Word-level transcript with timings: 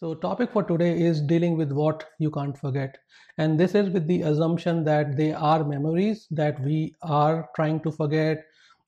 So 0.00 0.14
topic 0.14 0.50
for 0.50 0.62
today 0.62 0.98
is 0.98 1.20
dealing 1.20 1.58
with 1.58 1.72
what 1.72 2.04
you 2.18 2.30
can't 2.30 2.56
forget. 2.56 2.96
And 3.36 3.60
this 3.60 3.74
is 3.74 3.90
with 3.90 4.06
the 4.06 4.22
assumption 4.22 4.82
that 4.84 5.14
they 5.14 5.34
are 5.34 5.62
memories 5.62 6.26
that 6.30 6.58
we 6.64 6.94
are 7.02 7.50
trying 7.54 7.80
to 7.80 7.92
forget. 7.92 8.42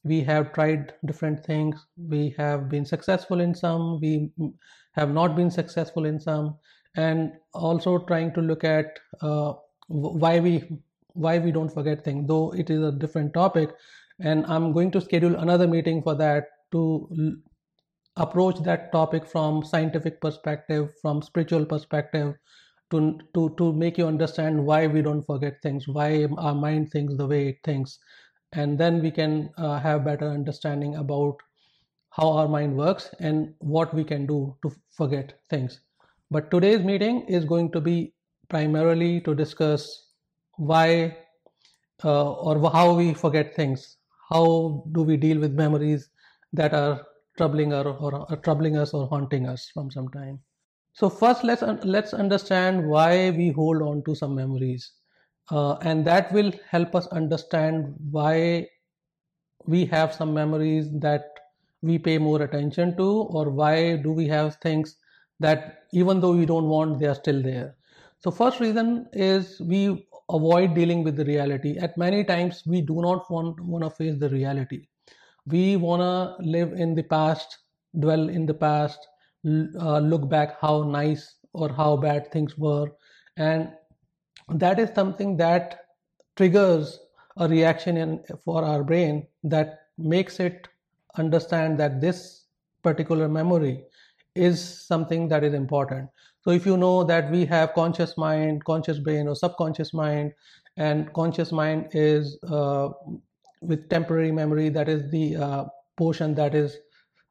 We 0.05 0.23
have 0.23 0.55
tried 0.55 0.95
different 1.05 1.45
things. 1.45 1.77
We 1.99 2.35
have 2.39 2.71
been 2.71 2.87
successful 2.87 3.41
in 3.41 3.55
some. 3.55 4.01
We 4.01 4.31
have 4.93 5.13
not 5.13 5.37
been 5.37 5.51
successful 5.51 6.07
in 6.07 6.19
some. 6.19 6.57
And 6.97 7.33
also 7.53 7.99
trying 7.99 8.33
to 8.33 8.41
look 8.41 8.65
at 8.65 8.99
uh, 9.21 9.53
why 9.89 10.41
we 10.41 10.67
why 11.13 11.39
we 11.39 11.53
don't 11.53 11.69
forget 11.69 12.03
things, 12.03 12.27
though 12.27 12.55
it 12.55 12.71
is 12.71 12.83
a 12.83 12.91
different 12.91 13.35
topic. 13.35 13.69
And 14.19 14.47
I'm 14.47 14.73
going 14.73 14.91
to 14.93 15.01
schedule 15.03 15.37
another 15.37 15.69
meeting 15.69 16.03
for 16.03 16.15
that 16.15 16.47
to 16.71 17.37
approach 18.17 18.59
that 18.61 18.93
topic 18.93 19.27
from 19.27 19.65
scientific 19.65 20.21
perspective 20.21 20.93
from 21.01 21.23
spiritual 21.23 21.65
perspective 21.65 22.35
to 22.91 23.19
to 23.35 23.55
to 23.57 23.73
make 23.73 23.99
you 23.99 24.07
understand 24.07 24.65
why 24.65 24.87
we 24.87 25.03
don't 25.03 25.23
forget 25.23 25.61
things 25.63 25.89
why 25.89 26.27
our 26.39 26.55
mind 26.55 26.91
thinks 26.91 27.17
the 27.17 27.27
way 27.27 27.49
it 27.49 27.59
thinks. 27.65 27.99
And 28.53 28.79
then 28.79 29.01
we 29.01 29.11
can 29.11 29.51
uh, 29.57 29.79
have 29.81 30.05
better 30.05 30.29
understanding 30.29 30.97
about 30.97 31.37
how 32.11 32.29
our 32.33 32.49
mind 32.49 32.77
works 32.77 33.09
and 33.21 33.55
what 33.61 33.95
we 33.95 34.05
can 34.05 34.27
do 34.27 34.57
to 34.63 34.71
forget 34.91 35.41
things. 35.49 35.81
But 36.31 36.51
today's 36.51 36.85
meeting 36.85 37.23
is 37.29 37.47
going 37.47 37.73
to 37.73 37.81
be 37.81 38.15
primarily 38.51 39.23
to 39.23 39.35
discuss 39.35 40.09
why 40.57 41.17
uh, 42.05 42.33
or 42.33 42.71
how 42.71 42.95
we 42.95 43.15
forget 43.15 43.55
things. 43.55 43.97
How 44.31 44.85
do 44.93 45.03
we 45.03 45.17
deal 45.17 45.39
with 45.39 45.53
memories 45.53 46.11
that 46.53 46.75
are 46.75 47.07
troubling 47.43 47.73
or, 47.73 47.89
or, 47.89 48.15
or 48.31 48.37
troubling 48.37 48.77
us 48.77 48.95
or 48.95 49.09
haunting 49.09 49.49
us 49.49 49.69
from 49.75 49.91
some 49.91 50.09
time. 50.09 50.39
So 50.93 51.09
first, 51.09 51.43
let's 51.43 51.63
let's 51.83 52.15
understand 52.15 52.87
why 52.87 53.31
we 53.31 53.51
hold 53.51 53.83
on 53.83 54.03
to 54.05 54.15
some 54.15 54.35
memories, 54.35 54.93
uh, 55.51 55.73
and 55.91 56.05
that 56.05 56.31
will 56.33 56.53
help 56.69 56.95
us 56.95 57.07
understand 57.09 57.95
why 58.11 58.69
we 59.67 59.87
have 59.87 60.15
some 60.15 60.35
memories 60.35 60.91
that 61.01 61.25
we 61.81 61.99
pay 61.99 62.19
more 62.19 62.43
attention 62.43 62.97
to, 62.99 63.09
or 63.39 63.51
why 63.51 63.97
do 63.97 64.13
we 64.13 64.29
have 64.29 64.57
things 64.57 64.97
that 65.41 65.85
even 65.93 66.21
though 66.21 66.37
we 66.37 66.47
don't 66.47 66.69
want, 66.69 67.01
they 67.01 67.07
are 67.07 67.15
still 67.15 67.43
there. 67.43 67.75
So 68.19 68.31
first 68.31 68.61
reason 68.61 69.07
is 69.13 69.61
we 69.61 70.07
avoid 70.31 70.75
dealing 70.75 71.03
with 71.03 71.17
the 71.17 71.25
reality. 71.25 71.77
At 71.79 71.99
many 71.99 72.23
times, 72.23 72.63
we 72.67 72.83
do 72.83 73.03
not 73.03 73.31
want 73.31 73.61
want 73.61 73.85
to 73.85 73.91
face 73.91 74.19
the 74.19 74.29
reality 74.29 74.83
we 75.47 75.77
want 75.77 76.01
to 76.01 76.45
live 76.49 76.73
in 76.73 76.95
the 76.95 77.03
past 77.03 77.59
dwell 77.99 78.29
in 78.29 78.47
the 78.47 78.55
past 78.55 79.07
uh, 79.47 79.99
look 79.99 80.29
back 80.29 80.61
how 80.61 80.83
nice 80.83 81.35
or 81.53 81.69
how 81.69 81.97
bad 81.97 82.31
things 82.31 82.57
were. 82.57 82.91
And 83.37 83.73
that 84.49 84.79
is 84.79 84.91
something 84.95 85.37
that 85.39 85.81
triggers 86.37 86.99
a 87.37 87.49
reaction 87.49 87.97
in 87.97 88.23
for 88.45 88.65
our 88.65 88.85
brain 88.85 89.27
that 89.45 89.89
makes 89.99 90.41
it 90.41 90.69
understand 91.17 91.79
that 91.79 92.01
this 92.01 92.47
particular 92.83 93.29
memory 93.29 93.85
is 94.35 94.87
something 94.87 95.29
that 95.29 95.45
is 95.45 95.55
important. 95.55 96.09
So 96.43 96.51
if 96.51 96.67
you 96.67 96.77
know 96.77 97.05
that 97.05 97.31
we 97.31 97.45
have 97.47 97.75
conscious 97.75 98.17
mind 98.17 98.65
conscious 98.65 98.99
brain 98.99 99.29
or 99.29 99.35
subconscious 99.35 99.93
mind 99.93 100.33
and 100.77 101.13
conscious 101.13 101.53
mind 101.53 101.89
is 101.93 102.39
uh, 102.49 102.89
with 103.63 103.89
temporary 103.89 104.33
memory 104.33 104.69
that 104.69 104.89
is 104.89 105.11
the 105.11 105.37
uh, 105.37 105.65
portion 105.97 106.35
that 106.35 106.55
is 106.55 106.77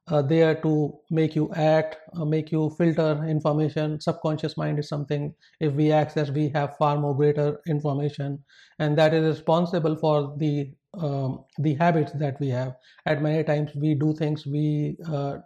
uh, 0.07 0.21
there 0.21 0.55
to 0.55 0.93
make 1.09 1.35
you 1.35 1.51
act 1.53 1.97
uh, 2.15 2.25
make 2.25 2.51
you 2.51 2.69
filter 2.77 3.23
information. 3.25 3.99
Subconscious 3.99 4.57
mind 4.57 4.79
is 4.79 4.89
something 4.89 5.33
if 5.59 5.73
we 5.73 5.91
access 5.91 6.29
we 6.29 6.49
have 6.49 6.75
far 6.77 6.97
more 6.97 7.15
greater 7.15 7.61
information. 7.67 8.43
And 8.79 8.97
that 8.97 9.13
is 9.13 9.23
responsible 9.37 9.95
for 9.95 10.35
the 10.37 10.71
um, 10.95 11.45
the 11.59 11.75
habits 11.75 12.11
that 12.13 12.39
we 12.39 12.49
have. 12.49 12.75
At 13.05 13.21
many 13.21 13.43
times 13.43 13.71
we 13.75 13.95
do 13.95 14.13
things 14.13 14.45
we 14.45 14.97
uh, 15.07 15.37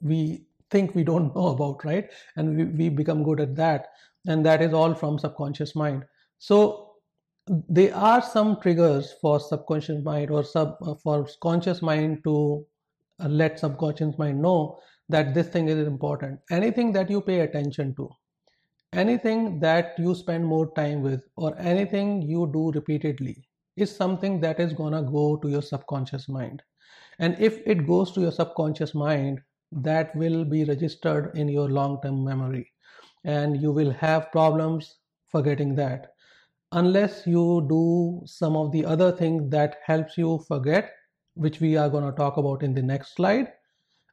we 0.00 0.44
think 0.70 0.94
we 0.94 1.04
don't 1.04 1.34
know 1.34 1.48
about 1.48 1.84
right? 1.84 2.10
And 2.36 2.56
we, 2.56 2.64
we 2.64 2.88
become 2.88 3.24
good 3.24 3.40
at 3.40 3.56
that. 3.56 3.88
And 4.26 4.46
that 4.46 4.62
is 4.62 4.72
all 4.72 4.94
from 4.94 5.18
subconscious 5.18 5.74
mind. 5.74 6.04
So 6.38 6.91
there 7.46 7.94
are 7.94 8.22
some 8.22 8.60
triggers 8.60 9.14
for 9.20 9.40
subconscious 9.40 10.02
mind 10.04 10.30
or 10.30 10.44
sub 10.44 10.76
uh, 10.82 10.94
for 10.94 11.26
conscious 11.40 11.82
mind 11.82 12.22
to 12.24 12.64
uh, 13.20 13.28
let 13.28 13.58
subconscious 13.58 14.16
mind 14.18 14.40
know 14.40 14.78
that 15.08 15.34
this 15.34 15.48
thing 15.48 15.68
is 15.68 15.86
important. 15.86 16.40
Anything 16.50 16.92
that 16.92 17.10
you 17.10 17.20
pay 17.20 17.40
attention 17.40 17.94
to 17.96 18.08
anything 18.92 19.58
that 19.58 19.94
you 19.98 20.14
spend 20.14 20.44
more 20.44 20.72
time 20.74 21.02
with 21.02 21.22
or 21.36 21.58
anything 21.58 22.20
you 22.20 22.50
do 22.52 22.70
repeatedly 22.72 23.48
is 23.76 23.94
something 23.94 24.38
that 24.40 24.60
is 24.60 24.72
to 24.74 25.02
go 25.10 25.36
to 25.36 25.48
your 25.48 25.62
subconscious 25.62 26.28
mind. 26.28 26.62
And 27.18 27.36
if 27.38 27.66
it 27.66 27.86
goes 27.86 28.12
to 28.12 28.20
your 28.20 28.32
subconscious 28.32 28.94
mind 28.94 29.40
that 29.72 30.14
will 30.14 30.44
be 30.44 30.64
registered 30.64 31.34
in 31.34 31.48
your 31.48 31.68
long 31.70 32.00
term 32.02 32.22
memory. 32.22 32.70
And 33.24 33.62
you 33.62 33.72
will 33.72 33.92
have 33.92 34.30
problems 34.32 34.98
forgetting 35.28 35.74
that 35.76 36.11
unless 36.72 37.26
you 37.26 37.66
do 37.68 38.22
some 38.26 38.56
of 38.56 38.72
the 38.72 38.84
other 38.84 39.12
things 39.12 39.50
that 39.50 39.76
helps 39.84 40.18
you 40.18 40.38
forget 40.48 40.92
which 41.34 41.60
we 41.60 41.76
are 41.76 41.88
going 41.88 42.04
to 42.04 42.16
talk 42.16 42.36
about 42.36 42.62
in 42.62 42.74
the 42.74 42.82
next 42.82 43.16
slide 43.16 43.48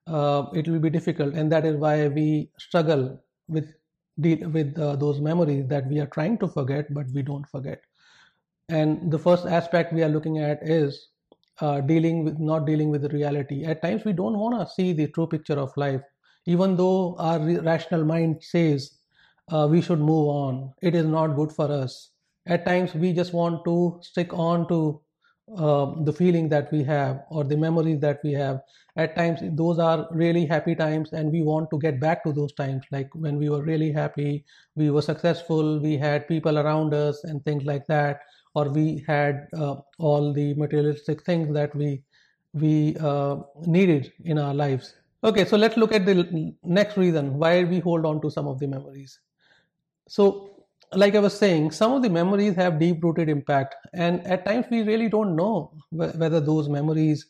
uh, 0.08 0.46
it 0.54 0.68
will 0.68 0.80
be 0.80 0.90
difficult. 0.90 1.34
And 1.34 1.52
that 1.52 1.66
is 1.66 1.76
why 1.76 2.08
we 2.08 2.52
struggle 2.58 3.22
with 3.48 3.74
with 4.18 4.78
uh, 4.78 4.98
those 4.98 5.22
memories 5.22 5.66
that 5.70 5.88
we 5.88 6.00
are 6.00 6.08
trying 6.08 6.38
to 6.40 6.48
forget 6.48 6.94
but 6.94 7.06
we 7.14 7.22
don't 7.22 7.48
forget. 7.48 7.82
And 8.68 9.12
the 9.12 9.20
first 9.20 9.46
aspect 9.46 9.94
we 9.94 10.04
are 10.04 10.10
looking 10.10 10.40
at 10.40 10.60
is 10.62 11.08
uh, 11.62 11.82
dealing 11.82 12.26
with 12.26 12.38
not 12.40 12.66
dealing 12.66 12.90
with 12.90 13.02
the 13.02 13.10
reality. 13.10 13.64
At 13.64 13.82
times 13.82 14.04
we 14.04 14.14
don't 14.14 14.38
want 14.38 14.60
to 14.60 14.74
see 14.74 14.94
the 14.94 15.08
true 15.08 15.28
picture 15.28 15.58
of 15.58 15.72
life. 15.78 16.02
Even 16.46 16.76
though 16.76 17.16
our 17.18 17.40
rational 17.62 18.04
mind 18.04 18.44
says 18.44 19.00
uh, 19.52 19.68
we 19.70 19.82
should 19.82 20.00
move 20.00 20.28
on 20.28 20.74
it 20.82 20.96
is 20.96 21.06
not 21.06 21.36
good 21.36 21.52
for 21.52 21.72
us 21.72 22.12
at 22.46 22.66
times 22.66 22.94
we 22.96 23.14
just 23.14 23.34
want 23.34 23.64
to 23.66 24.00
stick 24.02 24.34
on 24.34 24.68
to 24.68 25.02
uh, 25.58 25.96
the 26.04 26.14
feeling 26.14 26.48
that 26.50 26.72
we 26.72 26.84
have 26.84 27.24
or 27.30 27.44
the 27.44 27.58
memories 27.58 28.00
that 28.00 28.20
we 28.24 28.32
have. 28.34 28.62
At 28.96 29.16
times 29.16 29.40
those 29.54 29.80
are 29.80 30.08
really 30.12 30.46
happy 30.46 30.76
times 30.76 31.12
and 31.14 31.32
we 31.32 31.42
want 31.42 31.70
to 31.72 31.80
get 31.80 32.00
back 32.00 32.24
to 32.24 32.34
those 32.34 32.54
times. 32.54 32.86
Like 32.92 33.10
when 33.16 33.38
we 33.38 33.50
were 33.50 33.64
really 33.64 33.92
happy 33.92 34.46
we 34.76 34.90
were 34.92 35.02
successful 35.02 35.80
we 35.80 35.98
had 35.98 36.28
people 36.28 36.60
around 36.60 36.94
us 36.94 37.24
and 37.24 37.44
things 37.44 37.64
like 37.64 37.88
that 37.88 38.22
or 38.54 38.70
we 38.70 39.04
had 39.08 39.48
uh, 39.58 39.78
all 39.98 40.34
the 40.34 40.54
materialistic 40.54 41.24
things 41.24 41.54
that 41.54 41.76
we 41.76 42.04
we 42.54 42.96
uh, 43.00 43.38
needed 43.66 44.12
in 44.26 44.38
our 44.38 44.54
lives. 44.54 44.96
Okay 45.24 45.46
so 45.46 45.58
let's 45.58 45.78
look 45.78 45.94
at 45.94 46.06
the 46.06 46.54
next 46.64 46.98
reason 46.98 47.38
why 47.38 47.64
we 47.64 47.80
hold 47.80 48.06
on 48.06 48.22
to 48.22 48.30
some 48.30 48.48
of 48.48 48.60
the 48.60 48.68
memories. 48.68 49.20
So 50.08 50.59
like 50.94 51.16
I 51.16 51.20
was 51.20 51.38
saying, 51.38 51.72
some 51.72 51.94
of 51.94 52.02
the 52.02 52.10
memories 52.10 52.56
have 52.56 52.80
deep 52.80 53.04
rooted 53.04 53.30
impact, 53.30 53.76
and 53.94 54.26
at 54.26 54.46
times 54.46 54.66
we 54.72 54.84
really 54.84 55.10
don't 55.10 55.36
know 55.36 55.74
whether 55.92 56.40
those 56.40 56.70
memories 56.70 57.26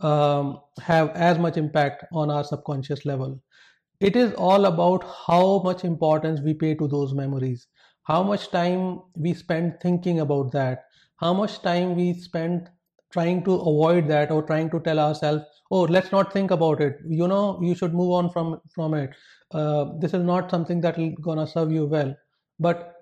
um, 0.00 0.60
have 0.80 1.10
as 1.10 1.38
much 1.38 1.56
impact 1.56 2.04
on 2.12 2.30
our 2.30 2.44
subconscious 2.44 3.04
level. 3.04 3.40
It 4.00 4.16
is 4.16 4.32
all 4.34 4.66
about 4.66 5.04
how 5.26 5.60
much 5.62 5.84
importance 5.84 6.40
we 6.40 6.54
pay 6.54 6.74
to 6.74 6.88
those 6.88 7.14
memories, 7.14 7.66
how 8.04 8.22
much 8.22 8.50
time 8.50 9.02
we 9.14 9.34
spend 9.34 9.80
thinking 9.80 10.20
about 10.20 10.52
that, 10.52 10.84
how 11.16 11.34
much 11.34 11.60
time 11.62 11.96
we 11.96 12.14
spend 12.14 12.70
trying 13.12 13.44
to 13.44 13.54
avoid 13.54 14.08
that 14.08 14.30
or 14.30 14.42
trying 14.42 14.70
to 14.70 14.80
tell 14.80 14.98
ourselves 15.00 15.44
oh 15.72 15.82
let's 15.82 16.12
not 16.12 16.32
think 16.32 16.50
about 16.50 16.80
it. 16.80 16.98
You 17.08 17.28
know 17.28 17.58
you 17.62 17.74
should 17.74 17.94
move 17.94 18.12
on 18.12 18.30
from 18.30 18.60
from 18.74 18.94
it. 18.94 19.14
Uh, 19.52 19.86
this 19.98 20.14
is 20.14 20.22
not 20.22 20.50
something 20.50 20.80
that 20.82 20.96
will 20.98 21.10
gonna 21.20 21.46
serve 21.46 21.72
you 21.72 21.86
well. 21.86 22.14
But 22.58 22.99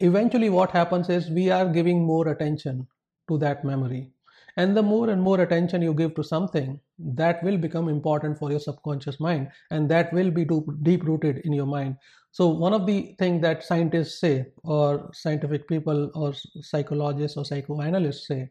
eventually 0.00 0.48
what 0.50 0.70
happens 0.70 1.08
is 1.08 1.30
we 1.30 1.50
are 1.50 1.68
giving 1.68 2.04
more 2.04 2.28
attention 2.28 2.86
to 3.28 3.38
that 3.38 3.64
memory. 3.64 4.10
And 4.56 4.76
the 4.76 4.82
more 4.82 5.10
and 5.10 5.22
more 5.22 5.40
attention 5.40 5.82
you 5.82 5.94
give 5.94 6.14
to 6.16 6.24
something 6.24 6.80
that 6.98 7.42
will 7.44 7.56
become 7.56 7.88
important 7.88 8.38
for 8.38 8.50
your 8.50 8.58
subconscious 8.58 9.20
mind 9.20 9.50
and 9.70 9.88
that 9.90 10.12
will 10.12 10.30
be 10.32 10.46
deep 10.82 11.04
rooted 11.04 11.38
in 11.44 11.52
your 11.52 11.66
mind. 11.66 11.96
So 12.32 12.48
one 12.48 12.74
of 12.74 12.84
the 12.84 13.14
things 13.18 13.40
that 13.42 13.64
scientists 13.64 14.20
say 14.20 14.46
or 14.64 15.10
scientific 15.12 15.68
people 15.68 16.10
or 16.14 16.34
psychologists 16.60 17.36
or 17.36 17.44
psychoanalysts 17.44 18.26
say 18.26 18.50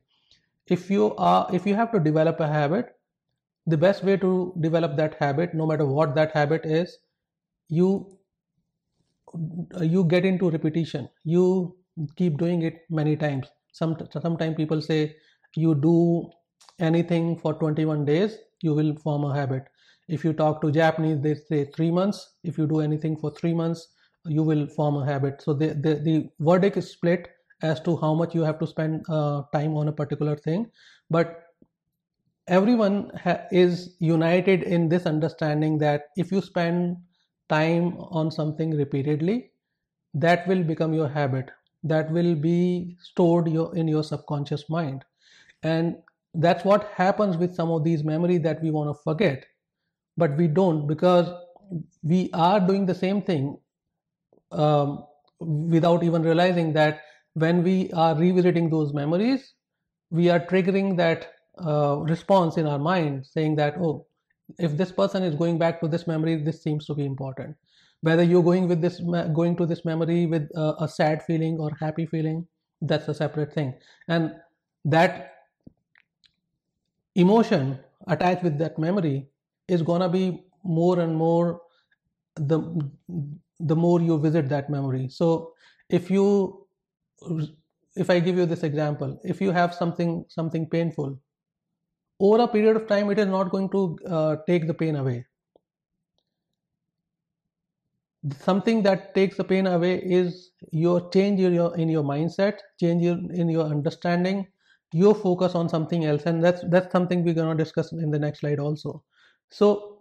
if 0.68 0.90
you 0.90 1.16
are 1.16 1.48
if 1.54 1.66
you 1.66 1.76
have 1.76 1.92
to 1.92 2.00
develop 2.00 2.40
a 2.40 2.48
habit 2.48 2.96
the 3.66 3.78
best 3.78 4.04
way 4.04 4.18
to 4.18 4.54
develop 4.62 4.96
that 4.98 5.16
habit 5.20 5.54
no 5.54 5.66
matter 5.66 5.86
what 5.86 6.16
that 6.16 6.32
habit 6.32 6.66
is 6.66 6.98
you 7.70 8.17
you 9.82 10.04
get 10.06 10.26
into 10.26 10.50
repetition. 10.50 11.10
You 11.24 11.78
keep 12.16 12.38
doing 12.38 12.62
it 12.62 12.82
many 12.90 13.16
times. 13.16 13.48
Some 13.74 13.98
sometimes 14.22 14.56
people 14.56 14.82
say 14.82 15.16
you 15.56 15.76
do 15.76 16.30
anything 16.80 17.38
for 17.38 17.54
21 17.54 18.06
days 18.06 18.38
you 18.62 18.74
will 18.74 18.96
form 18.96 19.24
a 19.24 19.34
habit. 19.36 19.64
If 20.08 20.24
you 20.24 20.34
talk 20.34 20.62
to 20.62 20.72
japanese 20.72 21.22
they 21.22 21.36
say 21.36 21.66
three 21.76 21.92
months. 21.92 22.36
If 22.44 22.58
you 22.58 22.68
do 22.68 22.80
anything 22.80 23.18
for 23.18 23.32
three 23.32 23.54
months 23.54 23.88
you 24.26 24.44
will 24.44 24.68
form 24.68 24.96
a 24.98 25.06
habit. 25.06 25.42
So 25.42 25.54
the, 25.54 25.68
the, 25.70 25.96
the 26.04 26.30
verdict 26.40 26.78
is 26.78 26.92
split 26.92 27.30
as 27.62 27.80
to 27.82 27.96
how 27.98 28.14
much 28.14 28.36
you 28.36 28.42
have 28.42 28.60
to 28.60 28.68
spend 28.68 29.06
uh, 29.10 29.44
time 29.54 29.76
on 29.76 29.88
a 29.88 29.94
particular 29.94 30.36
thing. 30.36 30.72
But 31.10 31.44
everyone 32.48 33.12
ha- 33.24 33.46
is 33.52 33.96
united 34.00 34.64
in 34.64 34.90
this 34.90 35.06
understanding 35.06 35.78
that 35.80 36.04
if 36.16 36.32
you 36.32 36.42
spend 36.42 36.98
time 37.50 37.98
on 38.00 38.32
something 38.32 38.76
repeatedly 38.76 39.52
that 40.14 40.48
will 40.48 40.64
become 40.64 40.94
your 40.94 41.10
habit. 41.10 41.52
That 41.84 42.12
will 42.12 42.36
be 42.36 42.98
stored 43.02 43.48
your, 43.50 43.76
in 43.76 43.88
your 43.88 44.04
subconscious 44.04 44.70
mind. 44.70 45.06
And 45.64 45.98
that's 46.36 46.66
what 46.66 46.92
happens 46.96 47.38
with 47.38 47.56
some 47.56 47.72
of 47.72 47.84
these 47.84 48.04
memories 48.04 48.42
that 48.44 48.62
we 48.64 48.72
want 48.72 48.96
to 48.96 49.02
forget 49.04 49.46
but 50.18 50.36
we 50.38 50.48
don't 50.48 50.88
because 50.88 51.30
we 52.04 52.30
are 52.34 52.60
doing 52.60 52.86
the 52.86 52.96
same 52.96 53.22
thing 53.22 53.60
um, 54.52 55.06
without 55.40 56.04
even 56.04 56.24
realizing 56.24 56.74
that 56.74 57.02
when 57.36 57.64
we 57.64 57.92
are 57.94 58.16
revisiting 58.16 58.70
those 58.70 58.94
memories 58.94 59.54
we 60.12 60.30
are 60.30 60.40
triggering 60.40 60.98
that 60.98 61.34
uh, 61.60 61.98
response 61.98 62.58
in 62.58 62.68
our 62.68 62.80
mind 62.80 63.26
saying 63.26 63.58
that 63.58 63.76
oh 63.80 64.06
if 64.60 64.78
this 64.78 64.92
person 64.92 65.24
is 65.24 65.36
going 65.36 65.58
back 65.58 65.80
to 65.82 65.88
this 65.88 66.08
memory 66.08 66.36
this 66.36 66.62
seems 66.62 66.86
to 66.86 66.96
be 66.96 67.06
important. 67.06 67.56
Whether 68.02 68.24
you're 68.24 68.44
going 68.44 68.68
with 68.68 68.82
this 68.82 69.00
going 69.00 69.56
to 69.58 69.66
this 69.66 69.84
memory 69.86 70.26
with 70.26 70.50
a, 70.56 70.76
a 70.82 70.88
sad 70.88 71.24
feeling 71.24 71.58
or 71.60 71.72
happy 71.80 72.06
feeling 72.06 72.48
that's 72.82 73.08
a 73.08 73.14
separate 73.14 73.54
thing. 73.54 73.74
And 74.08 74.36
that 74.86 75.34
emotion 77.16 77.80
attached 78.08 78.44
with 78.44 78.58
that 78.60 78.78
memory 78.78 79.30
is 79.68 79.82
to 79.82 80.10
be 80.10 80.46
more 80.64 81.00
and 81.00 81.16
more 81.16 81.62
the 82.36 82.60
the 83.60 83.76
more 83.76 84.00
you 84.00 84.20
visit 84.20 84.48
that 84.50 84.70
memory. 84.70 85.10
So 85.10 85.54
if 85.90 86.12
you 86.12 86.68
if 87.96 88.10
i 88.10 88.20
give 88.20 88.38
you 88.38 88.46
this 88.46 88.64
example 88.64 89.20
if 89.24 89.42
you 89.42 89.52
have 89.52 89.74
something 89.74 90.26
something 90.30 90.70
painful 90.70 91.20
over 92.19 92.44
a 92.44 92.48
period 92.48 92.75
of 92.75 92.88
time 92.88 93.10
it 93.12 93.19
is 93.19 93.28
not 93.28 93.52
going 93.52 93.69
to 93.69 93.98
uh, 94.08 94.36
take 94.48 94.68
the 94.68 94.74
pain 94.74 94.96
away. 94.96 95.25
Something 98.40 98.81
that 98.84 99.14
takes 99.14 99.38
the 99.38 99.44
pain 99.44 99.68
away 99.68 100.02
is 100.04 100.52
your 100.72 101.10
change 101.12 101.40
in 101.40 101.54
your 101.54 101.75
in 101.78 101.88
your 101.88 102.04
mindset 102.04 102.58
change 102.80 103.06
in 103.06 103.48
your 103.48 103.66
understanding 103.66 104.48
your 104.92 105.14
focus 105.14 105.54
on 105.54 105.69
something 105.69 106.06
else 106.06 106.24
and 106.25 106.44
that's 106.44 106.62
that's 106.69 106.92
something 106.92 107.24
we're 107.24 107.34
going 107.34 107.56
to 107.56 107.64
discuss 107.64 107.92
in 107.92 108.10
the 108.10 108.19
next 108.19 108.40
slide 108.40 108.60
also. 108.60 109.04
So 109.50 110.00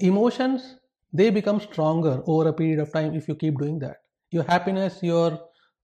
emotions 0.00 0.76
they 1.12 1.30
become 1.30 1.60
stronger 1.60 2.22
over 2.26 2.48
a 2.48 2.52
period 2.52 2.80
of 2.80 2.92
time 2.92 3.14
if 3.14 3.28
you 3.28 3.34
keep 3.34 3.58
doing 3.58 3.78
that. 3.78 3.98
Your 4.32 4.44
happiness 4.44 5.02
your 5.02 5.38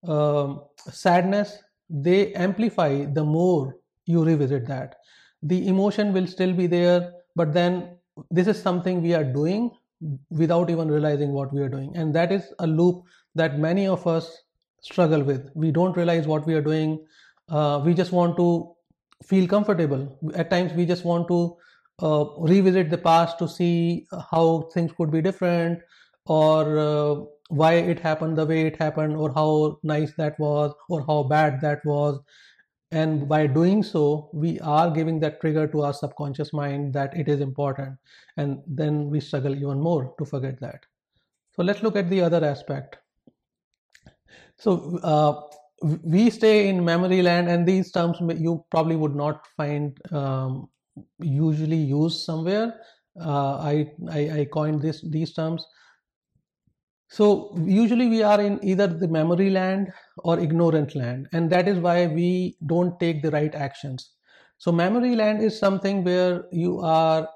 um, 0.05 0.65
sadness 0.91 1.59
they 1.89 2.35
amplify 2.35 3.05
the 3.05 3.25
more 3.25 3.77
you 4.05 4.25
revisit 4.25 4.67
that 4.67 4.97
the 5.43 5.67
emotion 5.69 6.13
will 6.13 6.27
still 6.27 6.53
be 6.53 6.67
there 6.67 7.13
but 7.37 7.53
then 7.53 7.99
this 8.31 8.47
is 8.47 8.61
something 8.61 9.03
we 9.03 9.15
are 9.15 9.25
doing 9.25 9.71
without 10.31 10.71
even 10.71 10.89
realizing 10.89 11.33
what 11.33 11.53
we 11.53 11.61
are 11.61 11.69
doing. 11.69 11.97
And 11.97 12.15
that 12.15 12.33
is 12.33 12.53
a 12.59 12.67
loop 12.67 13.05
that 13.35 13.59
many 13.59 13.87
of 13.87 14.07
us 14.07 14.43
struggle 14.81 15.23
with. 15.23 15.51
We 15.55 15.71
don't 15.73 15.97
realize 15.97 16.27
what 16.27 16.47
we 16.47 16.55
are 16.55 16.63
doing. 16.63 17.05
Uh, 17.49 17.83
we 17.85 17.95
just 17.95 18.13
want 18.13 18.37
to 18.37 18.75
feel 19.25 19.49
comfortable. 19.49 20.19
At 20.35 20.51
times 20.51 20.73
we 20.73 20.87
just 20.87 21.05
want 21.05 21.29
to 21.29 21.57
uh, 22.01 22.25
revisit 22.39 22.91
the 22.91 22.99
past 22.99 23.39
to 23.41 23.49
see 23.49 24.07
how 24.31 24.69
things 24.73 24.93
could 24.93 25.11
be 25.11 25.21
different 25.21 25.81
or 26.27 26.79
uh, 26.79 27.15
why 27.49 27.75
it 27.75 27.99
happened 27.99 28.37
the 28.37 28.47
way 28.47 28.67
it 28.67 28.77
happened 28.77 29.17
or 29.17 29.33
how 29.33 29.79
nice 29.83 30.13
that 30.17 30.39
was 30.39 30.73
or 30.89 31.05
how 31.07 31.23
bad 31.25 31.61
that 31.61 31.85
was 31.85 32.21
and 32.91 33.29
by 33.29 33.47
doing 33.47 33.83
so 33.83 34.31
we 34.33 34.59
are 34.61 34.91
giving 34.91 35.21
that 35.21 35.41
trigger 35.41 35.67
to 35.67 35.83
our 35.83 35.93
subconscious 35.93 36.53
mind 36.53 36.95
that 36.95 37.15
it 37.17 37.29
is 37.29 37.41
important. 37.41 37.97
And 38.37 38.63
then 38.67 39.11
we 39.11 39.21
struggle 39.21 39.55
even 39.55 39.79
more 39.79 40.15
to 40.19 40.25
forget 40.25 40.59
that. 40.61 40.87
So 41.55 41.63
let's 41.63 41.83
look 41.83 41.97
at 41.97 42.09
the 42.09 42.23
other 42.23 42.45
aspect. 42.45 42.97
So 44.59 44.99
uh, 45.03 45.43
we 46.03 46.31
stay 46.31 46.69
in 46.69 46.85
memory 46.85 47.21
land 47.21 47.49
and 47.49 47.67
these 47.67 47.93
terms 47.93 48.19
you 48.39 48.65
probably 48.71 48.97
would 48.97 49.15
not 49.15 49.47
find 49.57 49.97
um, 50.13 50.69
usually 51.21 51.77
used 51.77 52.25
somewhere. 52.25 52.81
Uh, 53.21 53.59
I, 53.59 53.93
I, 54.11 54.41
I 54.41 54.49
coined 54.51 54.81
this 54.81 55.05
these 55.11 55.35
terms 55.35 55.67
so 57.09 57.57
usually 57.65 58.09
we 58.09 58.23
are 58.23 58.41
in 58.41 58.63
either 58.63 58.87
the 58.87 59.09
memory 59.09 59.51
land 59.51 59.93
or 60.19 60.39
ignorant 60.39 60.95
land, 60.95 61.29
and 61.33 61.51
that 61.51 61.69
is 61.69 61.79
why 61.79 62.07
we 62.07 62.57
don't 62.67 62.99
take 63.01 63.23
the 63.23 63.31
right 63.31 63.55
actions. 63.55 64.11
So 64.59 64.73
memory 64.73 65.17
land 65.17 65.43
is 65.43 65.59
something 65.59 66.05
where 66.05 66.45
you 66.53 66.81
are 66.81 67.29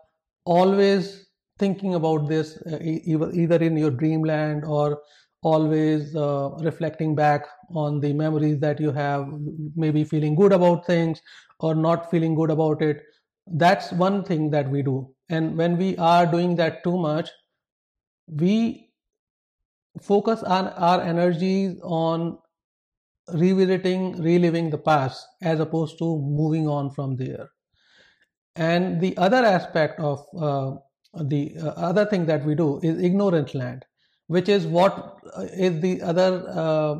always 0.44 1.26
thinking 1.58 1.94
about 1.94 2.28
this, 2.28 2.56
uh, 2.66 2.78
either 2.82 3.56
in 3.56 3.76
your 3.76 3.90
dreamland 3.90 4.64
or 4.64 5.00
always 5.42 6.14
uh, 6.16 6.50
reflecting 6.60 7.14
back 7.14 7.44
on 7.74 8.00
the 8.00 8.12
memories 8.12 8.58
that 8.60 8.80
you 8.80 8.92
have, 8.92 9.26
maybe 9.74 10.04
feeling 10.04 10.34
good 10.34 10.52
about 10.52 10.86
things 10.86 11.20
or 11.60 11.74
not 11.74 12.10
feeling 12.10 12.34
good 12.34 12.50
about 12.50 12.82
it. 12.82 13.02
That's 13.46 13.92
one 13.92 14.24
thing 14.24 14.50
that 14.50 14.68
we 14.70 14.82
do. 14.82 15.14
And 15.28 15.56
when 15.56 15.76
we 15.76 15.96
are 15.96 16.26
doing 16.26 16.56
that 16.56 16.84
too 16.84 16.98
much, 16.98 17.30
we 18.28 18.91
focus 20.00 20.42
on 20.42 20.68
our 20.68 21.00
energies 21.02 21.78
on 21.82 22.38
revisiting, 23.32 24.20
reliving 24.22 24.70
the 24.70 24.78
past 24.78 25.26
as 25.42 25.60
opposed 25.60 25.98
to 25.98 26.18
moving 26.18 26.68
on 26.68 26.90
from 26.90 27.16
there. 27.16 27.48
And 28.56 29.00
the 29.00 29.16
other 29.16 29.44
aspect 29.44 30.00
of 30.00 30.24
uh, 30.38 30.76
the 31.24 31.54
uh, 31.58 31.68
other 31.68 32.04
thing 32.04 32.26
that 32.26 32.44
we 32.44 32.54
do 32.54 32.80
is 32.82 33.02
ignorant 33.02 33.54
land, 33.54 33.84
which 34.26 34.48
is 34.48 34.66
what 34.66 35.18
uh, 35.34 35.44
the 35.44 36.00
other, 36.02 36.44
uh, 36.48 36.94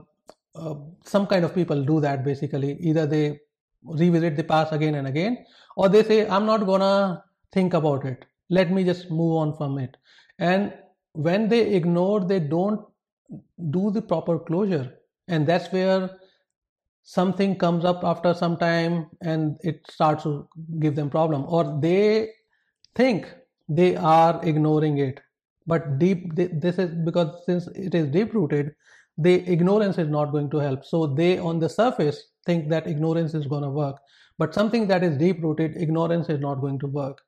uh, 0.55 0.75
some 1.05 1.27
kind 1.27 1.45
of 1.45 1.55
people 1.55 1.83
do 1.85 2.01
that 2.01 2.25
basically. 2.25 2.73
Either 2.81 3.07
they 3.07 3.39
revisit 3.83 4.37
the 4.37 4.45
past 4.45 4.73
again 4.73 4.95
and 4.95 5.07
again, 5.07 5.45
or 5.77 5.89
they 5.89 6.03
say, 6.05 6.27
I'm 6.29 6.47
not 6.47 6.67
gonna 6.67 7.23
think 7.53 7.75
about 7.75 8.05
it. 8.05 8.25
Let 8.49 8.71
me 8.71 8.85
just 8.85 9.11
move 9.11 9.37
on 9.37 9.57
from 9.57 9.79
it. 9.79 9.97
And 10.39 10.73
when 11.13 11.49
they 11.49 11.75
ignore 11.75 12.21
they 12.21 12.41
don't 12.41 12.81
do 13.71 13.91
the 13.91 14.03
proper 14.03 14.39
closure. 14.39 14.99
And 15.29 15.47
that's 15.47 15.73
where 15.73 16.11
something 17.03 17.57
comes 17.57 17.85
up 17.85 18.05
after 18.05 18.35
some 18.35 18.57
time 18.57 19.07
and 19.21 19.57
it 19.63 19.81
starts 19.91 20.25
to 20.25 20.49
give 20.79 20.95
them 20.95 21.11
problem. 21.11 21.45
Or 21.49 21.79
they 21.81 22.31
think 22.95 23.33
they 23.69 23.97
are 23.97 24.41
ignoring 24.45 24.99
it. 24.99 25.21
But 25.67 25.99
deep 25.99 26.35
this 26.35 26.79
is 26.79 26.91
because 27.05 27.45
since 27.47 27.69
it 27.69 27.95
is 27.95 28.09
deep 28.09 28.35
rooted 28.35 28.75
the 29.19 29.47
ignorance 29.49 29.99
is 29.99 30.09
not 30.09 30.33
going 30.33 30.51
to 30.51 30.57
help. 30.59 30.85
So 30.85 31.07
they 31.07 31.39
on 31.39 31.59
the 31.59 31.69
surface 31.69 32.29
think 32.47 32.69
that 32.71 32.87
ignorance 32.87 33.35
is 33.35 33.47
going 33.47 33.63
to 33.63 33.71
work. 33.71 33.97
But 34.39 34.55
something 34.55 34.89
that 34.89 35.05
is 35.05 35.17
deep 35.19 35.43
rooted 35.43 35.77
ignorance 35.77 36.29
is 36.29 36.41
not 36.41 36.57
going 36.57 36.79
to 36.81 36.87
work. 36.87 37.21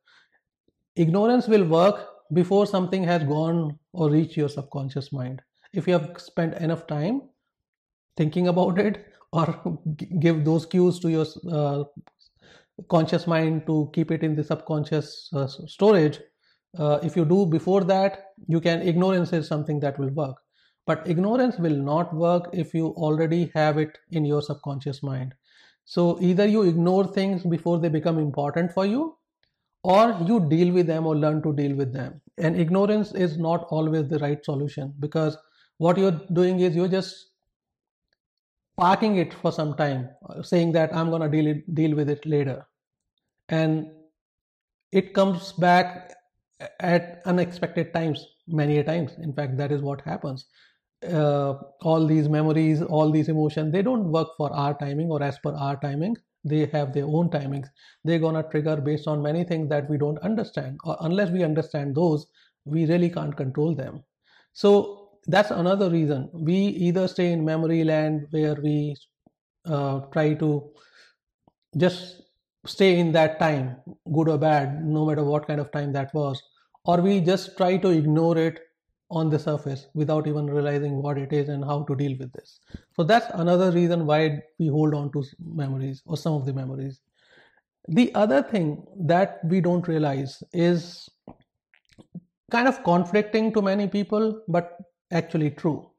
Ignorance 0.97 1.47
will 1.47 1.65
work 1.65 2.09
before 2.33 2.67
something 2.67 3.05
has 3.05 3.23
gone 3.25 3.79
or 3.93 4.11
reached 4.11 4.37
your 4.37 4.49
subconscious 4.49 5.13
mind. 5.13 5.43
If 5.73 5.87
you 5.87 5.95
have 5.95 6.21
spent 6.21 6.55
enough 6.55 6.87
time 6.87 7.23
thinking 8.17 8.49
about 8.49 8.79
it 8.79 9.07
or 9.33 9.79
give 10.21 10.45
those 10.45 10.65
cues 10.65 11.01
to 11.01 11.11
your 11.11 11.27
uh, 11.51 11.85
conscious 12.89 13.27
mind 13.27 13.67
to 13.67 13.91
keep 13.93 14.11
it 14.11 14.23
in 14.23 14.35
the 14.35 14.45
subconscious 14.45 15.29
uh, 15.35 15.47
storage 15.47 16.21
uh, 16.79 16.99
if 17.03 17.17
you 17.17 17.25
do 17.25 17.47
before 17.47 17.83
that 17.85 18.27
you 18.47 18.61
can 18.61 18.83
ignorance 18.83 19.33
is 19.33 19.47
something 19.47 19.81
that 19.81 19.99
will 19.99 20.11
work. 20.11 20.37
But 20.87 21.09
ignorance 21.09 21.59
will 21.59 21.77
not 21.77 22.15
work 22.15 22.51
if 22.53 22.75
you 22.75 22.89
already 22.89 23.51
have 23.55 23.79
it 23.79 23.99
in 24.11 24.25
your 24.25 24.43
subconscious 24.43 25.03
mind. 25.03 25.35
So 25.85 26.19
either 26.21 26.47
you 26.47 26.63
ignore 26.63 27.07
things 27.07 27.43
before 27.43 27.79
they 27.79 27.89
become 27.89 28.19
important 28.19 28.73
for 28.73 28.87
you 28.87 29.17
or 29.85 30.19
you 30.27 30.41
deal 30.49 30.73
with 30.73 30.87
them 30.87 31.07
or 31.07 31.15
learn 31.15 31.43
to 31.43 31.53
deal 31.53 31.77
with 31.77 31.93
them. 31.93 32.21
And 32.39 32.59
ignorance 32.59 33.13
is 33.15 33.37
not 33.37 33.67
always 33.69 34.09
the 34.09 34.19
right 34.19 34.43
solution 34.45 34.95
because 34.99 35.37
what 35.77 35.99
you're 35.99 36.21
doing 36.33 36.61
is 36.61 36.75
you're 36.75 36.89
just 36.89 37.27
parking 38.79 39.17
it 39.17 39.33
for 39.35 39.53
some 39.53 39.77
time 39.77 40.09
saying 40.43 40.73
that 40.73 40.93
i'm 40.93 41.09
going 41.11 41.23
to 41.23 41.29
deal 41.29 41.47
it, 41.47 41.75
deal 41.75 41.95
with 41.95 42.09
it 42.09 42.25
later. 42.27 42.67
And 43.51 43.91
it 44.91 45.13
comes 45.13 45.53
back 45.53 46.15
at 46.81 47.21
unexpected 47.27 47.93
times 47.93 48.27
many 48.49 48.79
a 48.79 48.85
times. 48.85 49.13
In 49.19 49.33
fact 49.35 49.59
that 49.59 49.71
is 49.71 49.83
what 49.83 50.01
happens. 50.01 50.47
Uh, 51.07 51.55
all 51.83 52.07
these 52.07 52.31
memories 52.31 52.81
all 52.81 53.11
these 53.11 53.29
emotions 53.29 53.71
they 53.71 53.83
don't 53.83 54.11
work 54.11 54.29
for 54.39 54.51
our 54.55 54.73
timing 54.79 55.11
or 55.11 55.23
as 55.23 55.39
per 55.41 55.53
our 55.55 55.79
timing 55.81 56.17
they 56.45 56.67
have 56.67 56.93
their 56.93 57.07
own 57.07 57.31
timings. 57.31 57.69
They're 58.05 58.19
going 58.19 58.35
to 58.35 58.49
trigger 58.51 58.77
based 58.77 59.09
on 59.09 59.23
many 59.23 59.45
things 59.45 59.69
that 59.71 59.89
we 59.89 59.99
don't 59.99 60.19
understand 60.19 60.79
or 60.85 60.97
unless 61.01 61.31
we 61.31 61.43
understand 61.43 61.95
those 61.95 62.27
we 62.65 62.87
really 62.87 63.11
can't 63.11 63.37
control 63.37 63.75
them. 63.75 64.03
So 64.53 65.19
that's 65.27 65.51
another 65.51 65.91
reason. 65.91 66.31
We 66.33 66.55
either 66.55 67.09
stay 67.09 67.33
in 67.33 67.45
memory 67.45 67.85
land 67.85 68.27
where 68.31 68.55
we 68.55 68.97
uh, 69.67 70.01
try 70.13 70.35
to 70.35 70.71
just 71.77 72.23
stay 72.67 72.99
in 72.99 73.13
that 73.13 73.39
time 73.39 73.77
good 74.15 74.29
or 74.29 74.39
bad 74.39 74.85
no 74.85 75.05
matter 75.07 75.25
what 75.25 75.47
kind 75.47 75.61
of 75.61 75.71
time 75.73 75.93
that 75.93 76.13
was 76.15 76.43
or 76.85 77.01
we 77.01 77.21
just 77.21 77.57
try 77.57 77.77
to 77.77 77.89
ignore 77.91 78.39
it 78.39 78.61
on 79.11 79.31
the 79.31 79.39
surface 79.39 79.87
without 79.95 80.27
even 80.27 80.47
realizing 80.47 81.03
what 81.03 81.19
it 81.19 81.33
is 81.33 81.49
and 81.49 81.65
how 81.65 81.83
to 81.85 81.95
deal 81.95 82.17
with 82.19 82.33
this. 82.33 82.61
So 82.97 83.05
that's 83.05 83.27
another 83.35 83.71
reason 83.71 84.07
why 84.07 84.43
we 84.59 84.69
hold 84.69 84.95
on 84.95 85.13
to 85.13 85.25
memories 85.45 86.03
or 86.07 86.17
some 86.17 86.35
of 86.35 86.47
the 86.47 86.53
memories. 86.53 87.01
The 87.89 88.15
other 88.15 88.43
thing 88.43 88.85
that 89.01 89.41
we 89.45 89.61
don't 89.61 89.87
realize 89.87 90.43
is 90.53 91.09
kind 92.51 92.67
of 92.67 92.83
conflicting 92.83 93.53
to 93.53 93.63
many 93.63 93.89
people, 93.89 94.43
but 94.49 94.79
actually 95.13 95.51
true. 95.51 95.91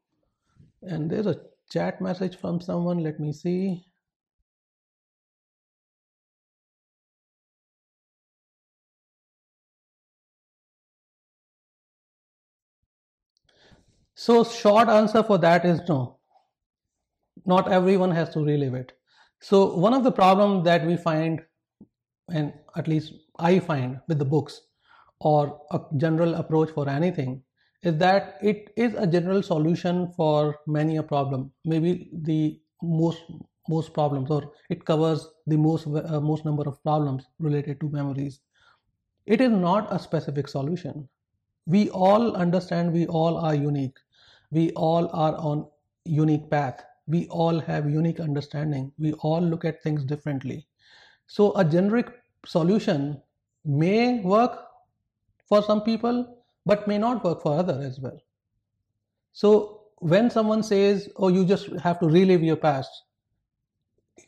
And 0.81 1.09
there's 1.09 1.27
a 1.27 1.39
chat 1.69 2.01
message 2.01 2.37
from 2.37 2.59
someone. 2.59 2.99
Let 2.99 3.19
me 3.19 3.33
see. 3.33 3.85
So 14.17 14.45
short 14.45 14.87
answer 14.87 15.21
for 15.23 15.37
that 15.39 15.65
is 15.65 15.81
no. 15.89 16.19
Not 17.45 17.69
everyone 17.69 18.11
has 18.11 18.29
to 18.29 18.39
relive 18.39 18.73
it. 18.73 18.93
So 19.41 19.75
one 19.75 19.93
of 19.93 20.05
the 20.05 20.11
problems 20.11 20.63
that 20.63 20.85
we 20.85 20.95
find, 20.95 21.41
and 22.29 22.53
at 22.77 22.87
least 22.87 23.13
I 23.37 23.59
find 23.59 23.99
with 24.07 24.19
the 24.19 24.25
books 24.25 24.61
or 25.19 25.61
a 25.71 25.81
general 25.97 26.35
approach 26.35 26.69
for 26.71 26.87
anything, 26.89 27.43
is 27.83 27.97
that 27.97 28.39
it 28.41 28.71
is 28.77 28.93
a 28.95 29.05
general 29.05 29.43
solution 29.43 30.13
for 30.15 30.59
many 30.65 30.95
a 30.95 31.03
problem. 31.03 31.51
Maybe 31.65 32.09
the 32.13 32.59
most 32.81 33.21
most 33.67 33.93
problems, 33.93 34.31
or 34.31 34.53
it 34.69 34.85
covers 34.85 35.27
the 35.45 35.57
most 35.57 35.87
uh, 35.87 36.21
most 36.21 36.45
number 36.45 36.63
of 36.63 36.81
problems 36.83 37.25
related 37.39 37.81
to 37.81 37.89
memories. 37.89 38.39
It 39.25 39.41
is 39.41 39.51
not 39.51 39.91
a 39.91 39.99
specific 39.99 40.47
solution. 40.47 41.09
We 41.65 41.89
all 41.89 42.35
understand 42.35 42.93
we 42.93 43.07
all 43.07 43.37
are 43.37 43.55
unique 43.55 43.97
we 44.55 44.71
all 44.71 45.09
are 45.11 45.35
on 45.35 45.67
unique 46.05 46.49
path. 46.49 46.83
We 47.07 47.27
all 47.27 47.59
have 47.59 47.89
unique 47.89 48.21
understanding. 48.21 48.91
We 48.97 49.11
all 49.13 49.41
look 49.41 49.65
at 49.65 49.83
things 49.83 50.05
differently. 50.05 50.65
So 51.27 51.51
a 51.57 51.65
generic 51.65 52.11
solution 52.45 53.21
may 53.65 54.21
work 54.21 54.59
for 55.49 55.61
some 55.61 55.81
people 55.81 56.37
but 56.65 56.87
may 56.87 56.97
not 56.97 57.23
work 57.23 57.41
for 57.41 57.59
other 57.59 57.81
as 57.81 57.99
well. 57.99 58.19
So 59.33 59.81
when 59.99 60.29
someone 60.29 60.63
says 60.63 61.09
oh 61.17 61.27
you 61.27 61.45
just 61.45 61.67
have 61.87 61.99
to 61.99 62.07
relive 62.07 62.43
your 62.43 62.55
past 62.55 63.03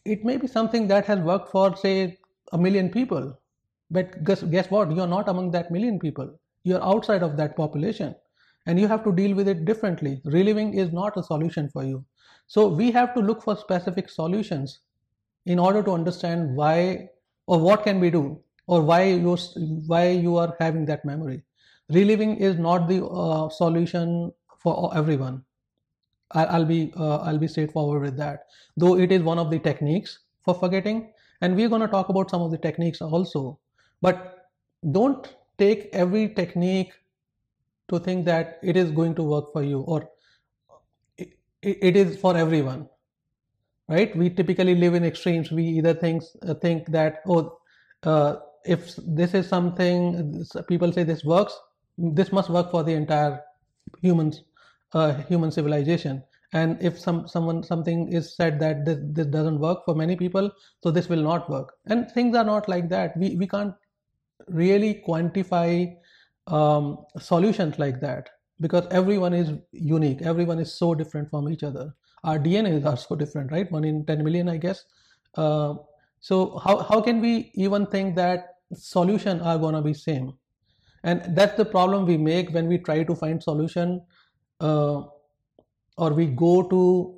it 0.06 0.26
may 0.26 0.38
be 0.38 0.48
something 0.48 0.88
that 0.88 1.06
has 1.06 1.20
worked 1.20 1.50
for 1.50 1.76
say 1.78 2.18
a 2.52 2.58
million 2.58 2.90
people. 2.90 3.40
But 3.90 4.24
guess, 4.24 4.44
guess 4.44 4.70
what? 4.70 4.92
You're 4.92 5.08
not 5.08 5.30
among 5.30 5.52
that 5.52 5.72
million 5.72 6.00
people. 6.00 6.38
You're 6.64 6.84
outside 6.84 7.24
of 7.24 7.38
that 7.38 7.56
population 7.56 8.16
and 8.68 8.80
you 8.80 8.88
have 8.88 9.04
to 9.04 9.14
deal 9.14 9.36
with 9.36 9.48
it 9.48 9.66
differently. 9.66 10.22
Reliving 10.26 10.74
is 10.74 10.92
not 10.92 11.18
a 11.18 11.24
solution 11.24 11.70
for 11.70 11.84
you. 11.84 12.06
So 12.48 12.68
we 12.68 12.92
have 12.92 13.14
to 13.16 13.22
look 13.22 13.42
for 13.42 13.56
specific 13.56 14.10
solutions 14.10 14.82
in 15.46 15.58
order 15.58 15.82
to 15.82 15.92
understand 15.92 16.56
why 16.56 17.10
or 17.48 17.60
what 17.60 17.84
can 17.84 18.00
we 18.00 18.10
do 18.12 18.40
or 18.68 18.82
why 18.82 19.04
you 19.06 19.38
why 19.88 20.10
you 20.10 20.38
are 20.38 20.56
having 20.60 20.86
that 20.86 21.06
memory. 21.06 21.44
Reliving 21.90 22.36
is 22.38 22.58
not 22.58 22.88
the 22.90 23.06
uh, 23.06 23.50
solution 23.50 24.32
for 24.60 24.96
everyone. 24.96 25.44
I'll, 26.32 26.66
be 26.66 26.92
uh, 26.98 27.20
I'll 27.20 27.38
be 27.38 27.48
straightforward 27.48 28.02
with 28.02 28.18
that. 28.18 28.48
Though 28.76 28.98
it 28.98 29.14
is 29.14 29.22
one 29.22 29.40
of 29.40 29.50
the 29.50 29.60
techniques 29.60 30.20
for 30.44 30.54
forgetting, 30.54 31.14
and 31.40 31.56
we're 31.56 31.70
going 31.70 31.82
to 31.82 31.88
talk 31.88 32.10
about 32.10 32.30
some 32.30 32.42
of 32.42 32.52
the 32.52 32.58
techniques 32.58 33.02
also. 33.02 33.60
But 34.02 34.50
don't 34.92 35.34
take 35.58 35.90
every 35.94 36.28
technique 36.30 36.92
to 37.90 38.00
think 38.00 38.26
that 38.26 38.60
it 38.64 38.78
is 38.78 38.92
going 38.92 39.16
to 39.16 39.24
work 39.24 39.52
for 39.54 39.64
you 39.64 39.82
or 39.82 40.10
it, 41.18 41.30
it 41.62 41.96
is 41.96 42.18
for 42.18 42.38
everyone 42.38 42.88
right? 43.90 44.16
We 44.16 44.30
typically 44.30 44.76
live 44.76 44.94
in 44.94 45.04
extremes. 45.04 45.52
We 45.52 45.64
either 45.64 45.94
think 45.94 46.24
uh, 46.48 46.54
think 46.56 46.88
that 46.88 47.22
oh 47.28 47.58
uh, 48.04 48.38
if 48.66 48.96
this 48.98 49.34
is 49.34 49.48
something 49.48 50.46
people 50.68 50.92
say 50.92 51.04
this 51.04 51.24
works 51.24 51.58
this 51.98 52.32
must 52.32 52.50
work 52.50 52.70
for 52.70 52.84
the 52.84 52.94
entire 52.94 53.42
humans 54.02 54.44
uh, 54.94 55.14
human 55.24 55.52
civilization. 55.52 56.24
And 56.54 56.82
if 56.82 57.00
some 57.00 57.28
someone 57.28 57.64
something 57.64 58.12
is 58.12 58.36
said 58.36 58.60
that 58.60 58.86
this, 58.86 59.00
this 59.02 59.28
doesn't 59.28 59.60
work 59.60 59.80
for 59.86 59.96
many 59.96 60.16
people 60.16 60.52
so 60.82 60.92
this 60.92 61.10
will 61.10 61.22
not 61.22 61.50
work. 61.50 61.74
And 61.86 62.10
things 62.12 62.36
are 62.36 62.44
not 62.44 62.70
like 62.70 62.90
that. 62.90 63.18
We 63.18 63.36
we 63.36 63.48
can't 63.48 63.74
really 64.48 65.04
quantify 65.08 65.94
um, 66.48 67.06
solutions 67.20 67.78
like 67.80 68.00
that. 68.02 68.30
Because 68.60 68.88
everyone 68.90 69.34
is 69.34 69.52
unique. 69.72 70.22
Everyone 70.24 70.60
is 70.60 70.74
so 70.74 70.96
different 70.96 71.30
from 71.30 71.50
each 71.50 71.64
other. 71.64 71.94
Our 72.24 72.40
dnas 72.40 72.86
are 72.86 72.98
so 72.98 73.16
different 73.16 73.52
right? 73.52 73.72
1 73.72 73.84
in 73.86 74.06
10 74.06 74.24
million 74.24 74.50
i 74.50 74.58
guess. 74.58 74.84
Uh, 75.36 75.76
so 76.20 76.58
how, 76.58 76.80
how 76.80 77.02
can 77.02 77.22
we 77.22 77.52
even 77.54 77.86
think 77.86 78.16
that 78.16 78.56
solution 78.74 79.40
are 79.42 79.60
going 79.60 79.76
to 79.76 79.82
be 79.82 79.94
same? 79.94 80.34
And 81.04 81.36
that's 81.36 81.56
the 81.56 81.66
problem 81.66 82.06
we 82.06 82.18
make 82.18 82.50
when 82.50 82.68
we 82.68 82.80
try 82.80 83.04
to 83.04 83.16
find 83.16 83.42
solution 83.42 84.02
uh, 84.60 85.04
or 85.98 86.14
we 86.14 86.26
go 86.28 86.64
to 86.64 87.18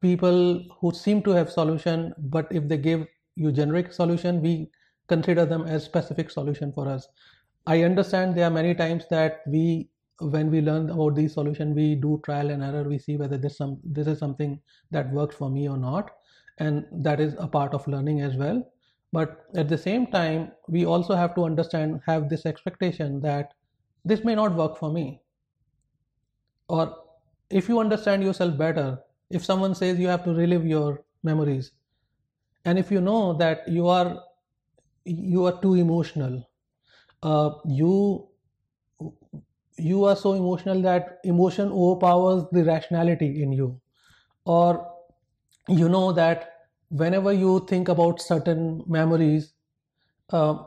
people 0.00 0.64
who 0.80 0.92
seem 0.92 1.22
to 1.22 1.30
have 1.30 1.50
solution 1.50 2.12
but 2.18 2.46
if 2.50 2.68
they 2.68 2.76
give 2.76 3.06
you 3.36 3.52
generic 3.52 3.92
solution 3.92 4.40
we 4.42 4.70
consider 5.08 5.44
them 5.46 5.62
as 5.62 5.84
specific 5.84 6.30
solution 6.30 6.72
for 6.72 6.88
us 6.88 7.08
I 7.66 7.82
understand 7.82 8.34
there 8.34 8.46
are 8.46 8.50
many 8.50 8.74
times 8.74 9.06
that 9.10 9.42
we 9.46 9.88
when 10.20 10.50
we 10.50 10.60
learn 10.60 10.90
about 10.90 11.14
these 11.14 11.32
solution 11.32 11.74
we 11.74 11.94
do 11.94 12.20
trial 12.24 12.50
and 12.50 12.62
error. 12.62 12.84
We 12.84 12.98
see 12.98 13.16
whether 13.16 13.38
this 13.38 13.56
some 13.56 13.80
this 13.84 14.06
is 14.06 14.18
something 14.18 14.60
that 14.90 15.10
works 15.12 15.36
for 15.36 15.50
me 15.50 15.68
or 15.68 15.78
not. 15.78 16.10
And 16.58 16.86
that 16.92 17.20
is 17.20 17.34
a 17.38 17.48
part 17.48 17.72
of 17.72 17.86
learning 17.88 18.20
as 18.20 18.36
well. 18.36 18.62
But 19.12 19.46
at 19.56 19.68
the 19.68 19.78
same 19.78 20.06
time 20.08 20.52
we 20.68 20.84
also 20.84 21.14
have 21.14 21.34
to 21.36 21.44
understand 21.44 22.00
have 22.06 22.28
this 22.28 22.46
expectation 22.46 23.20
that 23.22 23.54
this 24.04 24.24
may 24.24 24.34
not 24.34 24.54
work 24.54 24.76
for 24.76 24.92
me. 24.92 25.22
Or 26.68 26.96
if 27.50 27.68
you 27.68 27.80
understand 27.80 28.22
yourself 28.22 28.56
better 28.56 28.98
if 29.30 29.44
someone 29.44 29.74
says 29.74 29.98
you 29.98 30.08
have 30.08 30.24
to 30.24 30.32
relive 30.32 30.66
your 30.66 31.04
memories 31.22 31.72
and 32.64 32.78
if 32.78 32.90
you 32.90 33.00
know 33.00 33.34
that 33.34 33.68
you 33.68 33.88
are 33.88 34.24
you 35.04 35.44
are 35.46 35.60
too 35.60 35.74
emotional 35.74 36.49
uh, 37.22 37.50
you 37.66 38.28
you 39.78 40.04
are 40.04 40.16
so 40.16 40.32
emotional 40.34 40.80
that 40.82 41.18
emotion 41.24 41.70
overpowers 41.72 42.44
the 42.52 42.64
rationality 42.64 43.42
in 43.42 43.52
you. 43.52 43.80
Or 44.44 44.86
you 45.68 45.88
know 45.88 46.12
that 46.12 46.52
whenever 46.90 47.32
you 47.32 47.66
think 47.68 47.88
about 47.88 48.20
certain 48.20 48.82
memories 48.86 49.54
uh, 50.30 50.64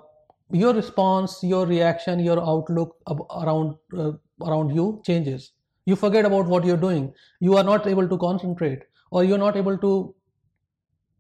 your 0.52 0.74
response 0.74 1.40
your 1.44 1.66
reaction 1.66 2.20
your 2.20 2.40
outlook 2.42 2.98
around 3.42 3.76
uh, 3.98 4.12
around 4.42 4.76
you 4.76 5.02
changes. 5.06 5.54
You 5.86 5.96
forget 5.96 6.26
about 6.26 6.48
what 6.48 6.66
you're 6.66 6.78
doing. 6.78 7.14
You 7.40 7.58
are 7.58 7.64
not 7.64 7.88
able 7.88 8.08
to 8.08 8.18
concentrate 8.18 8.84
or 9.12 9.24
you're 9.24 9.38
not 9.38 9.58
able 9.58 9.78
to 9.80 10.16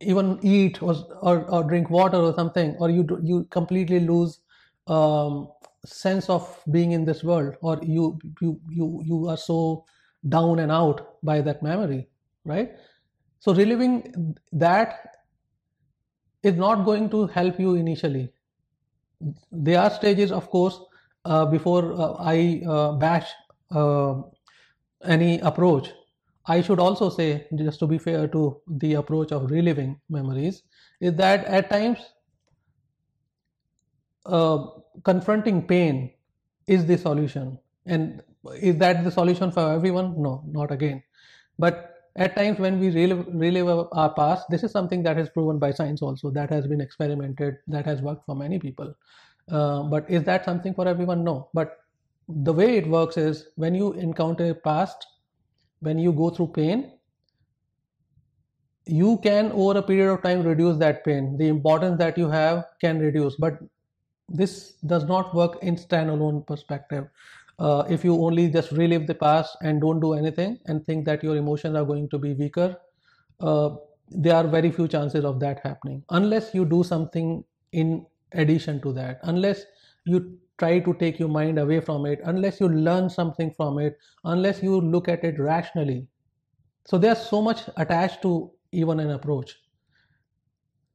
even 0.02 0.40
eat 0.44 0.82
or, 0.82 0.96
or, 1.22 1.50
or 1.50 1.64
drink 1.64 1.90
water 1.90 2.18
or 2.18 2.34
something 2.36 2.76
or 2.80 2.90
you 2.90 3.06
you 3.24 3.46
completely 3.46 4.00
lose 4.00 4.40
um, 4.88 5.50
sense 5.86 6.30
of 6.30 6.62
being 6.72 6.92
in 6.92 7.06
this 7.06 7.24
world 7.24 7.56
or 7.62 7.80
you 7.82 8.20
you 8.42 8.60
you 8.70 9.02
you 9.06 9.28
are 9.28 9.38
so 9.38 9.86
down 10.30 10.60
and 10.60 10.72
out 10.72 11.18
by 11.24 11.42
that 11.42 11.62
memory 11.62 12.08
right? 12.46 12.72
So 13.40 13.54
reliving 13.54 14.36
that 14.52 15.18
is 16.44 16.56
not 16.56 16.86
going 16.86 17.10
to 17.10 17.28
help 17.28 17.60
you 17.60 17.76
initially. 17.76 18.32
There 19.52 19.80
are 19.80 19.90
stages 19.90 20.32
of 20.32 20.50
course 20.50 20.80
uh, 21.26 21.46
before 21.46 21.94
uh, 21.94 22.14
i 22.20 22.62
uh, 22.68 22.92
bash 22.94 23.32
uh, 23.72 24.22
any 25.06 25.40
approach. 25.40 25.92
I 26.46 26.62
should 26.62 26.80
also 26.80 27.10
say 27.10 27.48
just 27.56 27.80
to 27.80 27.88
be 27.88 27.98
fair 27.98 28.28
to 28.28 28.62
the 28.68 28.96
approach 28.96 29.32
of 29.32 29.50
reliving 29.50 30.00
memories 30.10 30.64
is 31.00 31.14
that 31.16 31.46
at 31.46 31.70
times 31.70 32.00
confronting 34.26 35.66
pain 35.68 36.12
is 36.68 36.86
the 36.86 36.98
solution. 36.98 37.60
And 37.86 38.22
is 38.56 38.78
that 38.78 39.04
the 39.04 39.12
solution 39.12 39.52
for 39.52 39.72
everyone? 39.72 40.22
No 40.22 40.44
not 40.48 40.72
again. 40.72 41.04
But 41.60 41.90
at 42.16 42.36
times 42.36 42.60
when 42.60 42.80
we 42.80 42.90
relive, 42.90 43.26
relive 43.34 43.88
our 43.92 44.14
past 44.14 44.50
this 44.50 44.64
is 44.64 44.72
something 44.72 45.02
that 45.04 45.18
is 45.18 45.30
proven 45.30 45.58
by 45.60 45.72
science 45.72 46.02
also 46.02 46.30
that 46.32 46.50
has 46.50 46.68
been 46.68 46.82
experimented 46.82 47.58
that 47.68 47.86
has 47.86 48.02
worked 48.02 48.26
for 48.26 48.36
many 48.36 48.60
people. 48.60 48.96
Uh, 49.50 49.84
but 49.84 50.10
is 50.10 50.24
that 50.24 50.46
something 50.46 50.74
for 50.74 50.88
everyone? 50.88 51.24
No. 51.24 51.50
But 51.54 51.80
the 52.28 52.54
way 52.54 52.78
it 52.78 52.88
works 52.88 53.18
is 53.18 53.48
when 53.56 53.76
you 53.76 53.94
encounter 53.94 54.50
a 54.50 54.56
past 54.56 55.06
when 55.82 56.00
you 56.00 56.14
go 56.14 56.30
through 56.30 56.48
pain 56.48 56.94
you 58.86 59.18
can 59.24 59.52
over 59.52 59.80
a 59.80 59.82
period 59.82 60.12
of 60.12 60.22
time 60.24 60.44
reduce 60.44 60.78
that 60.78 61.06
pain. 61.06 61.38
The 61.38 61.48
importance 61.48 61.98
that 62.00 62.18
you 62.18 62.30
have 62.30 62.66
can 62.82 63.00
reduce. 63.00 63.36
But 63.36 63.60
this 64.30 64.74
does 64.88 65.04
not 65.06 65.34
work 65.36 65.58
in 65.62 65.76
standalone 65.76 66.46
perspective. 66.46 67.08
Uh, 67.60 67.84
if 67.90 68.04
you 68.04 68.16
only 68.16 68.50
just 68.50 68.72
relive 68.72 69.08
the 69.08 69.16
past 69.16 69.58
and 69.62 69.82
don't 69.82 70.00
do 70.00 70.14
anything 70.14 70.60
and 70.66 70.86
think 70.86 71.06
that 71.06 71.24
your 71.24 71.36
emotions 71.38 71.76
are 71.76 71.86
going 71.86 72.10
to 72.10 72.18
be 72.18 72.34
weaker 72.34 72.76
uh, 73.42 73.76
there 74.10 74.36
are 74.36 74.48
very 74.48 74.72
few 74.72 74.88
chances 74.88 75.26
of 75.26 75.40
that 75.40 75.60
happening. 75.64 76.04
Unless 76.10 76.54
you 76.54 76.66
do 76.66 76.84
something 76.84 77.44
in 77.72 78.06
addition 78.34 78.82
to 78.82 78.94
that 78.94 79.20
unless 79.24 79.64
you 80.06 80.38
try 80.58 80.80
to 80.80 80.94
take 80.96 81.20
your 81.20 81.30
mind 81.30 81.60
away 81.60 81.80
from 81.80 82.06
it 82.06 82.20
unless 82.26 82.60
you 82.60 82.68
learn 82.70 83.10
something 83.10 83.52
from 83.52 83.80
it 83.80 83.98
unless 84.26 84.64
you 84.64 84.80
look 84.82 85.08
at 85.08 85.24
it 85.24 85.40
rationally. 85.40 86.08
So 86.86 86.98
there's 86.98 87.20
so 87.20 87.42
much 87.42 87.64
attached 87.78 88.22
to 88.24 88.52
even 88.72 89.00
an 89.00 89.12
approach 89.12 89.58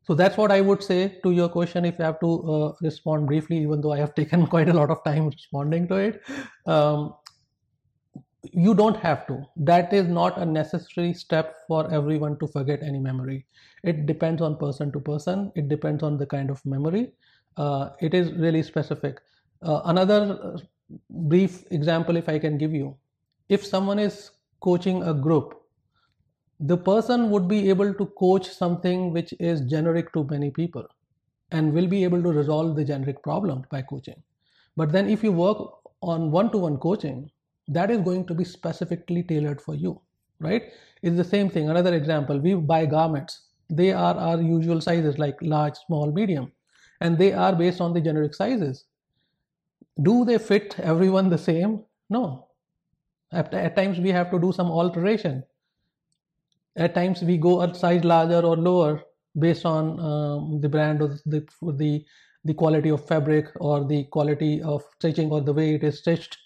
so 0.08 0.14
that's 0.14 0.38
what 0.42 0.50
i 0.50 0.60
would 0.68 0.82
say 0.82 1.00
to 1.22 1.30
your 1.38 1.48
question 1.54 1.84
if 1.84 1.98
you 1.98 2.04
have 2.04 2.18
to 2.20 2.30
uh, 2.56 2.72
respond 2.80 3.26
briefly 3.26 3.58
even 3.58 3.82
though 3.82 3.92
i 3.92 3.98
have 3.98 4.14
taken 4.20 4.46
quite 4.46 4.70
a 4.74 4.78
lot 4.82 4.90
of 4.90 5.04
time 5.04 5.26
responding 5.26 5.86
to 5.88 5.96
it. 5.96 6.22
Um, 6.66 7.14
you 8.52 8.74
don't 8.74 8.96
have 8.96 9.26
to. 9.26 9.44
That 9.56 9.92
is 9.92 10.06
not 10.06 10.38
a 10.38 10.44
necessary 10.44 11.12
step 11.12 11.56
for 11.66 11.92
everyone 11.92 12.38
to 12.38 12.46
forget 12.46 12.82
any 12.82 12.98
memory. 12.98 13.46
It 13.82 14.06
depends 14.06 14.42
on 14.42 14.56
person 14.56 14.92
to 14.92 15.00
person. 15.00 15.52
It 15.54 15.68
depends 15.68 16.02
on 16.02 16.18
the 16.18 16.26
kind 16.26 16.50
of 16.50 16.64
memory. 16.64 17.12
Uh, 17.56 17.90
it 18.00 18.14
is 18.14 18.32
really 18.32 18.62
specific. 18.62 19.20
Uh, 19.62 19.82
another 19.86 20.38
uh, 20.42 20.58
brief 21.10 21.64
example, 21.72 22.16
if 22.16 22.28
I 22.28 22.38
can 22.38 22.58
give 22.58 22.72
you, 22.72 22.96
if 23.48 23.66
someone 23.66 23.98
is 23.98 24.30
coaching 24.60 25.02
a 25.02 25.12
group, 25.12 25.60
the 26.60 26.76
person 26.76 27.30
would 27.30 27.48
be 27.48 27.68
able 27.68 27.94
to 27.94 28.06
coach 28.18 28.48
something 28.48 29.12
which 29.12 29.32
is 29.38 29.60
generic 29.62 30.12
to 30.12 30.24
many 30.24 30.50
people 30.50 30.86
and 31.52 31.72
will 31.72 31.86
be 31.86 32.04
able 32.04 32.22
to 32.22 32.30
resolve 32.32 32.76
the 32.76 32.84
generic 32.84 33.22
problem 33.22 33.64
by 33.70 33.82
coaching. 33.82 34.22
But 34.76 34.92
then 34.92 35.08
if 35.08 35.22
you 35.22 35.32
work 35.32 35.58
on 36.02 36.30
one-to-one 36.30 36.78
coaching, 36.78 37.30
that 37.68 37.90
is 37.90 38.00
going 38.00 38.26
to 38.26 38.34
be 38.34 38.44
specifically 38.44 39.22
tailored 39.22 39.60
for 39.60 39.74
you, 39.74 40.00
right? 40.40 40.72
It's 41.02 41.16
the 41.16 41.24
same 41.24 41.48
thing. 41.48 41.70
Another 41.70 41.94
example, 41.94 42.38
we 42.38 42.54
buy 42.54 42.86
garments. 42.86 43.42
They 43.70 43.92
are 43.92 44.14
our 44.16 44.40
usual 44.40 44.80
sizes 44.80 45.18
like 45.18 45.36
large, 45.42 45.76
small, 45.86 46.10
medium, 46.12 46.52
and 47.00 47.18
they 47.18 47.32
are 47.32 47.54
based 47.54 47.80
on 47.80 47.92
the 47.92 48.00
generic 48.00 48.34
sizes 48.34 48.84
do 50.02 50.24
they 50.24 50.38
fit 50.38 50.78
everyone 50.78 51.28
the 51.28 51.38
same 51.38 51.82
no 52.10 52.46
at, 53.32 53.52
at 53.52 53.76
times 53.76 53.98
we 53.98 54.10
have 54.10 54.30
to 54.30 54.38
do 54.38 54.52
some 54.52 54.70
alteration 54.70 55.42
at 56.78 56.94
times 56.94 57.22
we 57.22 57.36
go 57.36 57.60
a 57.62 57.74
size 57.74 58.04
larger 58.04 58.40
or 58.40 58.56
lower 58.56 59.02
based 59.38 59.66
on 59.66 59.98
um, 60.00 60.60
the 60.60 60.68
brand 60.68 61.02
or 61.02 61.08
the, 61.26 61.46
the 61.62 62.04
the 62.44 62.54
quality 62.54 62.88
of 62.88 63.06
fabric 63.06 63.46
or 63.56 63.84
the 63.84 64.04
quality 64.04 64.62
of 64.62 64.82
stitching 64.94 65.30
or 65.30 65.40
the 65.40 65.52
way 65.52 65.74
it 65.74 65.84
is 65.84 65.98
stitched 65.98 66.38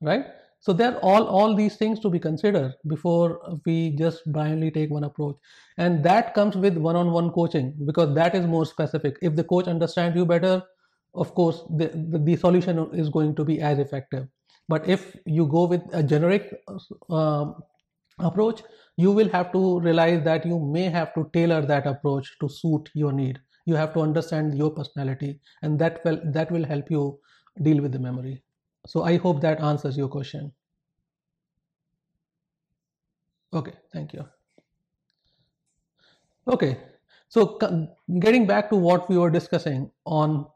right? 0.00 0.26
So 0.60 0.72
there 0.72 0.94
are 0.94 1.00
all 1.00 1.26
all 1.26 1.54
these 1.54 1.76
things 1.76 2.00
to 2.00 2.10
be 2.10 2.18
considered 2.18 2.74
before 2.86 3.58
we 3.66 3.90
just 3.90 4.22
blindly 4.32 4.70
take 4.70 4.90
one 4.90 5.04
approach. 5.04 5.36
And 5.76 6.02
that 6.04 6.32
comes 6.34 6.56
with 6.56 6.78
one-on-one 6.78 7.30
coaching 7.32 7.74
because 7.84 8.14
that 8.14 8.34
is 8.34 8.46
more 8.46 8.64
specific. 8.64 9.18
If 9.20 9.36
the 9.36 9.44
coach 9.44 9.66
understands 9.66 10.16
you 10.16 10.24
better 10.24 10.62
of 11.14 11.34
course 11.34 11.62
the, 11.76 11.88
the, 11.88 12.18
the, 12.18 12.36
solution 12.36 12.78
is 12.92 13.08
going 13.08 13.34
to 13.36 13.44
be 13.44 13.60
as 13.60 13.78
effective. 13.78 14.26
But 14.68 14.88
if 14.88 15.16
you 15.26 15.46
go 15.46 15.64
with 15.66 15.82
a 15.92 16.02
generic 16.02 16.52
uh, 17.10 17.52
approach 18.18 18.62
you 18.96 19.10
will 19.10 19.28
have 19.28 19.52
to 19.52 19.80
realize 19.80 20.22
that 20.24 20.46
you 20.46 20.58
may 20.58 20.84
have 20.84 21.12
to 21.14 21.28
tailor 21.32 21.60
that 21.66 21.86
approach 21.86 22.36
to 22.40 22.48
suit 22.48 22.90
your 22.94 23.12
need. 23.12 23.40
You 23.66 23.74
have 23.74 23.92
to 23.94 24.00
understand 24.00 24.56
your 24.56 24.70
personality 24.70 25.40
and 25.62 25.78
that 25.78 26.04
will 26.04 26.20
that 26.32 26.50
will 26.50 26.64
help 26.64 26.90
you 26.90 27.18
deal 27.62 27.80
with 27.80 27.92
the 27.92 27.98
memory. 27.98 28.42
So 28.86 29.02
i 29.02 29.16
hope 29.16 29.40
that 29.40 29.60
answers 29.60 29.96
your 29.96 30.08
question. 30.08 30.52
Okay 33.52 33.72
thank 33.92 34.12
you. 34.12 34.24
Okay 36.46 36.78
so 37.28 37.58
getting 38.20 38.46
back 38.46 38.70
to 38.70 38.76
what 38.76 39.08
we 39.10 39.18
were 39.18 39.30
discussing 39.30 39.90
on 40.06 40.46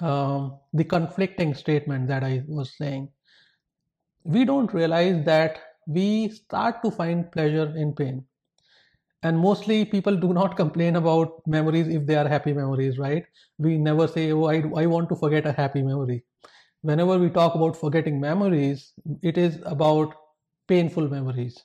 um, 0.00 0.58
the 0.72 0.84
conflicting 0.84 1.54
statement 1.54 2.06
that 2.08 2.22
I 2.22 2.42
was 2.46 2.76
saying, 2.76 3.08
we 4.24 4.44
don't 4.44 4.72
realize 4.74 5.24
that 5.24 5.58
we 5.88 6.30
start 6.30 6.82
to 6.84 6.92
find 6.92 7.32
pleasure 7.32 7.74
in 7.76 7.94
pain. 7.94 8.24
And 9.22 9.38
mostly 9.38 9.84
people 9.84 10.16
do 10.16 10.32
not 10.32 10.56
complain 10.62 10.96
about 10.96 11.42
memories 11.46 11.88
if 11.88 12.06
they 12.06 12.16
are 12.16 12.28
happy 12.28 12.52
memories, 12.52 12.98
right? 12.98 13.24
We 13.58 13.78
never 13.78 14.08
say, 14.08 14.32
Oh, 14.32 14.44
I, 14.46 14.62
I 14.76 14.86
want 14.86 15.08
to 15.10 15.16
forget 15.16 15.46
a 15.46 15.52
happy 15.52 15.82
memory. 15.82 16.24
Whenever 16.82 17.18
we 17.18 17.30
talk 17.30 17.54
about 17.56 17.76
forgetting 17.76 18.20
memories, 18.20 18.92
it 19.22 19.38
is 19.38 19.60
about 19.66 20.14
painful 20.68 21.08
memories 21.08 21.64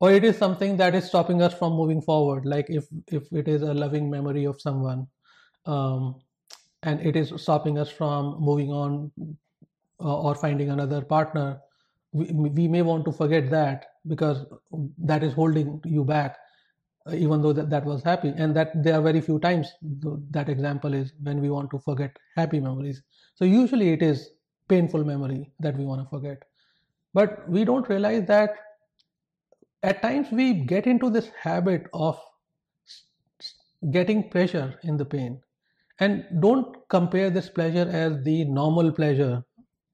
or 0.00 0.12
it 0.12 0.24
is 0.24 0.36
something 0.38 0.76
that 0.78 0.94
is 0.94 1.06
stopping 1.06 1.42
us 1.42 1.54
from 1.54 1.74
moving 1.74 2.02
forward 2.02 2.46
like 2.46 2.66
if 2.68 2.86
if 3.08 3.32
it 3.32 3.48
is 3.48 3.62
a 3.62 3.74
loving 3.74 4.10
memory 4.10 4.44
of 4.44 4.60
someone 4.60 5.06
um, 5.66 6.16
and 6.82 7.00
it 7.00 7.16
is 7.16 7.32
stopping 7.36 7.78
us 7.78 7.90
from 7.90 8.36
moving 8.40 8.70
on 8.70 9.12
uh, 10.00 10.20
or 10.20 10.34
finding 10.34 10.70
another 10.70 11.02
partner 11.02 11.60
we, 12.12 12.26
we 12.32 12.68
may 12.68 12.82
want 12.82 13.04
to 13.04 13.12
forget 13.12 13.50
that 13.50 13.86
because 14.06 14.44
that 14.98 15.22
is 15.22 15.32
holding 15.32 15.80
you 15.84 16.04
back 16.04 16.36
uh, 17.06 17.14
even 17.14 17.42
though 17.42 17.52
that, 17.52 17.70
that 17.70 17.84
was 17.84 18.02
happy. 18.02 18.32
And 18.36 18.54
that 18.56 18.82
there 18.82 18.94
are 18.94 19.02
very 19.02 19.20
few 19.20 19.38
times 19.40 19.72
that 20.30 20.48
example 20.48 20.94
is 20.94 21.12
when 21.22 21.40
we 21.40 21.50
want 21.50 21.70
to 21.72 21.78
forget 21.78 22.16
happy 22.36 22.60
memories. 22.60 23.02
So 23.34 23.44
usually 23.44 23.92
it 23.92 24.02
is 24.02 24.30
painful 24.68 25.04
memory 25.04 25.52
that 25.60 25.76
we 25.76 25.84
want 25.84 26.02
to 26.02 26.08
forget. 26.08 26.42
But 27.14 27.48
we 27.48 27.64
don't 27.64 27.88
realize 27.88 28.26
that 28.26 28.54
at 29.82 30.00
times 30.00 30.28
we 30.30 30.54
get 30.54 30.86
into 30.86 31.10
this 31.10 31.28
habit 31.40 31.86
of 31.92 32.20
getting 33.90 34.30
pleasure 34.30 34.78
in 34.84 34.96
the 34.96 35.04
pain. 35.04 35.40
And 35.98 36.24
don't 36.40 36.76
compare 36.88 37.30
this 37.30 37.48
pleasure 37.48 37.88
as 37.90 38.22
the 38.22 38.44
normal 38.44 38.92
pleasure 38.92 39.44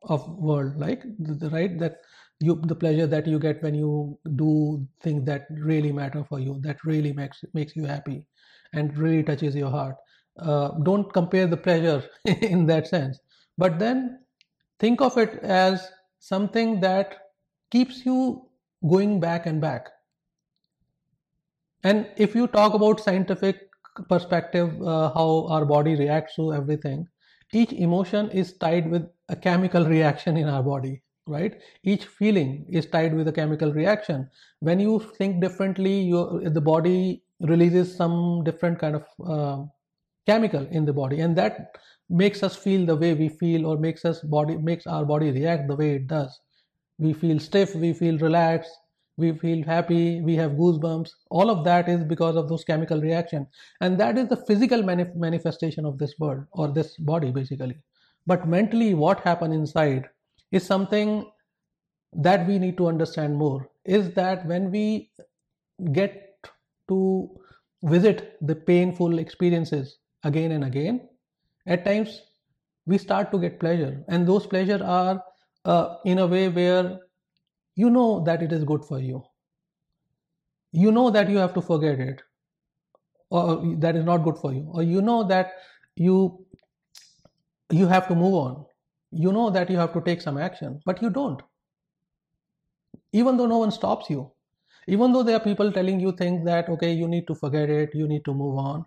of 0.03 0.29
world 0.39 0.77
like 0.77 1.05
right? 1.51 1.79
That 1.79 1.97
you 2.41 2.61
the 2.65 2.75
pleasure 2.75 3.07
that 3.07 3.27
you 3.27 3.39
get 3.39 3.63
when 3.63 3.75
you 3.75 4.19
do 4.37 4.87
things 5.03 5.25
that 5.25 5.47
really 5.51 5.91
matter 5.93 6.25
for 6.29 6.39
you 6.39 6.61
that 6.63 6.85
really 6.85 7.13
makes 7.13 7.45
makes 7.53 7.75
you 7.75 7.85
happy 7.85 8.25
and 8.73 8.97
really 8.97 9.23
touches 9.23 9.57
your 9.57 9.71
heart. 9.71 9.97
Uh, 10.39 10.69
don't 10.83 11.13
compare 11.13 11.47
the 11.47 11.57
pleasure 11.57 12.05
in 12.25 12.67
that 12.67 12.87
sense. 12.87 13.19
But 13.57 13.79
then 13.79 14.21
think 14.79 15.01
of 15.01 15.19
it 15.19 15.41
as 15.43 15.91
something 16.21 16.81
that 16.81 17.17
keeps 17.71 18.05
you 18.07 18.49
going 18.89 19.19
back 19.19 19.47
and 19.47 19.61
back. 19.61 19.89
And 21.83 22.09
if 22.17 22.35
you 22.35 22.47
talk 22.47 22.75
about 22.75 23.01
scientific 23.01 23.69
perspective 24.09 24.81
uh, 24.83 25.13
how 25.13 25.47
our 25.51 25.65
body 25.65 25.97
reacts 25.97 26.37
to 26.37 26.53
everything 26.55 27.07
each 27.53 27.73
emotion 27.73 28.31
is 28.31 28.53
tied 28.59 28.91
with 28.91 29.09
a 29.29 29.37
chemical 29.37 29.85
reaction 29.97 30.37
in 30.37 30.49
our 30.49 30.63
body 30.63 31.03
right? 31.29 31.61
Each 31.83 32.05
feeling 32.07 32.67
is 32.69 32.87
tied 32.87 33.15
with 33.15 33.29
a 33.29 33.33
chemical 33.33 33.73
reaction. 33.73 34.29
When 34.61 34.81
you 34.81 35.01
think 35.17 35.41
differently 35.41 36.01
your 36.01 36.49
the 36.51 36.61
body 36.61 37.23
releases 37.41 37.95
some 37.95 38.43
different 38.45 38.79
kind 38.79 38.97
of 38.97 39.05
uh, 39.27 39.65
chemical 40.27 40.67
in 40.67 40.85
the 40.85 40.93
body 40.93 41.21
and 41.21 41.37
that 41.37 41.79
makes 42.11 42.43
us 42.43 42.57
feel 42.57 42.85
the 42.87 42.97
way 42.97 43.15
we 43.15 43.29
feel 43.29 43.67
or 43.67 43.79
makes 43.79 44.05
us 44.05 44.21
body 44.21 44.57
makes 44.57 44.87
our 44.87 45.05
body 45.05 45.31
react 45.31 45.69
the 45.69 45.77
way 45.77 45.95
it 45.97 46.07
does. 46.07 46.41
We 46.99 47.13
feel 47.13 47.39
stiff 47.39 47.75
we 47.75 47.93
feel 47.93 48.19
relaxed 48.19 48.73
we 49.17 49.33
feel 49.33 49.65
happy 49.65 50.21
we 50.21 50.37
have 50.37 50.53
goosebumps. 50.53 51.11
All 51.31 51.51
of 51.51 51.65
that 51.65 51.89
is 51.89 52.05
because 52.05 52.37
of 52.37 52.49
those 52.49 52.65
chemical 52.65 53.01
reaction 53.01 53.47
and 53.81 53.99
that 54.01 54.19
is 54.19 54.29
the 54.29 54.37
physical 54.37 54.83
manif- 54.83 55.15
manifestation 55.17 55.85
of 55.85 55.99
this 55.99 56.15
world 56.19 56.45
or 56.53 56.69
this 56.69 56.97
body 56.99 57.31
basically. 57.31 57.79
But 58.27 58.47
mentally 58.49 58.95
what 58.95 59.21
happened 59.21 59.55
inside 59.55 60.09
is 60.53 60.65
something 60.65 61.31
that 62.13 62.47
we 62.47 62.59
need 62.59 62.77
to 62.79 62.89
understand 62.89 63.37
more 63.37 63.71
is 63.85 64.13
that 64.15 64.47
when 64.47 64.71
we 64.71 65.11
get 65.93 66.35
to 66.89 67.31
visit 67.83 68.37
the 68.41 68.55
painful 68.55 69.19
experiences 69.19 69.99
again 70.25 70.53
and 70.53 70.65
again 70.65 71.09
at 71.67 71.85
times 71.85 72.23
we 72.87 72.99
start 72.99 73.31
to 73.31 73.39
get 73.39 73.61
pleasure. 73.61 74.03
And 74.09 74.27
those 74.27 74.47
pleasure 74.47 74.83
are 74.83 75.23
uh, 75.65 75.97
in 76.05 76.19
a 76.19 76.27
way 76.27 76.49
where 76.49 76.99
you 77.77 77.91
know 77.91 78.25
that 78.25 78.43
it 78.43 78.53
is 78.53 78.65
good 78.65 78.85
for 78.85 78.99
you. 78.99 79.23
You 80.73 80.91
know 80.91 81.11
that 81.11 81.29
you 81.29 81.37
have 81.37 81.55
to 81.55 81.61
forget 81.61 82.01
it 82.01 82.23
or 83.31 83.77
that 83.77 83.95
is 83.95 84.05
not 84.05 84.25
good 84.25 84.39
for 84.39 84.53
you. 84.53 84.71
Or 84.73 84.83
you 84.83 85.03
know 85.03 85.23
that 85.25 85.53
you 85.97 86.47
you 87.71 87.87
have 87.87 88.09
to 88.09 88.15
move 88.15 88.35
on 88.35 88.65
you 89.11 89.33
know 89.33 89.51
that 89.51 89.71
you 89.71 89.77
have 89.77 89.93
to 89.93 90.01
take 90.01 90.21
some 90.23 90.39
action 90.39 90.81
but 90.87 91.03
you 91.03 91.11
don't. 91.11 91.43
Even 93.13 93.37
though 93.37 93.47
no 93.47 93.59
one 93.59 93.71
stops 93.71 94.09
you 94.09 94.33
even 94.87 95.13
though 95.13 95.23
there 95.23 95.37
are 95.37 95.45
people 95.45 95.71
telling 95.71 96.01
you 96.01 96.13
things 96.13 96.45
that 96.45 96.69
okay 96.71 96.93
you 96.93 97.07
need 97.09 97.27
to 97.27 97.35
forget 97.35 97.69
it 97.71 97.95
you 97.95 98.09
need 98.09 98.25
to 98.25 98.35
move 98.35 98.57
on 98.59 98.85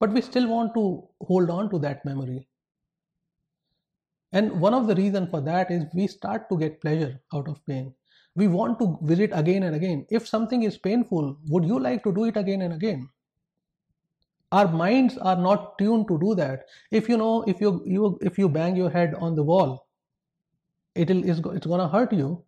but 0.00 0.12
we 0.12 0.20
still 0.22 0.48
want 0.48 0.74
to 0.74 1.08
hold 1.22 1.50
on 1.50 1.70
to 1.70 1.78
that 1.80 2.04
memory. 2.04 2.48
And 4.32 4.60
one 4.60 4.74
of 4.74 4.86
the 4.86 4.94
reason 4.94 5.26
for 5.28 5.40
that 5.40 5.70
is 5.70 5.84
we 5.94 6.06
start 6.06 6.48
to 6.50 6.58
get 6.58 6.80
pleasure 6.80 7.20
out 7.34 7.48
of 7.48 7.64
pain. 7.66 7.94
We 8.36 8.46
want 8.48 8.78
to 8.80 8.98
visit 9.02 9.30
again 9.32 9.64
and 9.64 9.74
again. 9.74 10.06
If 10.10 10.28
something 10.28 10.62
is 10.62 10.78
painful 10.78 11.38
would 11.48 11.64
you 11.64 11.80
like 11.80 12.04
to 12.04 12.12
do 12.14 12.24
it 12.24 12.36
again 12.36 12.62
and 12.62 12.74
again 12.74 13.08
our 14.56 14.68
minds 14.80 15.18
are 15.18 15.36
not 15.36 15.76
tuned 15.78 16.08
to 16.08 16.18
do 16.18 16.34
that. 16.34 16.66
If 16.90 17.08
you 17.08 17.16
know 17.22 17.32
if 17.54 17.60
you 17.66 17.72
you 17.96 18.18
if 18.30 18.38
you 18.42 18.48
bang 18.48 18.76
your 18.82 18.90
head 18.98 19.14
on 19.26 19.34
the 19.40 19.44
wall 19.52 19.74
it'll 20.96 21.24
it's, 21.30 21.38
it's 21.38 21.66
going 21.66 21.80
to 21.80 21.88
hurt 21.88 22.12
you. 22.12 22.42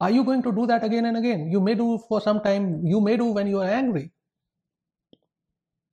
Are 0.00 0.10
you 0.10 0.24
going 0.24 0.42
to 0.42 0.52
do 0.52 0.66
that 0.66 0.84
again 0.84 1.06
and 1.06 1.16
again? 1.16 1.50
You 1.50 1.60
may 1.60 1.74
do 1.74 1.98
for 2.08 2.20
some 2.20 2.40
time 2.42 2.84
you 2.84 3.00
may 3.00 3.16
do 3.16 3.26
when 3.26 3.46
you 3.46 3.60
are 3.60 3.68
angry. 3.68 4.10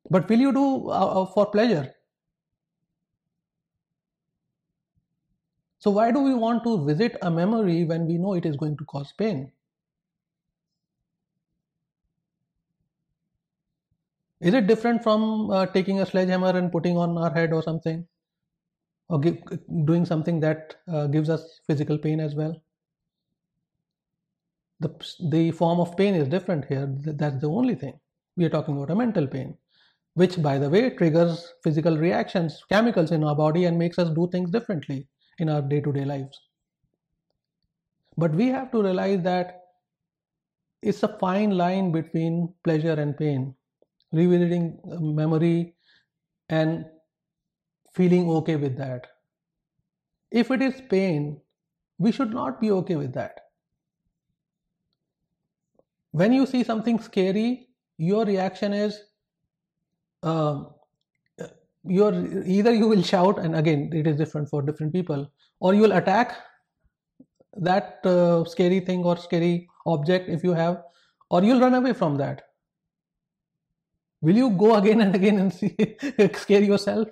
But 0.10 0.30
will 0.30 0.40
you 0.40 0.54
do 0.54 0.90
uh, 0.90 1.22
uh 1.22 1.26
for 1.34 1.46
pleasure? 1.46 1.94
So 5.80 5.92
why 5.92 6.12
do 6.12 6.20
we 6.20 6.34
want 6.34 6.64
to 6.64 6.86
visit 6.86 7.18
a 7.22 7.30
memory 7.30 7.84
when 7.84 8.06
we 8.06 8.18
know 8.18 8.34
it 8.34 8.46
is 8.46 8.56
going 8.56 8.78
to 8.78 8.86
cause 8.86 9.14
pain 9.18 9.52
Is 14.44 14.54
it 14.54 14.68
different 14.68 15.02
from 15.02 15.50
uh, 15.52 15.66
taking 15.68 16.02
a 16.02 16.06
sledgehammer 16.06 16.50
and 16.50 16.70
putting 16.70 16.98
on 16.98 17.18
our 17.18 17.34
head 17.34 17.54
or 17.54 17.64
something? 17.64 18.06
Or 19.08 19.18
give, 19.18 19.38
doing 19.86 20.06
something 20.06 20.42
that 20.42 20.76
uh, 20.92 21.08
gives 21.08 21.30
us 21.30 21.62
physical 21.66 21.98
pain 21.98 22.20
as 22.20 22.36
well? 22.36 22.62
The, 24.82 24.90
the 25.30 25.52
form 25.52 25.80
of 25.80 25.96
pain 25.96 26.14
is 26.14 26.28
different 26.28 26.66
here. 26.66 26.94
That's 27.06 27.40
the 27.40 27.50
only 27.50 27.76
thing. 27.76 27.98
We 28.36 28.44
are 28.44 28.50
talking 28.50 28.76
about 28.76 28.92
a 28.92 28.96
mental 28.96 29.28
pain, 29.28 29.58
which, 30.16 30.42
by 30.42 30.58
the 30.58 30.70
way, 30.70 30.90
triggers 30.90 31.54
physical 31.64 31.98
reactions, 31.98 32.62
chemicals 32.68 33.12
in 33.12 33.24
our 33.24 33.36
body, 33.36 33.64
and 33.64 33.80
makes 33.80 33.98
us 33.98 34.10
do 34.10 34.28
things 34.30 34.52
differently 34.52 35.08
in 35.40 35.48
our 35.48 35.62
day 35.62 35.80
to 35.80 35.94
day 35.94 36.04
lives. 36.04 36.38
But 38.18 38.34
we 38.34 38.48
have 38.48 38.72
to 38.72 38.84
realize 38.84 39.22
that 39.22 39.62
it's 40.82 41.04
a 41.04 41.18
fine 41.18 41.52
line 41.52 41.94
between 41.94 42.54
pleasure 42.66 42.94
and 42.94 43.16
pain 43.16 43.56
revisiting 44.14 44.80
memory 44.86 45.76
and 46.50 46.86
feeling 47.94 48.30
okay 48.30 48.56
with 48.56 48.78
that. 48.78 49.08
If 50.32 50.52
it 50.52 50.62
is 50.62 50.82
pain, 50.90 51.42
we 51.98 52.12
should 52.12 52.34
not 52.34 52.62
be 52.62 52.72
okay 52.72 52.96
with 52.96 53.14
that. 53.14 53.40
When 56.12 56.32
you 56.32 56.46
see 56.46 56.64
something 56.64 57.00
scary, 57.00 57.70
your 57.98 58.24
reaction 58.26 58.74
is 58.74 59.00
uh, 60.22 60.64
either 61.86 62.74
you 62.74 62.88
will 62.88 63.04
shout, 63.04 63.40
and 63.40 63.56
again, 63.56 63.90
it 63.94 64.08
is 64.08 64.16
different 64.16 64.50
for 64.50 64.62
different 64.62 64.94
people, 64.94 65.32
or 65.60 65.74
you 65.74 65.82
will 65.82 65.94
attack 65.94 66.36
that 67.58 68.00
uh, 68.06 68.44
scary 68.46 68.80
thing 68.80 69.04
or 69.04 69.18
scary 69.18 69.68
object 69.86 70.30
if 70.30 70.44
you 70.44 70.54
have, 70.54 70.84
or 71.30 71.44
you'll 71.44 71.60
run 71.60 71.74
away 71.74 71.94
from 71.94 72.18
that 72.18 72.44
will 74.24 74.38
you 74.38 74.50
go 74.52 74.76
again 74.76 75.02
and 75.02 75.16
again 75.16 75.40
and 75.40 75.54
see, 75.54 75.76
scare 76.36 76.64
yourself? 76.64 77.10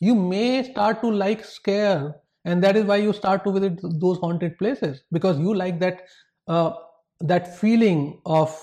You 0.00 0.14
may 0.14 0.62
start 0.70 1.02
to 1.02 1.10
like 1.10 1.44
scare 1.44 2.16
and 2.44 2.62
that 2.62 2.76
is 2.76 2.84
why 2.84 2.96
you 2.96 3.12
start 3.12 3.44
to 3.44 3.52
visit 3.52 3.80
those 4.00 4.18
haunted 4.18 4.58
places 4.58 5.02
because 5.12 5.38
you 5.38 5.54
like 5.54 5.80
that 5.80 6.02
uh, 6.48 6.72
that 7.20 7.56
feeling 7.58 8.20
of 8.26 8.54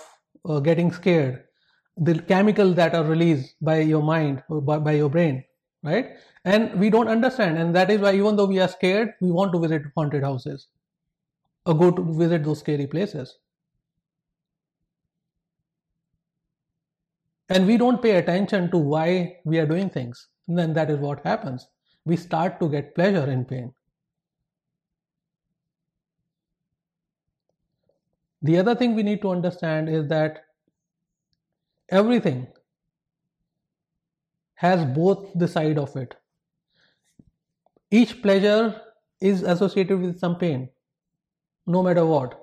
uh, 0.46 0.60
getting 0.60 0.92
scared. 0.92 1.46
The 1.98 2.20
chemicals 2.22 2.76
that 2.76 2.96
are 2.96 3.04
released 3.04 3.56
by 3.62 3.80
your 3.80 4.04
mind 4.04 4.44
by, 4.50 4.80
by 4.80 4.94
your 4.94 5.10
brain 5.10 5.44
right? 5.84 6.18
And 6.46 6.80
we 6.80 6.90
don't 6.92 7.08
understand 7.08 7.58
and 7.58 7.76
that 7.76 7.90
is 7.92 8.02
why 8.02 8.14
even 8.14 8.36
though 8.36 8.46
we 8.46 8.60
are 8.60 8.68
scared 8.68 9.16
we 9.22 9.32
want 9.32 9.52
to 9.54 9.60
visit 9.60 9.84
haunted 9.96 10.24
houses 10.24 10.68
or 11.66 11.76
go 11.78 11.92
to 11.92 12.04
visit 12.14 12.44
those 12.44 12.60
scary 12.60 12.88
places 12.88 13.38
and 17.52 17.68
we 17.68 17.76
don't 17.78 18.02
pay 18.02 18.16
attention 18.16 18.72
to 18.72 18.78
why 18.78 19.38
we 19.44 19.60
are 19.60 19.66
doing 19.66 19.90
things, 19.90 20.28
then 20.48 20.74
that 20.74 20.90
is 20.90 21.00
what 21.00 21.26
happens. 21.26 21.68
We 22.06 22.16
start 22.16 22.60
to 22.62 22.70
get 22.70 22.96
pleasure 22.96 23.30
in 23.30 23.44
pain. 23.44 23.74
The 28.42 28.58
other 28.58 28.74
thing 28.74 28.96
we 28.96 29.04
need 29.04 29.22
to 29.24 29.32
understand 29.32 29.90
is 29.90 30.08
that 30.08 30.46
everything 31.90 32.48
has 34.56 34.86
both 34.86 35.28
the 35.36 35.48
side 35.48 35.78
of 35.78 35.96
it. 35.98 36.16
Each 37.92 38.22
pleasure 38.22 38.82
is 39.20 39.44
associated 39.44 40.00
with 40.00 40.20
some 40.20 40.38
pain, 40.38 40.70
no 41.68 41.84
matter 41.84 42.06
what. 42.06 42.40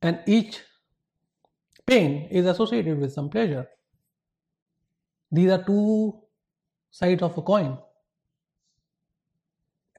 And 0.00 0.18
each 0.26 0.62
pain 1.90 2.28
is 2.30 2.46
associated 2.46 2.98
with 3.00 3.12
some 3.12 3.28
pleasure. 3.28 3.66
These 5.32 5.50
are 5.50 5.62
two 5.64 6.20
sides 6.90 7.22
of 7.22 7.36
a 7.36 7.42
coin. 7.42 7.78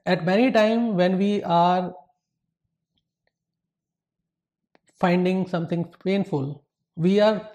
At 0.06 0.24
many 0.24 0.50
times 0.50 0.94
when 0.94 1.18
we 1.18 1.42
are 1.44 1.94
finding 4.98 5.46
something 5.46 5.84
painful, 6.04 6.64
we 6.96 7.20
are 7.20 7.48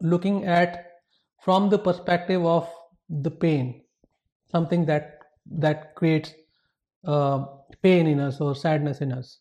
looking 0.00 0.44
at 0.44 0.92
from 1.42 1.68
the 1.68 1.78
perspective 1.78 2.44
of 2.44 2.68
the 3.08 3.30
pain, 3.30 3.82
something 4.50 4.86
that 4.86 5.18
that 5.46 5.94
creates 5.94 6.32
uh, 7.04 7.44
pain 7.82 8.06
in 8.06 8.20
us 8.20 8.40
or 8.40 8.54
sadness 8.54 9.00
in 9.00 9.12
us 9.12 9.40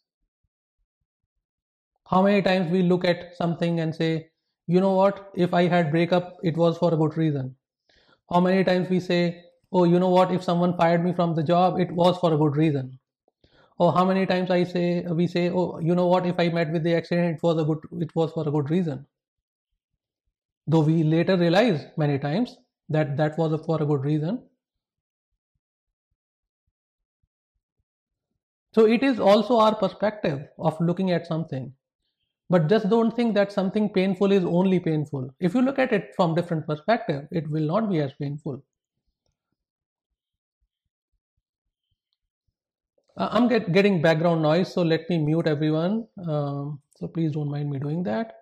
how 2.05 2.21
many 2.21 2.41
times 2.41 2.71
we 2.71 2.81
look 2.81 3.05
at 3.05 3.35
something 3.35 3.79
and 3.79 3.95
say 3.95 4.29
you 4.67 4.79
know 4.79 4.93
what? 4.93 5.29
If 5.35 5.53
i 5.53 5.63
had 5.67 5.91
breakup 5.91 6.37
it 6.43 6.57
was 6.57 6.77
for 6.77 6.93
a 6.93 6.97
good 6.97 7.17
reason. 7.17 7.55
How 8.31 8.39
many 8.39 8.63
times 8.63 8.89
we 8.89 8.99
say 8.99 9.43
oh 9.71 9.83
you 9.83 9.99
know 9.99 10.09
what? 10.09 10.31
If 10.31 10.43
someone 10.43 10.77
fired 10.77 11.03
me 11.03 11.13
from 11.13 11.35
the 11.35 11.43
job 11.43 11.79
it 11.79 11.91
was 11.91 12.17
for 12.17 12.33
a 12.33 12.37
good 12.37 12.55
reason. 12.57 12.99
Or 13.77 13.91
how 13.93 14.05
many 14.05 14.25
times 14.25 14.51
i 14.51 14.63
say 14.63 15.01
we 15.01 15.27
say 15.27 15.49
oh 15.49 15.79
you 15.79 15.95
know 15.95 16.07
what? 16.07 16.25
If 16.25 16.39
i 16.39 16.49
met 16.49 16.71
with 16.71 16.83
the 16.83 16.95
accident 16.95 17.37
it 17.37 17.43
was 17.43 17.61
a 17.61 17.65
good 17.65 17.79
it 18.07 18.15
was 18.15 18.31
for 18.31 18.47
a 18.47 18.51
good 18.51 18.69
reason. 18.69 19.05
Though 20.67 20.81
we 20.81 21.03
later 21.03 21.37
realize 21.37 21.85
many 21.97 22.19
times 22.19 22.57
that 22.89 23.17
that 23.17 23.37
was 23.37 23.59
for 23.65 23.81
a 23.81 23.85
good 23.85 24.03
reason. 24.05 24.43
So 28.73 28.85
it 28.85 29.03
is 29.03 29.19
also 29.19 29.57
our 29.59 29.75
perspective 29.75 30.47
of 30.57 30.79
looking 30.81 31.11
at 31.11 31.27
something 31.27 31.73
but 32.53 32.67
just 32.69 32.87
don't 32.87 33.15
think 33.15 33.33
that 33.33 33.51
something 33.51 33.89
painful 33.89 34.31
is 34.31 34.43
only 34.45 34.79
painful. 34.79 35.27
If 35.39 35.55
you 35.55 35.61
look 35.63 35.79
at 35.79 35.91
it 35.91 36.11
from 36.15 36.35
different 36.35 36.67
perspective 36.67 37.27
it 37.31 37.49
will 37.49 37.65
not 37.65 37.89
be 37.89 37.99
as 37.99 38.13
painful. 38.13 38.61
Uh, 43.17 43.29
i'm 43.31 43.47
get, 43.47 43.71
getting 43.71 44.01
background 44.03 44.43
noise 44.43 44.71
so 44.71 44.83
let 44.83 45.09
me 45.09 45.17
mute 45.17 45.47
everyone. 45.47 46.05
Um, 46.27 46.79
so 46.95 47.07
please 47.07 47.31
don't 47.31 47.49
mind 47.49 47.71
me 47.71 47.79
doing 47.79 48.03
that. 48.03 48.33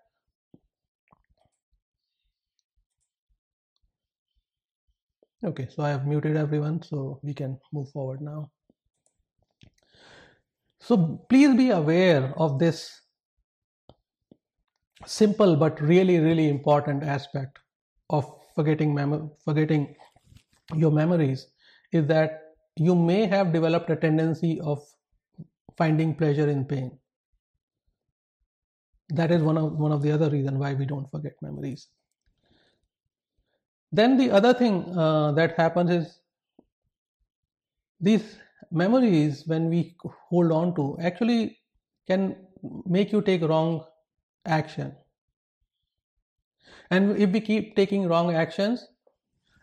Okay 5.52 5.68
so 5.76 5.84
i 5.84 5.90
have 5.90 6.06
muted 6.06 6.36
everyone 6.36 6.82
so 6.84 7.20
we 7.24 7.34
can 7.34 7.58
move 7.72 7.90
forward 7.92 8.20
now. 8.20 8.52
So 10.82 11.00
please 11.30 11.56
be 11.56 11.70
aware 11.70 12.34
of 12.36 12.60
this 12.60 13.02
simple 15.06 15.56
but 15.56 15.80
really 15.82 16.20
really 16.20 16.50
important 16.50 17.04
aspect 17.04 17.60
of 18.10 18.26
forgetting 18.56 18.94
mem- 18.94 19.32
forgetting 19.44 19.96
your 20.76 20.92
memories 20.92 21.48
is 21.92 22.08
that 22.08 22.56
you 22.76 22.96
may 22.96 23.26
have 23.26 23.52
developed 23.54 23.90
a 23.90 23.96
tendency 23.96 24.60
of 24.62 24.84
finding 25.78 26.16
pleasure 26.16 26.50
in 26.50 26.66
pain. 26.66 27.00
That 29.10 29.32
is 29.32 29.42
one 29.42 29.58
of 29.58 29.74
one 29.78 29.92
of 29.92 30.02
the 30.02 30.12
other 30.12 30.30
reason 30.30 30.58
why 30.58 30.74
we 30.74 30.86
don't 30.86 31.10
forget 31.10 31.34
memories. 31.42 31.90
Then 33.92 34.18
the 34.18 34.32
other 34.32 34.54
thing 34.54 34.98
uh, 34.98 35.34
that 35.34 35.58
happens 35.58 35.92
is 35.92 36.22
these 38.00 38.40
memories 38.72 39.46
when 39.48 39.70
we 39.70 39.96
hold 40.30 40.52
on 40.52 40.74
to 40.76 40.98
actually 41.02 41.60
can 42.08 42.48
make 42.86 43.12
you 43.12 43.22
take 43.22 43.42
wrong 43.42 43.86
action. 44.46 44.96
And 46.90 47.18
if 47.18 47.32
we 47.32 47.42
keep 47.42 47.76
taking 47.76 48.08
wrong 48.08 48.34
actions, 48.34 48.88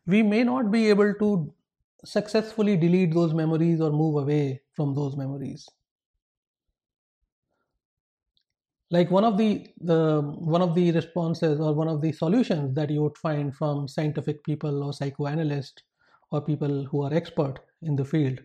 we 0.07 0.23
may 0.23 0.45
not 0.45 0.71
be 0.71 0.89
able 0.89 1.15
to 1.15 1.55
successfully 2.05 2.77
delete 2.77 3.13
those 3.13 3.35
memories 3.35 3.81
or 3.81 3.91
move 3.91 4.23
away 4.23 4.63
from 4.73 4.95
those 4.95 5.17
memories. 5.17 5.69
Like 8.91 9.11
one 9.11 9.25
of 9.25 9.37
the, 9.37 9.67
the 9.81 10.23
one 10.23 10.63
of 10.63 10.75
the 10.75 10.93
responses 10.93 11.61
or 11.61 11.75
one 11.75 11.89
of 11.89 12.01
the 12.01 12.13
solutions 12.13 12.75
that 12.75 12.89
you 12.89 13.03
would 13.03 13.19
find 13.19 13.55
from 13.55 13.87
scientific 13.87 14.43
people 14.45 14.83
or 14.83 14.95
psychoanalysts 14.95 15.83
or 16.31 16.41
people 16.41 16.85
who 16.85 17.03
are 17.03 17.13
expert 17.13 17.59
in 17.83 17.97
the 17.97 18.05
field, 18.05 18.41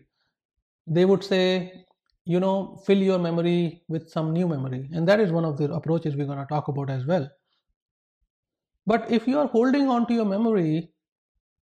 they 0.86 1.06
would 1.06 1.24
say, 1.24 1.83
you 2.24 2.40
know, 2.40 2.80
fill 2.86 2.98
your 2.98 3.18
memory 3.18 3.82
with 3.88 4.08
some 4.08 4.32
new 4.32 4.48
memory, 4.48 4.88
and 4.92 5.06
that 5.08 5.20
is 5.20 5.30
one 5.30 5.44
of 5.44 5.58
the 5.58 5.72
approaches 5.72 6.16
we're 6.16 6.26
going 6.26 6.38
to 6.38 6.46
talk 6.46 6.68
about 6.68 6.90
as 6.90 7.04
well. 7.04 7.30
But 8.86 9.10
if 9.10 9.26
you 9.26 9.38
are 9.38 9.46
holding 9.46 9.88
on 9.88 10.06
to 10.06 10.14
your 10.14 10.24
memory 10.24 10.90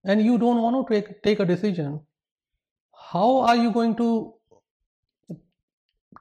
and 0.04 0.22
you 0.22 0.38
don't 0.38 0.62
want 0.62 0.88
to 0.88 0.94
take, 0.94 1.22
take 1.24 1.40
a 1.40 1.46
decision, 1.46 2.02
how 3.12 3.40
are 3.40 3.56
you 3.56 3.72
going 3.72 3.96
to 3.98 4.34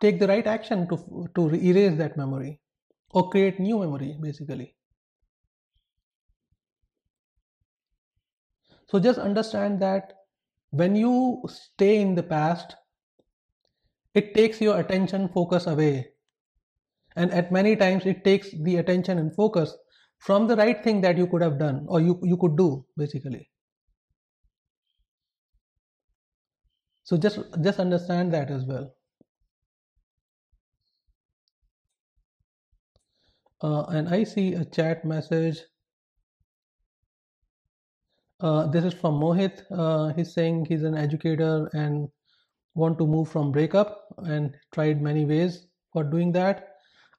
take 0.00 0.18
the 0.18 0.28
right 0.28 0.46
action 0.46 0.88
to, 0.88 1.28
to 1.34 1.54
erase 1.54 1.96
that 1.98 2.16
memory 2.16 2.60
or 3.10 3.30
create 3.30 3.60
new 3.60 3.78
memory 3.78 4.16
basically? 4.20 4.74
So 8.88 8.98
just 8.98 9.18
understand 9.18 9.80
that 9.82 10.14
when 10.70 10.96
you 10.96 11.42
stay 11.46 12.00
in 12.00 12.14
the 12.14 12.22
past, 12.22 12.74
it 14.18 14.34
takes 14.34 14.60
your 14.60 14.78
attention 14.80 15.28
focus 15.28 15.66
away. 15.66 16.08
And 17.16 17.32
at 17.32 17.52
many 17.52 17.76
times, 17.76 18.06
it 18.06 18.24
takes 18.24 18.48
the 18.64 18.76
attention 18.76 19.18
and 19.18 19.34
focus 19.34 19.76
from 20.18 20.48
the 20.48 20.56
right 20.56 20.82
thing 20.82 21.00
that 21.02 21.16
you 21.16 21.26
could 21.26 21.42
have 21.42 21.58
done 21.58 21.86
or 21.88 22.00
you, 22.00 22.18
you 22.22 22.36
could 22.36 22.56
do 22.56 22.84
basically. 22.96 23.48
So 27.04 27.16
just 27.16 27.38
just 27.62 27.78
understand 27.80 28.34
that 28.34 28.50
as 28.50 28.64
well. 28.64 28.94
Uh, 33.62 33.84
and 33.98 34.08
i 34.08 34.24
see 34.24 34.52
a 34.54 34.64
chat 34.64 35.04
message. 35.04 35.62
Uh, 38.40 38.66
this 38.66 38.84
is 38.84 38.94
from 38.94 39.18
mohit. 39.22 39.64
Uh, 39.70 40.12
he's 40.14 40.34
saying 40.34 40.66
he's 40.66 40.82
an 40.82 40.94
educator 41.06 41.70
and 41.72 42.08
want 42.78 42.98
to 42.98 43.06
move 43.06 43.28
from 43.28 43.52
breakup 43.52 44.06
and 44.18 44.54
tried 44.72 45.02
many 45.02 45.24
ways 45.24 45.66
for 45.92 46.04
doing 46.04 46.32
that. 46.32 46.68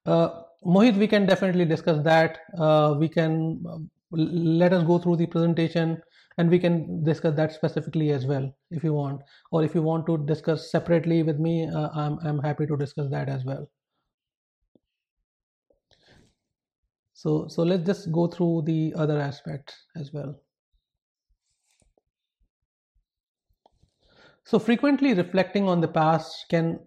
Uh, 0.05 0.29
Mohit, 0.65 0.97
we 0.97 1.07
can 1.07 1.25
definitely 1.25 1.65
discuss 1.65 2.03
that. 2.03 2.39
Uh, 2.57 2.95
we 2.97 3.07
can 3.09 3.63
uh, 3.69 3.77
let 4.11 4.73
us 4.73 4.85
go 4.85 4.97
through 4.97 5.17
the 5.17 5.25
presentation 5.25 6.01
and 6.37 6.49
we 6.49 6.59
can 6.59 7.03
discuss 7.03 7.35
that 7.35 7.51
specifically 7.51 8.11
as 8.11 8.25
well 8.25 8.51
if 8.71 8.83
you 8.83 8.93
want. 8.93 9.21
Or 9.51 9.63
if 9.63 9.75
you 9.75 9.81
want 9.81 10.05
to 10.07 10.17
discuss 10.17 10.71
separately 10.71 11.23
with 11.23 11.39
me 11.39 11.67
uh, 11.67 11.89
I'm, 11.93 12.17
I'm 12.23 12.39
happy 12.39 12.65
to 12.65 12.77
discuss 12.77 13.09
that 13.11 13.29
as 13.29 13.45
well. 13.45 13.69
So 17.13 17.47
so 17.49 17.63
let's 17.63 17.85
just 17.85 18.11
go 18.11 18.27
through 18.27 18.63
the 18.65 18.93
other 18.95 19.19
aspects 19.19 19.75
as 19.97 20.13
well 20.13 20.39
so 24.49 24.57
frequently 24.57 25.13
reflecting 25.13 25.67
on 25.67 25.79
the 25.79 25.87
past 25.87 26.45
can 26.49 26.79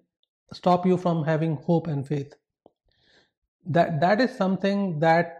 stop 0.53 0.85
you 0.85 0.97
from 0.97 1.23
having 1.23 1.55
hope 1.55 1.87
and 1.87 2.07
faith. 2.07 2.35
That 3.65 4.01
that 4.01 4.21
is 4.21 4.37
something 4.37 4.99
that 4.99 5.39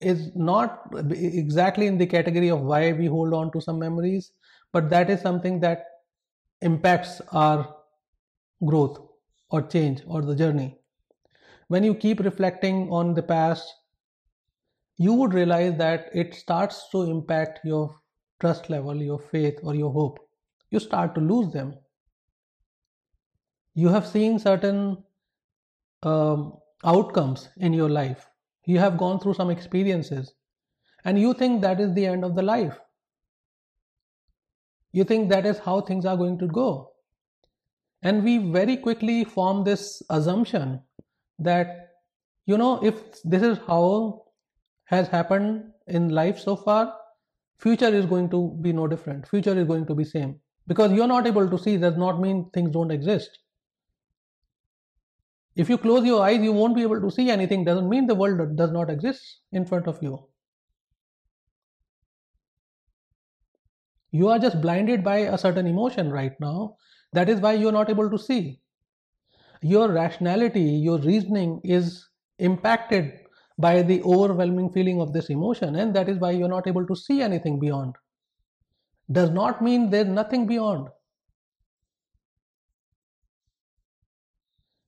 is 0.00 0.30
not 0.36 0.92
exactly 1.10 1.88
in 1.88 1.98
the 1.98 2.06
category 2.06 2.50
of 2.50 2.60
why 2.60 2.92
we 2.92 3.06
hold 3.06 3.34
on 3.34 3.50
to 3.50 3.60
some 3.60 3.80
memories 3.80 4.30
but 4.72 4.88
that 4.90 5.10
is 5.10 5.20
something 5.20 5.58
that 5.58 5.86
impacts 6.60 7.20
our 7.32 7.74
growth 8.64 9.00
or 9.50 9.62
change 9.62 10.02
or 10.06 10.22
the 10.22 10.36
journey. 10.36 10.78
When 11.66 11.82
you 11.82 11.96
keep 11.96 12.20
reflecting 12.20 12.88
on 12.92 13.12
the 13.14 13.24
past 13.24 13.74
you 14.98 15.14
would 15.14 15.34
realize 15.34 15.76
that 15.78 16.10
it 16.14 16.36
starts 16.36 16.88
to 16.92 17.02
impact 17.02 17.58
your 17.64 17.98
trust 18.38 18.70
level 18.70 19.02
your 19.02 19.18
faith 19.18 19.58
or 19.64 19.74
your 19.74 19.92
hope 19.92 20.27
you 20.70 20.78
start 20.78 21.14
to 21.14 21.20
lose 21.20 21.52
them 21.52 21.74
you 23.78 23.88
have 23.94 24.06
seen 24.08 24.40
certain 24.40 25.04
um, 26.02 26.54
outcomes 26.84 27.48
in 27.58 27.72
your 27.72 27.88
life. 27.88 28.26
You 28.66 28.80
have 28.80 28.98
gone 28.98 29.20
through 29.20 29.34
some 29.34 29.50
experiences 29.50 30.34
and 31.04 31.20
you 31.20 31.32
think 31.32 31.62
that 31.62 31.80
is 31.80 31.94
the 31.94 32.06
end 32.06 32.24
of 32.24 32.34
the 32.34 32.42
life. 32.42 32.76
You 34.90 35.04
think 35.04 35.30
that 35.30 35.46
is 35.46 35.58
how 35.58 35.80
things 35.80 36.06
are 36.06 36.16
going 36.16 36.38
to 36.40 36.48
go. 36.48 36.90
And 38.02 38.24
we 38.24 38.38
very 38.38 38.76
quickly 38.76 39.22
form 39.22 39.62
this 39.62 40.02
assumption 40.10 40.80
that, 41.38 41.90
you 42.46 42.58
know, 42.58 42.82
if 42.82 43.22
this 43.22 43.42
is 43.44 43.58
how 43.68 44.24
has 44.86 45.06
happened 45.06 45.70
in 45.86 46.08
life 46.08 46.40
so 46.40 46.56
far, 46.56 46.94
future 47.60 47.94
is 47.94 48.06
going 48.06 48.28
to 48.30 48.58
be 48.60 48.72
no 48.72 48.88
different. 48.88 49.28
Future 49.28 49.56
is 49.56 49.68
going 49.68 49.86
to 49.86 49.94
be 49.94 50.04
same. 50.04 50.40
Because 50.68 50.92
you're 50.92 51.08
not 51.08 51.26
able 51.26 51.48
to 51.50 51.58
see 51.58 51.78
does 51.78 51.96
not 51.96 52.20
mean 52.20 52.50
things 52.52 52.70
don't 52.70 52.92
exist. 52.92 53.38
If 55.56 55.68
you 55.68 55.78
close 55.78 56.04
your 56.04 56.22
eyes, 56.22 56.40
you 56.40 56.52
won't 56.52 56.76
be 56.76 56.82
able 56.82 57.00
to 57.00 57.10
see 57.10 57.30
anything. 57.30 57.64
Doesn't 57.64 57.88
mean 57.88 58.06
the 58.06 58.14
world 58.14 58.56
does 58.56 58.70
not 58.70 58.90
exist 58.90 59.40
in 59.50 59.64
front 59.64 59.88
of 59.88 60.00
you. 60.00 60.28
You 64.10 64.28
are 64.28 64.38
just 64.38 64.60
blinded 64.60 65.02
by 65.02 65.16
a 65.16 65.38
certain 65.38 65.66
emotion 65.66 66.10
right 66.10 66.38
now. 66.38 66.76
That 67.12 67.28
is 67.28 67.40
why 67.40 67.54
you're 67.54 67.72
not 67.72 67.90
able 67.90 68.10
to 68.10 68.18
see. 68.18 68.60
Your 69.62 69.90
rationality, 69.90 70.60
your 70.60 70.98
reasoning 70.98 71.60
is 71.64 72.06
impacted 72.38 73.12
by 73.58 73.82
the 73.82 74.02
overwhelming 74.02 74.70
feeling 74.70 75.00
of 75.00 75.12
this 75.12 75.30
emotion, 75.30 75.76
and 75.76 75.94
that 75.96 76.08
is 76.08 76.18
why 76.18 76.30
you're 76.30 76.48
not 76.48 76.68
able 76.68 76.86
to 76.86 76.94
see 76.94 77.22
anything 77.22 77.58
beyond. 77.58 77.96
Does 79.10 79.30
not 79.30 79.62
mean 79.62 79.90
there's 79.90 80.06
nothing 80.06 80.46
beyond. 80.46 80.88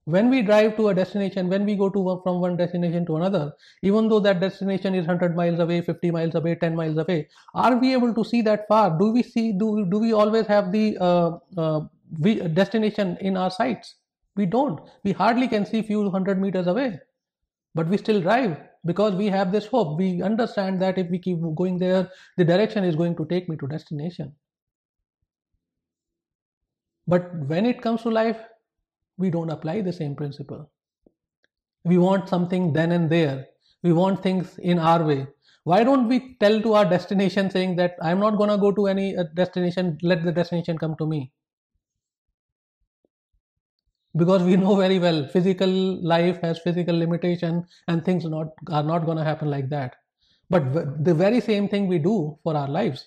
when 0.04 0.30
we 0.30 0.42
drive 0.42 0.76
to 0.76 0.88
a 0.88 0.94
destination 0.94 1.48
when 1.48 1.64
we 1.64 1.74
go 1.76 1.88
to 1.88 2.20
from 2.22 2.40
one 2.40 2.56
destination 2.56 3.04
to 3.06 3.16
another 3.16 3.52
even 3.83 4.09
though 4.09 4.20
that 4.20 4.40
destination 4.40 4.94
is 4.94 5.06
100 5.06 5.37
miles 5.37 5.61
away 5.61 5.80
50 5.80 6.11
miles 6.11 6.35
away 6.35 6.54
10 6.54 6.74
miles 6.74 6.96
away 6.98 7.28
are 7.54 7.76
we 7.76 7.92
able 7.92 8.14
to 8.14 8.24
see 8.24 8.42
that 8.42 8.66
far? 8.68 8.98
Do 8.98 9.11
we 9.12 9.22
see 9.22 9.52
do, 9.52 9.87
do 9.90 9.98
we 9.98 10.12
always 10.12 10.46
have 10.46 10.72
the 10.72 10.96
uh, 10.98 11.38
uh, 11.56 11.80
we, 12.18 12.40
destination 12.40 13.16
in 13.20 13.37
our 13.37 13.50
sights? 13.50 13.96
We 14.37 14.46
don't. 14.46 14.80
We 15.04 15.12
hardly 15.12 15.48
can 15.48 15.66
see 15.66 15.83
few 15.83 16.11
hundred 16.11 16.40
meters 16.40 16.66
away 16.66 16.98
but 17.74 17.87
we 17.88 17.96
still 17.96 18.20
drive 18.20 18.56
because 18.85 19.14
we 19.14 19.27
have 19.27 19.53
this 19.53 19.66
hope 19.66 19.99
we 19.99 20.23
understand 20.23 20.81
that 20.81 20.99
if 20.99 21.09
we 21.11 21.19
keep 21.19 21.38
going 21.55 21.79
there 21.79 22.09
the 22.37 22.45
direction 22.45 22.85
is 22.85 22.97
going 22.97 23.16
to 23.16 23.27
take 23.27 23.49
me 23.49 23.57
to 23.57 23.66
destination 23.66 24.33
but 27.07 27.35
when 27.47 27.66
it 27.66 27.83
comes 27.83 28.03
to 28.03 28.11
life 28.11 28.40
we 29.21 29.31
don't 29.31 29.51
apply 29.51 29.83
the 29.83 29.93
same 29.93 30.16
principle. 30.16 30.71
We 31.85 31.99
want 31.99 32.29
something 32.29 32.73
then 32.73 32.93
and 32.93 33.11
there. 33.11 33.47
We 33.83 33.93
want 33.93 34.23
things 34.23 34.59
in 34.59 34.79
our 34.79 35.05
way. 35.05 35.27
Why 35.64 35.85
don't 35.85 36.09
we 36.09 36.37
tell 36.40 36.61
to 36.62 36.73
our 36.75 36.85
destination 36.87 37.51
saying 37.51 37.77
that 37.77 37.97
I'm 38.03 38.19
not 38.19 38.37
going 38.38 38.51
to 38.51 38.57
go 38.57 38.73
to 38.73 38.87
any 38.87 39.16
uh, 39.16 39.25
destination, 39.35 39.99
let 40.03 40.25
the 40.25 40.33
destination 40.33 40.79
come 40.79 40.97
to 40.97 41.07
me? 41.07 41.33
Because 44.16 44.42
we 44.42 44.57
know 44.57 44.75
very 44.77 44.99
well 44.99 45.27
physical 45.29 45.68
life 45.68 46.40
has 46.42 46.59
physical 46.59 46.96
limitation 46.96 47.64
and 47.87 48.05
things 48.05 48.25
not, 48.25 48.49
are 48.68 48.83
not 48.83 49.07
going 49.07 49.18
to 49.18 49.25
happen 49.25 49.49
like 49.51 49.68
that. 49.70 49.96
But 50.49 51.05
the 51.05 51.14
very 51.14 51.40
same 51.40 51.68
thing 51.68 51.87
we 51.87 51.99
do 51.99 52.38
for 52.42 52.57
our 52.57 52.68
lives, 52.68 53.07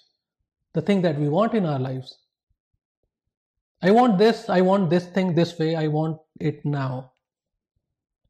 the 0.73 0.81
thing 0.81 1.01
that 1.01 1.19
we 1.19 1.27
want 1.27 1.53
in 1.53 1.65
our 1.65 1.79
lives 1.79 2.17
I 3.83 3.91
want 3.91 4.17
this, 4.17 4.49
I 4.49 4.61
want 4.61 4.89
this 4.89 5.07
thing 5.07 5.35
this 5.35 5.59
way, 5.59 5.75
I 5.75 5.87
want 5.87 6.17
it 6.39 6.63
now. 6.63 7.11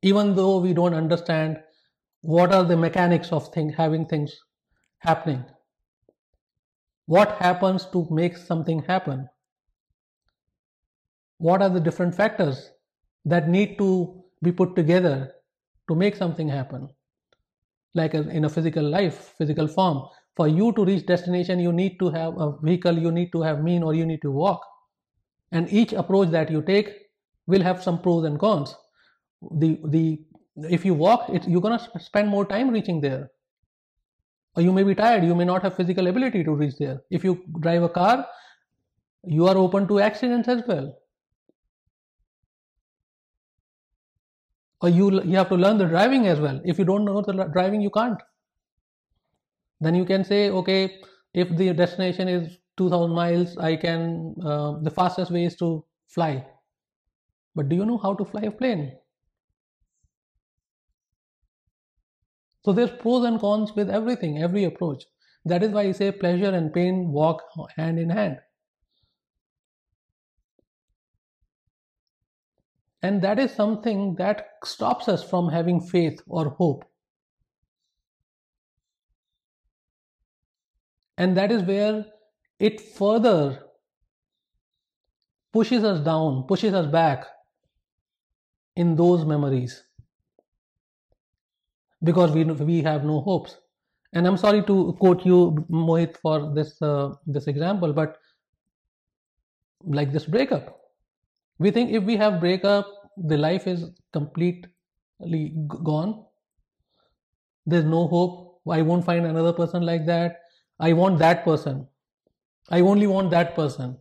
Even 0.01 0.35
though 0.35 0.57
we 0.57 0.73
don't 0.73 0.95
understand 0.95 1.61
what 2.21 2.51
are 2.51 2.63
the 2.63 2.75
mechanics 2.75 3.31
of 3.31 3.53
thing, 3.53 3.69
having 3.69 4.07
things 4.07 4.35
happening. 4.97 5.45
What 7.05 7.33
happens 7.33 7.85
to 7.91 8.07
make 8.09 8.35
something 8.35 8.81
happen? 8.81 9.29
What 11.43 11.61
are 11.61 11.69
the 11.69 11.79
different 11.79 12.15
factors 12.15 12.71
that 13.25 13.49
need 13.49 13.77
to 13.77 13.89
be 14.41 14.51
put 14.51 14.75
together 14.75 15.33
to 15.89 15.95
make 15.95 16.15
something 16.15 16.47
happen? 16.47 16.89
Like 17.93 18.13
in 18.13 18.45
a 18.45 18.49
physical 18.49 18.83
life, 18.97 19.33
physical 19.37 19.67
form. 19.67 20.03
For 20.35 20.47
you 20.47 20.71
to 20.73 20.85
reach 20.85 21.05
destination, 21.05 21.59
you 21.59 21.73
need 21.73 21.99
to 21.99 22.09
have 22.09 22.39
a 22.39 22.57
vehicle, 22.69 22.97
you 22.97 23.11
need 23.11 23.31
to 23.33 23.41
have 23.41 23.63
mean, 23.63 23.83
or 23.83 23.93
you 23.93 24.05
need 24.05 24.21
to 24.23 24.31
walk 24.31 24.61
and 25.53 25.71
each 25.71 25.93
approach 25.93 26.29
that 26.31 26.51
you 26.51 26.61
take 26.61 26.89
will 27.47 27.65
have 27.69 27.83
some 27.87 28.01
pros 28.05 28.25
and 28.29 28.39
cons 28.43 28.75
the 29.63 29.69
the 29.95 30.03
if 30.77 30.85
you 30.85 30.93
walk 30.93 31.29
it, 31.29 31.47
you're 31.47 31.65
going 31.67 31.77
to 31.77 31.99
spend 31.99 32.27
more 32.29 32.45
time 32.45 32.69
reaching 32.69 32.99
there 33.01 33.29
or 34.55 34.63
you 34.63 34.73
may 34.77 34.83
be 34.89 34.95
tired 34.95 35.23
you 35.29 35.35
may 35.35 35.47
not 35.51 35.63
have 35.67 35.75
physical 35.75 36.07
ability 36.07 36.43
to 36.49 36.55
reach 36.63 36.75
there 36.79 36.99
if 37.19 37.23
you 37.29 37.37
drive 37.67 37.83
a 37.83 37.89
car 37.89 38.25
you 39.37 39.47
are 39.47 39.57
open 39.57 39.87
to 39.87 39.99
accidents 40.09 40.47
as 40.55 40.61
well 40.67 40.91
or 44.83 44.89
you 44.89 45.07
you 45.23 45.35
have 45.37 45.49
to 45.49 45.55
learn 45.63 45.79
the 45.79 45.87
driving 45.93 46.27
as 46.27 46.39
well 46.39 46.61
if 46.63 46.77
you 46.77 46.85
don't 46.85 47.05
know 47.05 47.21
the 47.21 47.33
driving 47.57 47.81
you 47.81 47.89
can't 47.99 48.21
then 49.79 49.95
you 49.95 50.05
can 50.05 50.23
say 50.23 50.49
okay 50.49 51.01
if 51.33 51.49
the 51.57 51.73
destination 51.73 52.27
is 52.27 52.57
2000 52.77 53.11
miles 53.11 53.57
i 53.57 53.75
can 53.75 54.35
uh, 54.43 54.71
the 54.87 54.91
fastest 54.99 55.31
way 55.31 55.45
is 55.45 55.55
to 55.55 55.85
fly 56.07 56.33
but 57.55 57.67
do 57.67 57.75
you 57.75 57.83
know 57.85 57.97
how 57.97 58.13
to 58.13 58.23
fly 58.25 58.41
a 58.41 58.51
plane 58.51 58.95
So 62.65 62.73
there's 62.73 62.91
pros 62.91 63.23
and 63.25 63.39
cons 63.39 63.75
with 63.75 63.89
everything, 63.91 64.41
every 64.41 64.63
approach. 64.63 65.05
That 65.45 65.61
is 65.61 65.71
why 65.71 65.83
I 65.83 65.91
say 65.91 66.11
pleasure 66.11 66.49
and 66.49 66.73
pain 66.73 67.11
walk 67.11 67.43
hand 67.77 67.99
in 67.99 68.09
hand. 68.09 68.41
And 73.03 73.21
that 73.21 73.37
is 73.37 73.53
something 73.53 74.15
that 74.15 74.47
stops 74.63 75.09
us 75.09 75.21
from 75.21 75.49
having 75.49 75.81
faith 75.81 76.21
or 76.25 76.49
hope. 76.49 76.85
And 81.17 81.35
that 81.37 81.51
is 81.51 81.61
where 81.63 82.05
it 82.59 82.79
further 82.79 83.61
pushes 85.51 85.83
us 85.83 85.99
down, 85.99 86.43
pushes 86.47 86.73
us 86.73 86.87
back 86.87 87.25
in 88.77 88.95
those 88.95 89.25
memories. 89.25 89.83
Because 92.01 92.31
we 92.31 92.45
we 92.45 92.81
have 92.81 93.03
no 93.03 93.21
hopes. 93.21 93.57
And 94.13 94.27
i'm 94.27 94.37
sorry 94.37 94.63
to 94.63 94.93
quote 94.99 95.25
you 95.25 95.65
mohit 95.69 96.17
for 96.17 96.53
this 96.53 96.79
uh, 96.81 97.13
this 97.25 97.47
example 97.47 97.93
but 97.93 98.19
like 99.83 100.11
this 100.11 100.25
breakup 100.25 100.82
we 101.59 101.71
think 101.71 101.91
if 101.91 102.03
we 102.03 102.17
have 102.17 102.39
breakup 102.39 102.87
the 103.17 103.37
life 103.37 103.67
is 103.67 103.89
completely 104.11 105.55
gone. 105.67 106.25
There's 107.65 107.85
no 107.85 108.07
hope. 108.07 108.61
I 108.69 108.81
won't 108.81 109.05
find 109.05 109.25
another 109.25 109.53
person 109.53 109.83
like 109.83 110.05
that. 110.05 110.39
I 110.79 110.93
want 110.93 111.19
that 111.19 111.43
person. 111.43 111.87
I 112.69 112.81
only 112.81 113.07
want 113.07 113.29
that 113.31 113.55
person. 113.55 113.97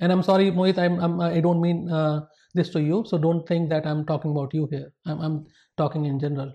And 0.00 0.12
i'm 0.12 0.22
sorry 0.22 0.50
mohit 0.50 0.76
i'm, 0.76 0.98
I'm 0.98 1.20
i 1.20 1.40
don't 1.40 1.60
mean 1.60 1.88
uh, 1.88 2.26
this 2.52 2.68
to 2.70 2.80
you 2.82 3.04
so 3.06 3.16
don't 3.16 3.46
think 3.46 3.70
that 3.70 3.86
i'm 3.86 4.04
talking 4.04 4.32
about 4.32 4.52
you 4.52 4.66
here. 4.70 4.92
I'm, 5.06 5.20
I'm 5.20 5.46
talking 5.78 6.04
in 6.04 6.18
general 6.18 6.52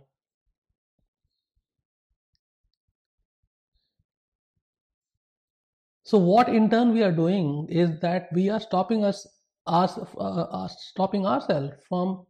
so 6.09 6.17
what 6.17 6.49
in 6.49 6.71
turn 6.71 6.91
we 6.91 7.03
are 7.03 7.11
doing 7.11 7.67
is 7.69 7.91
that 7.99 8.29
we 8.33 8.49
are 8.49 8.59
stopping 8.59 9.05
us, 9.05 9.27
us 9.67 9.95
uh, 10.17 10.45
uh, 10.59 10.67
stopping 10.67 11.23
ourselves 11.23 11.73
from 11.87 12.25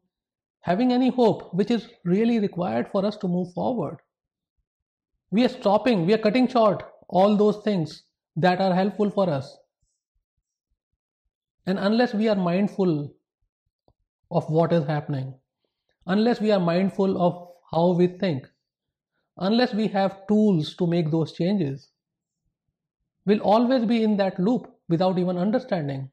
having 0.59 0.91
any 0.91 1.07
hope 1.07 1.53
which 1.53 1.71
is 1.71 1.87
really 2.03 2.39
required 2.39 2.89
for 2.91 3.05
us 3.05 3.15
to 3.15 3.29
move 3.29 3.53
forward. 3.53 3.99
We 5.31 5.45
are 5.45 5.53
stopping 5.53 6.05
we 6.05 6.13
are 6.13 6.17
cutting 6.17 6.49
short 6.49 6.83
all 7.07 7.37
those 7.37 7.61
things 7.63 8.03
that 8.35 8.59
are 8.59 8.75
helpful 8.75 9.11
for 9.11 9.29
us. 9.29 9.57
And 11.65 11.79
unless 11.79 12.13
we 12.13 12.27
are 12.27 12.35
mindful 12.35 13.13
of 14.29 14.49
what 14.49 14.73
is 14.73 14.85
happening, 14.87 15.35
unless 16.05 16.41
we 16.41 16.51
are 16.51 16.59
mindful 16.59 17.21
of 17.21 17.47
how 17.71 17.91
we 17.93 18.07
think, 18.07 18.45
unless 19.37 19.73
we 19.73 19.87
have 19.87 20.27
tools 20.27 20.75
to 20.75 20.85
make 20.85 21.11
those 21.11 21.31
changes, 21.31 21.87
we'll 23.29 23.47
always 23.53 23.85
be 23.85 24.03
in 24.03 24.17
that 24.17 24.39
loop 24.39 24.67
without 24.89 25.19
even 25.23 25.37
understanding. 25.37 26.09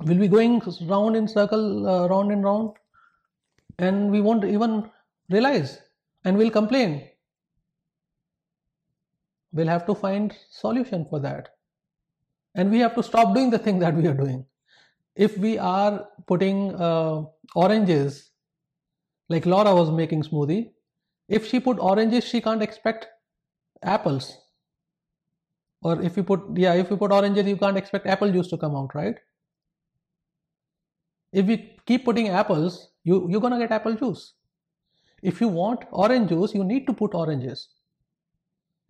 We'll 0.00 0.18
be 0.18 0.28
going 0.28 0.60
round 0.88 1.16
in 1.16 1.28
circle, 1.28 1.88
uh, 1.88 2.08
round 2.08 2.32
and 2.32 2.44
round, 2.44 2.76
and 3.78 4.10
we 4.10 4.20
won't 4.20 4.44
even 4.44 4.90
realize, 5.30 5.78
and 6.24 6.36
we'll 6.36 6.50
complain. 6.50 7.08
We'll 9.52 9.68
have 9.68 9.86
to 9.86 9.94
find 9.94 10.34
solution 10.50 11.04
for 11.10 11.20
that 11.20 11.50
and 12.54 12.70
we 12.70 12.78
have 12.78 12.94
to 12.94 13.02
stop 13.02 13.34
doing 13.34 13.50
the 13.50 13.58
thing 13.58 13.78
that 13.84 13.94
we 13.94 14.06
are 14.06 14.14
doing 14.14 14.44
if 15.14 15.36
we 15.38 15.58
are 15.58 16.08
putting 16.26 16.74
uh, 16.74 17.22
oranges 17.54 18.30
like 19.28 19.46
laura 19.46 19.74
was 19.74 19.90
making 19.90 20.22
smoothie 20.22 20.70
if 21.38 21.48
she 21.48 21.58
put 21.66 21.78
oranges 21.90 22.24
she 22.30 22.40
can't 22.46 22.62
expect 22.62 23.06
apples. 23.82 24.30
Or 25.82 26.00
if 26.08 26.16
you 26.16 26.22
put 26.22 26.42
yeah 26.64 26.74
if 26.74 26.90
you 26.90 26.96
put 26.96 27.12
oranges 27.18 27.46
you 27.52 27.56
can't 27.62 27.78
expect 27.82 28.06
apple 28.14 28.32
juice 28.32 28.48
to 28.48 28.58
come 28.64 28.76
out 28.80 28.94
right? 28.94 29.16
If 31.32 31.46
we 31.46 31.56
keep 31.86 32.04
putting 32.04 32.28
apples 32.28 32.80
you 33.04 33.26
you're 33.30 33.50
to 33.54 33.58
get 33.58 33.72
apple 33.78 33.94
juice. 33.94 34.34
If 35.22 35.40
you 35.40 35.48
want 35.48 35.86
orange 35.90 36.28
juice 36.28 36.54
you 36.54 36.64
need 36.64 36.86
to 36.86 36.92
put 36.92 37.14
oranges. 37.14 37.68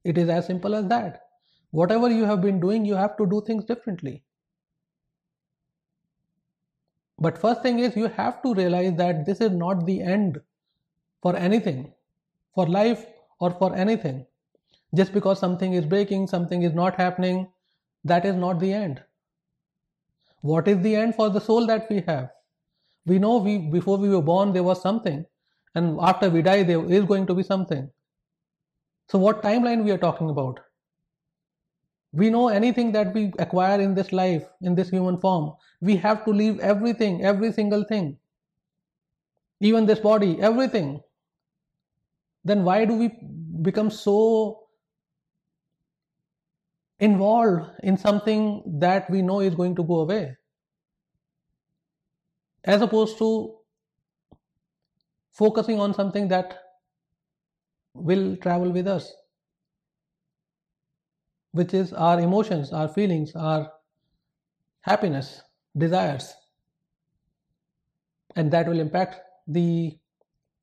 It 0.05 0.19
is 0.19 0.29
as 0.29 0.47
simple 0.47 0.75
as 0.75 0.87
that. 0.89 1.23
Whatever 1.71 2.11
you 2.11 2.25
have 2.25 2.43
been 2.43 2.61
doing 2.61 2.85
you 2.85 2.95
have 2.97 3.17
to 3.23 3.27
do 3.27 3.41
things 3.47 3.65
differently. 3.65 4.23
But 7.19 7.39
first 7.39 7.63
thing 7.63 7.79
is 7.79 7.97
you 7.97 8.09
have 8.21 8.43
to 8.43 8.53
realize 8.53 8.95
that 8.97 9.27
this 9.27 9.41
is 9.41 9.53
not 9.53 9.87
the 9.87 10.01
end 10.03 10.41
for 11.23 11.37
anything 11.37 11.93
for 12.55 12.67
life 12.67 13.07
or 13.41 13.51
for 13.51 13.75
anything. 13.75 14.27
Just 14.95 15.13
because 15.13 15.39
something 15.39 15.73
is 15.73 15.87
breaking 15.87 16.27
something 16.27 16.63
is 16.63 16.75
not 16.75 16.97
happening 16.97 17.49
that 18.05 18.25
is 18.25 18.35
not 18.35 18.61
the 18.61 18.73
end. 18.73 19.03
What 20.41 20.69
is 20.69 20.83
the 20.83 20.97
end 20.97 21.15
for 21.15 21.31
the 21.31 21.41
soul 21.41 21.67
that 21.67 21.89
we 21.89 22.03
have? 22.07 22.31
We 23.07 23.19
know 23.19 23.39
we 23.39 23.59
before 23.59 23.97
we 23.97 24.09
were 24.09 24.23
born 24.23 24.53
there 24.53 24.63
was 24.63 24.83
something 24.83 25.25
and 25.75 25.99
after 26.01 26.29
we 26.29 26.43
die 26.43 26.63
there 26.63 26.85
is 26.91 27.05
going 27.05 27.27
to 27.27 27.35
be 27.35 27.43
something. 27.43 27.91
So 29.09 29.19
what 29.19 29.43
timeline 29.43 29.85
we 29.85 29.91
are 29.93 29.99
talking 29.99 30.31
about? 30.31 30.61
We 32.13 32.29
know 32.29 32.49
anything 32.49 32.93
that 32.93 33.15
we 33.15 33.33
acquire 33.39 33.81
in 33.81 33.95
this 33.95 34.13
life 34.13 34.45
in 34.61 34.75
this 34.75 34.91
human 34.91 35.19
form 35.19 35.53
we 35.81 35.97
have 35.97 36.25
to 36.25 36.31
leave 36.31 36.61
everything 36.61 37.25
every 37.25 37.53
single 37.53 37.85
thing. 37.85 38.19
Even 39.61 39.87
this 39.87 40.01
body 40.01 40.41
everything 40.41 41.01
then 42.45 42.65
why 42.65 42.85
do 42.85 42.95
we 42.95 43.11
become 43.63 43.91
so 43.91 44.69
involved 46.99 47.71
in 47.83 47.97
something 47.97 48.63
that 48.79 49.11
we 49.11 49.23
know 49.23 49.41
is 49.41 49.55
going 49.55 49.75
to 49.75 49.83
go 49.83 50.01
away 50.01 50.37
as 52.65 52.81
opposed 52.81 53.19
to 53.19 53.57
focusing 55.33 55.81
on 55.81 55.95
something 55.95 56.29
that 56.29 56.59
will 57.95 58.37
travel 58.37 58.71
with 58.71 58.87
us 58.87 59.13
which 61.53 61.75
is 61.75 61.93
our 61.93 62.19
emotions, 62.21 62.73
our 62.73 62.89
feelings, 62.89 63.35
our 63.37 63.71
happiness, 64.81 65.43
desires. 65.77 66.35
And 68.37 68.51
that 68.53 68.67
will 68.67 68.81
impact 68.81 69.21
the 69.47 69.99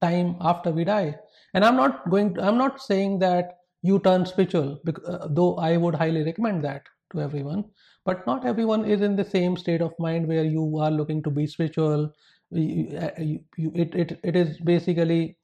time 0.01 0.35
after 0.41 0.71
we 0.71 0.83
die. 0.83 1.17
And 1.53 1.65
I'm 1.65 1.75
not 1.75 2.09
going 2.09 2.35
to, 2.35 2.43
I'm 2.43 2.57
not 2.57 2.81
saying 2.81 3.19
that 3.19 3.59
you 3.81 3.99
turn 3.99 4.25
spiritual, 4.25 4.79
uh, 5.07 5.27
though 5.29 5.55
I 5.55 5.77
would 5.77 5.95
highly 5.95 6.23
recommend 6.23 6.63
that 6.65 6.83
to 7.13 7.21
everyone. 7.21 7.65
But 8.05 8.25
not 8.27 8.45
everyone 8.45 8.85
is 8.85 9.01
in 9.01 9.15
the 9.15 9.25
same 9.25 9.57
state 9.57 9.81
of 9.81 9.93
mind 9.99 10.27
where 10.27 10.43
you 10.43 10.77
are 10.79 10.91
looking 10.91 11.23
to 11.23 11.29
be 11.29 11.47
spiritual. 11.47 12.13
You, 12.51 12.97
uh, 12.97 13.11
you, 13.17 13.39
you, 13.57 13.71
it, 13.75 13.95
it, 13.95 14.19
it 14.23 14.35
is 14.35 14.57
basically 14.59 15.37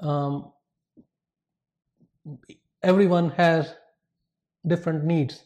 um, 0.00 0.52
everyone 2.82 3.30
has 3.30 3.74
different 4.66 5.04
needs 5.04 5.44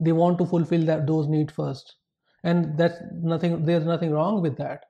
they 0.00 0.12
want 0.12 0.38
to 0.38 0.46
fulfill 0.46 0.84
that 0.84 1.06
those 1.06 1.28
needs 1.28 1.52
first 1.52 1.96
and 2.44 2.76
that's 2.76 2.98
nothing 3.12 3.64
there's 3.64 3.84
nothing 3.84 4.10
wrong 4.10 4.42
with 4.42 4.56
that 4.56 4.84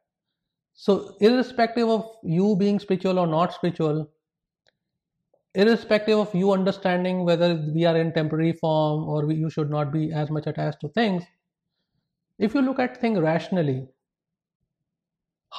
so 0.75 1.17
irrespective 1.21 1.89
of 1.89 2.09
you 2.23 2.57
being 2.57 2.79
spiritual 2.79 3.19
or 3.19 3.27
not 3.27 3.53
spiritual 3.53 4.11
irrespective 5.63 6.19
of 6.19 6.35
you 6.35 6.53
understanding 6.53 7.25
whether 7.25 7.49
we 7.75 7.85
are 7.85 7.97
in 7.97 8.13
temporary 8.13 8.53
form 8.53 9.05
or 9.09 9.27
we, 9.27 9.35
you 9.35 9.51
should 9.51 9.71
not 9.71 9.93
be 9.93 10.13
as 10.13 10.31
much 10.31 10.47
attached 10.47 10.81
to 10.81 10.89
things 10.89 11.25
if 12.39 12.55
you 12.55 12.63
look 12.63 12.79
at 12.79 13.01
things 13.01 13.19
rationally 13.19 13.87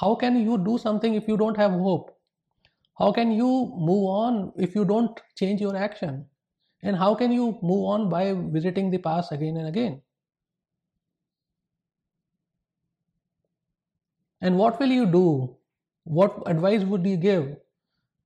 how 0.02 0.14
can 0.16 0.40
you 0.40 0.58
do 0.70 0.78
something 0.78 1.16
if 1.16 1.28
you 1.28 1.38
don't 1.38 1.58
have 1.58 1.72
hope 1.72 2.16
how 3.00 3.12
can 3.12 3.32
you 3.32 3.52
move 3.92 4.10
on 4.10 4.52
if 4.56 4.76
you 4.76 4.86
don't 4.86 5.20
change 5.36 5.62
your 5.62 5.76
action 5.76 6.26
and 6.84 6.96
how 6.96 7.16
can 7.16 7.32
you 7.32 7.58
move 7.62 7.86
on 7.86 8.10
by 8.10 8.34
visiting 8.34 8.92
the 8.92 8.98
past 8.98 9.32
again 9.32 9.58
and 9.58 9.68
again? 9.68 10.02
And 14.42 14.58
what 14.58 14.80
will 14.80 14.88
you 14.90 15.06
do? 15.08 15.58
What 16.04 16.44
advice 16.46 16.84
would 16.84 17.06
you 17.06 17.18
give 17.18 17.58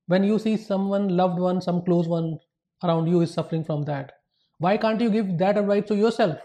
when 0.06 0.24
you 0.24 0.38
see 0.38 0.56
someone, 0.56 1.16
loved 1.16 1.38
one, 1.38 1.60
some 1.60 1.84
close 1.84 2.08
one 2.08 2.38
around 2.82 3.06
you 3.06 3.20
is 3.20 3.32
suffering 3.32 3.64
from 3.64 3.82
that? 3.84 4.12
Why 4.58 4.76
can't 4.76 5.00
you 5.00 5.10
give 5.10 5.38
that 5.38 5.58
advice 5.58 5.86
to 5.88 5.96
yourself? 5.96 6.38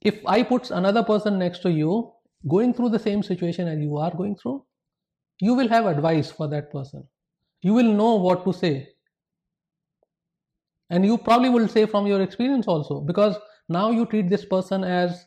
If 0.00 0.24
I 0.26 0.42
put 0.42 0.70
another 0.70 1.02
person 1.02 1.38
next 1.38 1.60
to 1.62 1.70
you 1.70 2.12
going 2.46 2.72
through 2.72 2.90
the 2.90 2.98
same 2.98 3.22
situation 3.22 3.66
as 3.66 3.78
you 3.78 3.96
are 3.96 4.14
going 4.14 4.36
through, 4.36 4.64
you 5.40 5.54
will 5.54 5.68
have 5.68 5.86
advice 5.86 6.30
for 6.30 6.48
that 6.48 6.70
person. 6.70 7.06
You 7.62 7.74
will 7.74 7.92
know 7.92 8.14
what 8.16 8.44
to 8.44 8.52
say. 8.52 8.88
And 10.90 11.04
you 11.04 11.18
probably 11.18 11.48
will 11.48 11.68
say 11.68 11.86
from 11.86 12.06
your 12.06 12.22
experience 12.22 12.66
also 12.66 13.00
because 13.00 13.36
now 13.68 13.90
you 13.90 14.06
treat 14.06 14.30
this 14.30 14.44
person 14.44 14.84
as 14.84 15.26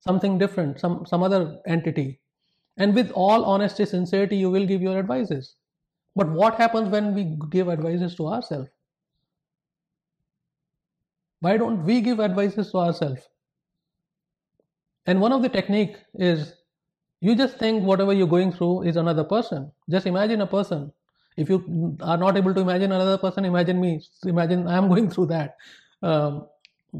something 0.00 0.38
different, 0.38 0.80
some, 0.80 1.04
some 1.06 1.22
other 1.22 1.58
entity. 1.66 2.20
And 2.78 2.94
with 2.94 3.10
all 3.12 3.44
honesty, 3.44 3.84
sincerity, 3.86 4.36
you 4.36 4.50
will 4.50 4.66
give 4.66 4.82
your 4.82 4.98
advices. 4.98 5.56
But 6.14 6.30
what 6.30 6.56
happens 6.56 6.88
when 6.88 7.14
we 7.14 7.38
give 7.50 7.68
advices 7.68 8.14
to 8.16 8.28
ourselves? 8.28 8.70
Why 11.40 11.56
don't 11.56 11.84
we 11.84 12.00
give 12.02 12.20
advices 12.20 12.70
to 12.72 12.78
ourselves? 12.78 13.28
And 15.06 15.20
one 15.20 15.32
of 15.32 15.42
the 15.42 15.48
technique 15.48 15.96
is 16.14 16.54
you 17.20 17.34
just 17.34 17.58
think 17.58 17.84
whatever 17.84 18.12
you're 18.12 18.26
going 18.26 18.52
through 18.52 18.82
is 18.82 18.96
another 18.96 19.24
person. 19.24 19.70
Just 19.88 20.06
imagine 20.06 20.40
a 20.40 20.46
person. 20.46 20.92
If 21.36 21.48
you 21.48 21.96
are 22.00 22.16
not 22.16 22.36
able 22.36 22.54
to 22.54 22.60
imagine 22.60 22.92
another 22.92 23.18
person, 23.18 23.44
imagine 23.44 23.80
me. 23.80 24.00
Imagine 24.24 24.66
I 24.66 24.76
am 24.76 24.88
going 24.94 25.10
through 25.10 25.26
that 25.26 25.56
um, 26.02 26.46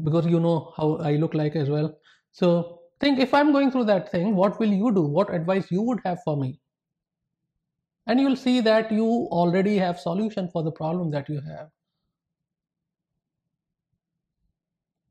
because 0.03 0.25
you 0.25 0.39
know 0.39 0.73
how 0.77 0.97
I 0.97 1.15
look 1.15 1.33
like 1.33 1.55
as 1.55 1.69
well. 1.69 1.97
So 2.31 2.76
think 2.99 3.19
if 3.19 3.33
I'm 3.33 3.51
going 3.51 3.71
through 3.71 3.85
that 3.85 4.11
thing, 4.11 4.35
what 4.35 4.59
will 4.59 4.71
you 4.71 4.91
do? 4.93 5.01
What 5.01 5.33
advice 5.33 5.71
you 5.71 5.81
would 5.81 5.99
have 6.05 6.19
for 6.23 6.37
me? 6.37 6.59
And 8.07 8.19
you'll 8.19 8.37
see 8.37 8.61
that 8.61 8.91
you 8.91 9.05
already 9.05 9.77
have 9.77 9.99
solution 9.99 10.49
for 10.49 10.63
the 10.63 10.71
problem 10.71 11.11
that 11.11 11.27
you 11.27 11.41
have. 11.41 11.69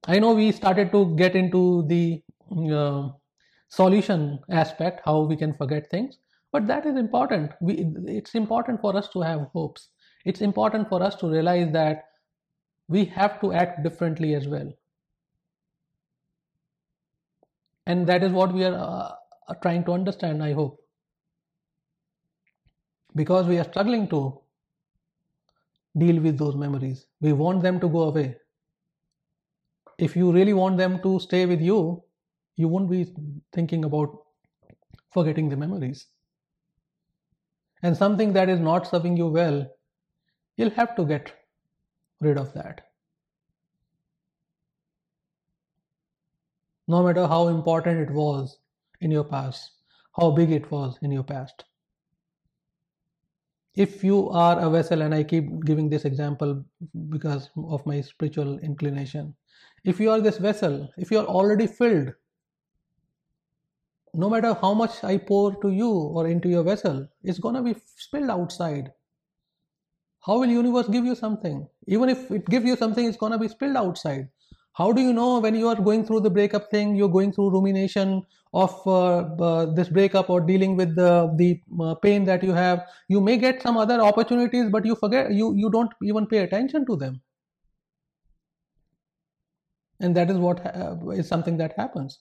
I 0.07 0.19
know 0.19 0.35
we 0.35 0.53
started 0.53 0.93
to 0.93 1.15
get 1.17 1.35
into 1.35 1.85
the 1.89 2.23
uh, 2.73 3.11
solution 3.69 4.39
aspect, 4.51 5.03
how 5.05 5.21
we 5.23 5.37
can 5.37 5.53
forget 5.55 5.91
things, 5.91 6.19
but 6.53 6.67
that 6.69 6.87
is 6.87 6.97
important. 6.97 7.53
We, 7.61 7.87
it's 8.07 8.35
important 8.35 8.81
for 8.81 8.97
us 8.97 9.09
to 9.11 9.21
have 9.21 9.49
hopes. 9.53 9.89
It's 10.25 10.41
important 10.41 10.89
for 10.89 11.03
us 11.03 11.17
to 11.17 11.29
realize 11.29 11.73
that 11.73 12.05
we 12.89 13.05
have 13.07 13.41
to 13.41 13.53
act 13.53 13.83
differently 13.83 14.35
as 14.35 14.47
well. 14.47 14.73
And 17.87 18.07
that 18.09 18.23
is 18.23 18.33
what 18.33 18.53
we 18.53 18.65
are 18.65 18.75
uh, 18.75 19.55
trying 19.63 19.85
to 19.85 19.93
understand, 19.93 20.43
I 20.43 20.53
hope. 20.53 20.81
Because 23.15 23.47
we 23.47 23.59
are 23.59 23.65
struggling 23.65 24.09
to 24.09 24.41
deal 25.97 26.21
with 26.21 26.39
those 26.39 26.57
memories. 26.57 27.07
We 27.21 27.33
want 27.33 27.63
them 27.63 27.81
to 27.81 27.89
go 27.89 28.03
away. 28.03 28.37
If 29.99 30.17
you 30.17 30.33
really 30.33 30.53
want 30.53 30.77
them 30.77 31.01
to 31.03 31.19
stay 31.21 31.47
with 31.47 31.61
you, 31.61 32.03
you 32.57 32.69
won't 32.69 32.91
be 32.91 33.07
thinking 33.53 33.85
about 33.85 34.19
forgetting 35.13 35.49
the 35.49 35.57
memories. 35.57 36.07
And 37.83 37.97
something 37.97 38.33
that 38.33 38.49
is 38.49 38.61
not 38.61 38.87
serving 38.87 39.17
you 39.17 39.29
well, 39.29 39.67
you'll 40.57 40.71
have 40.71 40.97
to 40.97 41.05
get 41.05 41.33
rid 42.21 42.37
of 42.37 42.53
that. 42.55 42.83
No 46.89 47.03
matter 47.03 47.27
how 47.27 47.49
important 47.49 48.01
it 48.01 48.13
was 48.13 48.59
in 49.01 49.11
your 49.11 49.25
past, 49.25 49.73
how 50.17 50.31
big 50.31 50.51
it 50.51 50.71
was 50.71 50.99
in 51.03 51.11
your 51.11 51.25
past. 51.25 51.65
If 53.75 54.03
you 54.03 54.31
are 54.31 54.59
a 54.59 54.71
vessel, 54.71 55.03
and 55.03 55.15
I 55.15 55.23
keep 55.23 55.65
giving 55.65 55.91
this 55.91 56.05
example 56.05 56.65
because 57.11 57.51
of 57.57 57.85
my 57.85 58.01
spiritual 58.01 58.59
inclination, 58.61 59.35
if 59.85 60.01
you 60.01 60.11
are 60.11 60.21
this 60.21 60.39
vessel, 60.39 60.91
if 60.97 61.11
you 61.11 61.19
are 61.19 61.27
already 61.27 61.67
filled 61.67 62.13
no 64.17 64.31
matter 64.31 64.55
how 64.55 64.73
much 64.73 65.05
I 65.05 65.19
pour 65.19 65.55
to 65.61 65.71
you 65.71 65.91
or 65.91 66.27
into 66.27 66.49
your 66.49 66.63
vessel, 66.63 67.07
it's 67.23 67.39
gonna 67.39 67.63
be 67.63 67.77
spilled 67.97 68.31
outside. 68.31 68.93
How 70.25 70.39
will 70.39 70.49
universe 70.49 70.89
give 70.89 71.05
you 71.05 71.15
something? 71.15 71.69
Even 71.87 72.09
if 72.09 72.31
it 72.31 72.47
gives 72.47 72.65
you 72.65 72.77
something, 72.77 73.05
it's 73.05 73.19
gonna 73.19 73.39
be 73.39 73.49
spilled 73.49 73.77
outside. 73.77 74.29
How 74.77 74.93
do 74.93 75.01
you 75.01 75.13
know 75.13 75.41
when 75.41 75.55
you 75.55 75.69
are 75.69 75.75
going 75.75 76.05
through 76.05 76.21
the 76.21 76.31
breakup 76.31 76.71
thing, 76.71 76.95
you're 76.97 77.09
going 77.09 77.33
through 77.33 77.51
rumination 77.51 78.27
of 78.53 78.75
uh, 78.87 79.19
uh, 79.49 79.67
this 79.75 79.89
breakup 79.89 80.29
or 80.29 80.41
dealing 80.41 80.77
with 80.77 80.95
the 80.97 81.33
the 81.37 81.61
uh, 81.81 81.95
pain 81.95 82.25
that 82.25 82.43
you 82.43 82.53
have? 82.53 82.87
You 83.09 83.23
may 83.23 83.39
get 83.39 83.63
some 83.63 83.79
other 83.79 84.01
opportunities, 84.01 84.69
but 84.71 84.85
you 84.85 84.95
forget 84.95 85.33
you 85.33 85.55
you 85.57 85.71
don't 85.71 85.93
even 86.03 86.27
pay 86.27 86.39
attention 86.49 86.85
to 86.87 86.97
them, 86.97 87.23
and 90.01 90.17
that 90.17 90.31
is 90.31 90.39
what 90.39 90.61
is 91.15 91.29
something 91.29 91.57
that 91.59 91.75
happens. 91.77 92.19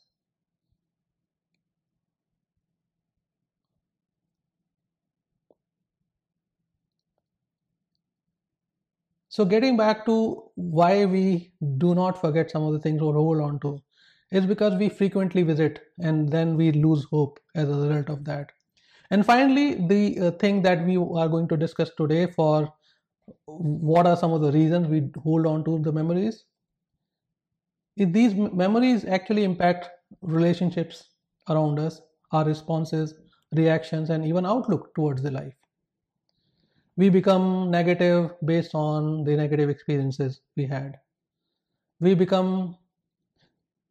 So 9.35 9.43
getting 9.43 9.75
back 9.75 10.05
to 10.05 10.49
why 10.55 11.03
we 11.03 11.51
do 11.77 11.93
not 11.93 12.21
forget 12.21 12.49
some 12.49 12.63
of 12.63 12.71
the 12.71 12.79
things 12.79 13.01
or 13.01 13.13
hold 13.13 13.41
on 13.41 13.59
to 13.59 13.83
is 14.31 14.45
because 14.45 14.75
we 14.75 14.87
frequently 14.87 15.43
visit 15.43 15.81
and 15.99 16.29
then 16.29 16.55
we 16.55 16.71
lose 16.71 17.03
hope 17.11 17.41
as 17.53 17.67
a 17.67 17.73
result 17.73 18.07
of 18.07 18.23
that. 18.23 18.53
And 19.11 19.25
finally, 19.25 19.73
the 19.89 20.27
uh, 20.27 20.31
thing 20.31 20.61
that 20.61 20.85
we 20.85 20.95
are 20.95 21.27
going 21.27 21.49
to 21.49 21.57
discuss 21.57 21.91
today 21.97 22.27
for 22.27 22.73
what 23.45 24.07
are 24.07 24.15
some 24.15 24.31
of 24.31 24.39
the 24.39 24.53
reasons 24.53 24.87
we 24.87 25.09
hold 25.21 25.45
on 25.45 25.65
to 25.65 25.79
the 25.79 25.91
memories. 25.91 26.45
If 27.97 28.13
these 28.13 28.33
memories 28.35 29.03
actually 29.03 29.43
impact 29.43 29.89
relationships 30.21 31.09
around 31.49 31.77
us, 31.77 32.01
our 32.31 32.45
responses, 32.45 33.13
reactions, 33.51 34.11
and 34.11 34.23
even 34.23 34.45
outlook 34.45 34.95
towards 34.95 35.21
the 35.21 35.31
life 35.31 35.55
we 36.97 37.09
become 37.09 37.69
negative 37.71 38.31
based 38.45 38.73
on 38.73 39.23
the 39.23 39.35
negative 39.35 39.69
experiences 39.69 40.41
we 40.55 40.65
had. 40.65 40.99
We 41.99 42.15
become 42.15 42.77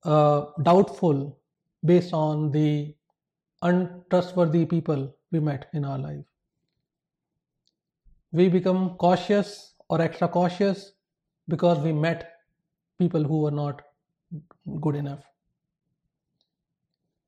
uh, 0.05 0.47
doubtful 0.63 1.39
based 1.85 2.13
on 2.15 2.51
the 2.51 2.95
untrustworthy 3.63 4.65
people 4.65 5.15
we 5.33 5.41
met 5.41 5.69
in 5.75 5.85
our 5.85 5.99
life. 5.99 6.25
We 8.33 8.49
become 8.49 8.97
cautious 8.97 9.75
or 9.89 10.01
extra 10.01 10.29
cautious 10.29 10.93
because 11.49 11.79
we 11.79 11.93
met 11.93 12.33
people 12.99 13.23
who 13.23 13.43
were 13.43 13.51
not 13.51 13.83
good 14.81 14.97
enough. 14.97 15.25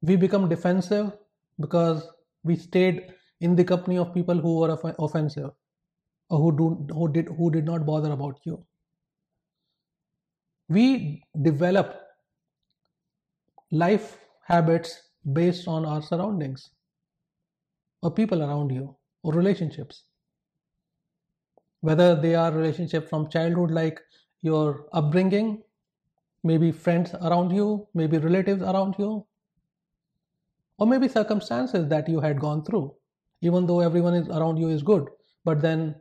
We 0.00 0.16
become 0.16 0.48
defensive 0.48 1.12
because 1.60 2.08
we 2.44 2.56
stayed 2.56 3.14
in 3.40 3.56
the 3.56 3.64
company 3.64 3.98
of 3.98 4.14
people 4.14 4.38
who 4.38 4.60
were 4.60 4.78
offensive 4.98 5.50
or 6.28 6.38
who 6.38 6.56
do 6.56 6.94
who 6.94 7.12
did 7.12 7.28
who 7.28 7.50
did 7.50 7.64
not 7.64 7.86
bother 7.86 8.12
about 8.12 8.40
you. 8.44 8.64
We 10.68 11.22
develop 11.42 12.00
life 13.70 14.18
habits 14.44 15.10
based 15.32 15.68
on 15.68 15.84
our 15.84 16.02
surroundings 16.02 16.70
or 18.02 18.10
people 18.10 18.42
around 18.42 18.70
you 18.70 18.96
or 19.22 19.32
relationships. 19.32 20.04
Whether 21.80 22.20
they 22.20 22.34
are 22.34 22.52
relationships 22.52 23.08
from 23.08 23.28
childhood 23.28 23.70
like 23.70 24.00
your 24.42 24.88
upbringing 24.92 25.62
maybe 26.44 26.70
friends 26.72 27.14
around 27.14 27.50
you 27.50 27.88
maybe 27.94 28.18
relatives 28.18 28.62
around 28.62 28.94
you 28.98 29.26
or 30.78 30.86
maybe 30.86 31.08
circumstances 31.08 31.88
that 31.88 32.08
you 32.08 32.20
had 32.20 32.40
gone 32.40 32.64
through. 32.64 32.94
Even 33.42 33.66
though 33.66 33.80
everyone 33.80 34.14
is 34.14 34.28
around 34.28 34.56
you 34.56 34.68
is 34.68 34.82
good 34.82 35.08
but 35.44 35.60
then 35.60 35.94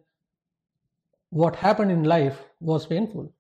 what 1.36 1.55
happened 1.57 1.91
in 1.91 2.03
life 2.03 2.41
was 2.61 2.86
painful. 2.88 3.31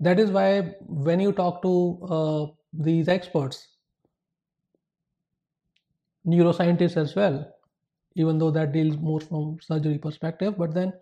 That 0.00 0.18
is 0.18 0.30
why 0.30 0.74
when 0.80 1.20
you 1.20 1.32
talk 1.32 1.62
to 1.62 1.98
uh, 2.10 2.46
these 2.72 3.08
experts, 3.08 3.68
neuroscientists 6.26 6.96
as 6.96 7.14
well, 7.14 7.52
even 8.16 8.38
though 8.38 8.50
that 8.50 8.72
deals 8.72 8.96
more 8.96 9.20
from 9.20 9.58
surgery 9.60 9.98
perspective, 9.98 10.56
but 10.58 10.74
then 10.74 10.92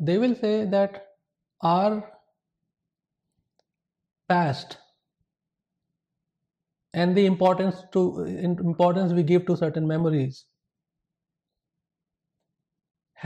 they 0.00 0.18
will 0.18 0.34
say 0.34 0.64
that 0.66 1.08
our 1.62 2.12
past 4.28 4.78
and 6.92 7.16
the 7.16 7.24
importance 7.26 7.82
to 7.92 8.24
importance 8.24 9.12
we 9.14 9.22
give 9.22 9.46
to 9.46 9.56
certain 9.56 9.86
memories 9.86 10.44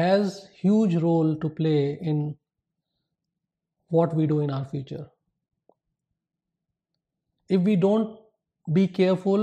has 0.00 0.48
huge 0.60 0.96
role 1.06 1.34
to 1.36 1.48
play 1.62 1.98
in 2.00 2.20
what 3.88 4.14
we 4.20 4.26
do 4.26 4.40
in 4.40 4.50
our 4.50 4.64
future 4.64 5.06
if 7.48 7.60
we 7.60 7.76
don't 7.76 8.18
be 8.72 8.86
careful 8.88 9.42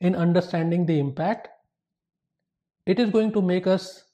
in 0.00 0.14
understanding 0.14 0.84
the 0.86 0.98
impact, 0.98 1.48
it 2.84 2.98
is 3.00 3.10
going 3.10 3.32
to 3.32 3.42
make 3.42 3.66
us 3.66 4.04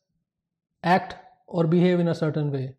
act 0.84 1.16
or 1.46 1.66
behave 1.66 1.98
in 1.98 2.08
a 2.08 2.14
certain 2.14 2.52
way, 2.52 2.76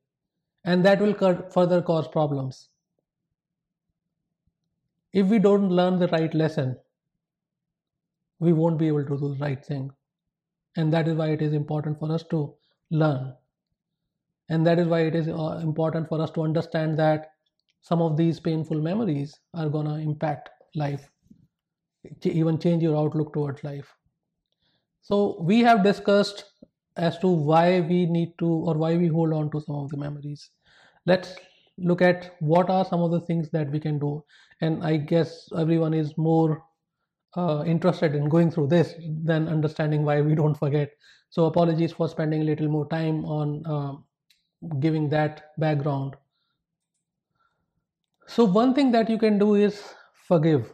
and 0.64 0.86
that 0.86 1.01
will 1.01 1.14
further 1.51 1.82
cause 1.82 2.07
problems. 2.07 2.70
If 5.11 5.28
we 5.28 5.39
don't 5.39 5.70
learn 5.70 5.99
the 5.99 6.07
right 6.07 6.34
lesson, 6.34 6.78
we 8.39 8.53
won't 8.53 8.80
be 8.80 8.88
able 8.88 9.03
to 9.03 9.18
do 9.18 9.34
the 9.34 9.41
right 9.41 9.64
thing. 9.64 9.91
And 10.76 10.91
that 10.93 11.07
is 11.07 11.15
why 11.15 11.30
it 11.30 11.41
is 11.41 11.53
important 11.53 11.99
for 11.99 12.11
us 12.11 12.24
to 12.32 12.53
learn. 12.91 13.34
And 14.49 14.65
that 14.67 14.80
is 14.80 14.88
why 14.88 15.01
it 15.01 15.15
is 15.15 15.28
uh, 15.28 15.59
important 15.63 16.09
for 16.09 16.21
us 16.21 16.32
to 16.32 16.41
understand 16.43 16.97
that 16.99 17.32
some 17.82 18.01
of 18.01 18.17
these 18.17 18.39
painful 18.39 18.82
memories 18.82 19.39
are 19.53 19.69
going 19.69 19.86
to 19.86 19.95
impact 19.95 20.49
life, 20.76 21.09
even 22.24 22.59
change 22.59 22.82
your 22.84 22.97
outlook 22.97 23.34
towards 23.34 23.63
life. 23.63 23.93
So, 25.01 25.38
we 25.41 25.59
have 25.61 25.84
discussed 25.84 26.45
as 26.95 27.17
to 27.19 27.28
why 27.28 27.82
we 27.82 28.05
need 28.05 28.38
to 28.39 28.47
or 28.47 28.76
why 28.76 28.95
we 28.95 29.07
hold 29.07 29.34
on 29.34 29.51
to 29.51 29.61
some 29.61 29.76
of 29.76 29.89
the 29.89 29.97
memories. 29.97 30.49
Let's 31.05 31.36
look 31.78 32.01
at 32.01 32.36
what 32.39 32.69
are 32.69 32.86
some 32.86 33.01
of 33.01 33.11
the 33.11 33.21
things 33.21 33.49
that 33.51 33.69
we 33.69 33.80
can 33.80 33.99
do. 33.99 34.24
And 34.61 34.84
I 34.84 34.97
guess 34.97 35.49
everyone 35.57 35.93
is 35.93 36.17
more 36.17 36.63
uh, 37.36 37.63
interested 37.65 38.15
in 38.15 38.29
going 38.29 38.51
through 38.51 38.67
this 38.67 38.93
than 39.23 39.47
understanding 39.47 40.03
why 40.03 40.21
we 40.21 40.36
don't 40.36 40.55
forget. 40.55 40.91
So, 41.29 41.45
apologies 41.45 41.91
for 41.93 42.07
spending 42.07 42.41
a 42.41 42.45
little 42.45 42.67
more 42.69 42.88
time 42.88 43.25
on 43.25 43.65
uh, 43.65 43.93
giving 44.79 45.09
that 45.09 45.51
background. 45.57 46.15
So, 48.27 48.45
one 48.45 48.73
thing 48.73 48.91
that 48.91 49.09
you 49.09 49.17
can 49.17 49.38
do 49.39 49.55
is 49.55 49.81
forgive. 50.27 50.73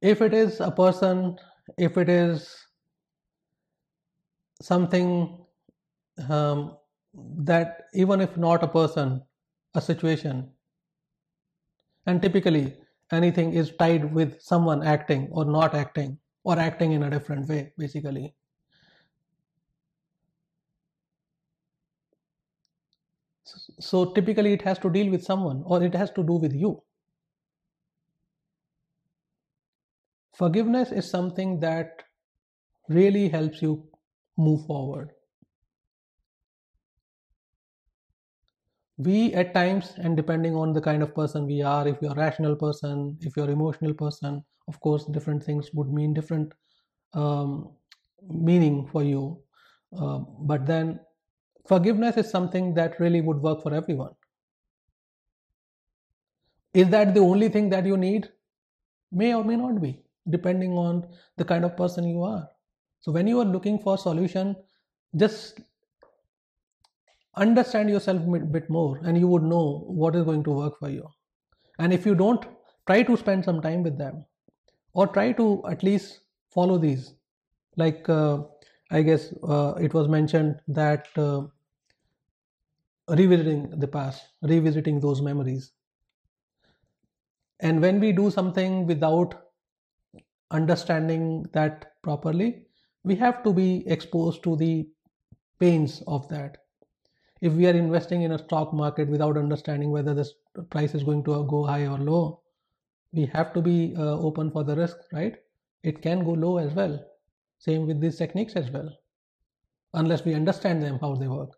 If 0.00 0.22
it 0.22 0.34
is 0.34 0.60
a 0.60 0.70
person, 0.70 1.38
if 1.78 1.96
it 1.96 2.08
is 2.08 2.66
something 4.60 5.44
um, 6.28 6.76
that 7.38 7.84
even 7.94 8.20
if 8.20 8.36
not 8.36 8.62
a 8.62 8.68
person, 8.68 9.22
a 9.74 9.80
situation, 9.80 10.52
and 12.06 12.22
typically 12.22 12.74
anything 13.12 13.52
is 13.52 13.72
tied 13.78 14.12
with 14.12 14.40
someone 14.40 14.82
acting 14.82 15.28
or 15.30 15.44
not 15.44 15.74
acting 15.74 16.18
or 16.44 16.58
acting 16.58 16.92
in 16.92 17.02
a 17.02 17.10
different 17.10 17.48
way 17.48 17.72
basically. 17.76 18.34
So 23.80 24.12
typically 24.12 24.52
it 24.52 24.62
has 24.62 24.78
to 24.80 24.90
deal 24.90 25.10
with 25.10 25.22
someone 25.22 25.62
or 25.64 25.82
it 25.82 25.94
has 25.94 26.10
to 26.12 26.22
do 26.22 26.34
with 26.34 26.52
you. 26.52 26.82
Forgiveness 30.34 30.92
is 30.92 31.08
something 31.08 31.60
that 31.60 32.02
really 32.88 33.28
helps 33.28 33.62
you 33.62 33.88
move 34.36 34.66
forward 34.66 35.15
we 38.98 39.32
at 39.34 39.52
times 39.52 39.92
and 39.98 40.16
depending 40.16 40.54
on 40.54 40.72
the 40.72 40.80
kind 40.80 41.02
of 41.02 41.14
person 41.14 41.46
we 41.46 41.60
are 41.62 41.86
if 41.86 42.00
you're 42.00 42.12
a 42.12 42.16
rational 42.16 42.56
person 42.56 43.16
if 43.20 43.36
you're 43.36 43.50
emotional 43.50 43.92
person 43.92 44.42
of 44.68 44.80
course 44.80 45.04
different 45.06 45.42
things 45.42 45.70
would 45.74 45.92
mean 45.92 46.14
different 46.14 46.54
um, 47.14 47.72
meaning 48.28 48.86
for 48.86 49.02
you. 49.02 49.38
Uh, 49.98 50.18
but 50.40 50.66
then 50.66 51.00
forgiveness 51.66 52.16
is 52.16 52.30
something 52.30 52.74
that 52.74 53.00
really 53.00 53.20
would 53.20 53.38
work 53.38 53.62
for 53.62 53.74
everyone. 53.74 54.12
Is 56.74 56.88
that 56.90 57.14
the 57.14 57.20
only 57.20 57.48
thing 57.48 57.70
that 57.70 57.86
you 57.86 57.96
need? 57.96 58.30
May 59.12 59.34
or 59.34 59.44
may 59.44 59.56
not 59.56 59.80
be 59.80 60.02
depending 60.28 60.72
on 60.72 61.06
the 61.36 61.44
kind 61.44 61.64
of 61.64 61.76
person 61.76 62.08
you 62.08 62.22
are. 62.22 62.48
So 63.00 63.12
when 63.12 63.26
you 63.26 63.40
are 63.40 63.44
looking 63.44 63.78
for 63.78 63.96
solution 63.96 64.56
just 65.16 65.60
understand 67.36 67.90
yourself 67.90 68.22
a 68.22 68.38
bit 68.40 68.70
more 68.70 68.98
and 69.04 69.18
you 69.18 69.28
would 69.28 69.42
know 69.42 69.84
what 69.86 70.16
is 70.16 70.24
going 70.24 70.44
to 70.44 70.50
work 70.50 70.78
for 70.78 70.88
you. 70.88 71.06
And 71.78 71.92
if 71.92 72.06
you 72.06 72.14
don't 72.14 72.44
try 72.86 73.02
to 73.02 73.16
spend 73.16 73.44
some 73.44 73.60
time 73.60 73.82
with 73.82 73.98
them 73.98 74.24
or 74.94 75.06
try 75.06 75.32
to 75.32 75.62
at 75.68 75.82
least 75.82 76.20
follow 76.50 76.78
these. 76.78 77.14
Like 77.76 78.08
uh, 78.08 78.44
i 78.90 79.02
guess 79.02 79.32
uh, 79.42 79.74
it 79.80 79.92
was 79.92 80.08
mentioned 80.08 80.60
that 80.68 81.08
uh, 81.18 81.46
revisiting 83.08 83.70
the 83.80 83.88
past 83.88 84.28
revisiting 84.42 85.00
those 85.00 85.20
memories. 85.20 85.72
And 87.60 87.82
when 87.82 88.00
we 88.00 88.12
do 88.12 88.30
something 88.30 88.86
without 88.86 89.34
understanding 90.50 91.44
that 91.52 92.00
properly 92.02 92.66
we 93.04 93.14
have 93.16 93.42
to 93.44 93.52
be 93.52 93.86
exposed 93.88 94.42
to 94.44 94.56
the 94.56 94.88
pains 95.58 96.02
of 96.06 96.28
that 96.28 96.65
if 97.40 97.52
we 97.52 97.66
are 97.66 97.74
investing 97.74 98.22
in 98.22 98.32
a 98.32 98.38
stock 98.38 98.72
market 98.72 99.08
without 99.08 99.36
understanding 99.36 99.90
whether 99.90 100.14
this 100.14 100.34
price 100.70 100.94
is 100.94 101.02
going 101.02 101.22
to 101.24 101.44
go 101.50 101.64
high 101.64 101.86
or 101.86 101.98
low 101.98 102.40
we 103.12 103.26
have 103.32 103.52
to 103.54 103.62
be 103.62 103.94
uh, 103.96 104.18
open 104.18 104.50
for 104.50 104.64
the 104.64 104.76
risk 104.76 104.96
right? 105.12 105.36
It 105.82 106.02
can 106.02 106.24
go 106.24 106.32
low 106.32 106.58
as 106.58 106.72
well. 106.72 107.02
Same 107.58 107.86
with 107.86 108.00
these 108.00 108.16
techniques 108.16 108.54
as 108.54 108.70
well. 108.70 108.90
Unless 109.94 110.24
we 110.24 110.34
understand 110.34 110.82
them 110.82 110.98
how 111.00 111.14
they 111.14 111.28
work. 111.28 111.50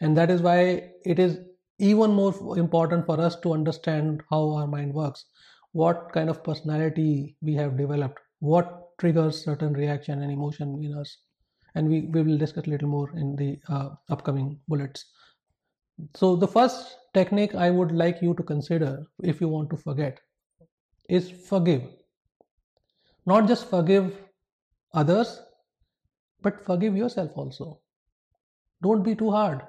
And 0.00 0.16
that 0.16 0.30
is 0.30 0.42
why 0.42 0.90
it 1.04 1.18
is 1.18 1.38
even 1.78 2.12
more 2.12 2.58
important 2.58 3.06
for 3.06 3.20
us 3.20 3.36
to 3.40 3.52
understand 3.52 4.22
how 4.28 4.50
our 4.56 4.66
mind 4.66 4.92
works. 4.92 5.24
What 5.70 6.12
kind 6.12 6.28
of 6.28 6.44
personality 6.44 7.36
we 7.40 7.54
have 7.54 7.78
developed. 7.78 8.18
What 8.40 8.98
triggers 8.98 9.42
certain 9.42 9.72
reaction 9.72 10.20
and 10.20 10.30
emotion 10.30 10.82
in 10.84 10.98
us 10.98 11.16
and 11.74 11.88
we, 11.88 12.02
we 12.02 12.22
will 12.22 12.38
discuss 12.38 12.66
a 12.66 12.70
little 12.70 12.88
more 12.88 13.10
in 13.16 13.36
the 13.36 13.58
uh, 13.68 13.90
upcoming 14.10 14.60
bullets. 14.68 15.06
So 16.14 16.36
the 16.36 16.48
first 16.48 16.96
technique 17.14 17.54
I 17.54 17.70
would 17.70 17.92
like 17.92 18.22
you 18.22 18.34
to 18.34 18.42
consider 18.42 19.04
if 19.22 19.40
you 19.40 19.48
want 19.48 19.70
to 19.70 19.76
forget 19.76 20.20
is 21.08 21.30
forgive. 21.30 21.82
Not 23.26 23.46
just 23.46 23.68
forgive 23.68 24.16
others, 24.94 25.40
but 26.40 26.64
forgive 26.64 26.96
yourself 26.96 27.30
also. 27.36 27.80
Don't 28.82 29.02
be 29.02 29.14
too 29.14 29.30
hard. 29.30 29.62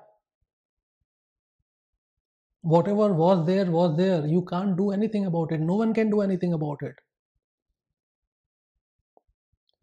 Whatever 2.61 3.13
was 3.13 3.45
there 3.45 3.65
was 3.69 3.97
there. 3.97 4.25
You 4.25 4.43
can't 4.45 4.77
do 4.77 4.91
anything 4.91 5.25
about 5.25 5.51
it. 5.51 5.59
No 5.59 5.75
one 5.75 5.93
can 5.93 6.09
do 6.09 6.21
anything 6.21 6.53
about 6.53 6.81
it. 6.81 6.95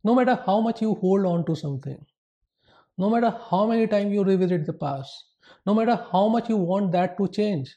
No 0.02 0.14
matter 0.14 0.42
how 0.46 0.60
much 0.60 0.80
you 0.80 0.94
hold 0.94 1.26
on 1.26 1.44
to 1.44 1.54
something, 1.54 2.04
no 3.00 3.08
matter 3.08 3.30
how 3.50 3.66
many 3.66 3.86
times 3.86 4.12
you 4.12 4.22
revisit 4.22 4.66
the 4.66 4.72
past, 4.74 5.24
no 5.66 5.74
matter 5.74 5.96
how 6.12 6.28
much 6.28 6.50
you 6.50 6.56
want 6.56 6.92
that 6.92 7.16
to 7.16 7.28
change, 7.28 7.74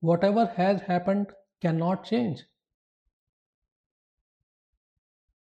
whatever 0.00 0.44
has 0.56 0.82
happened 0.82 1.32
cannot 1.62 2.04
change. 2.04 2.42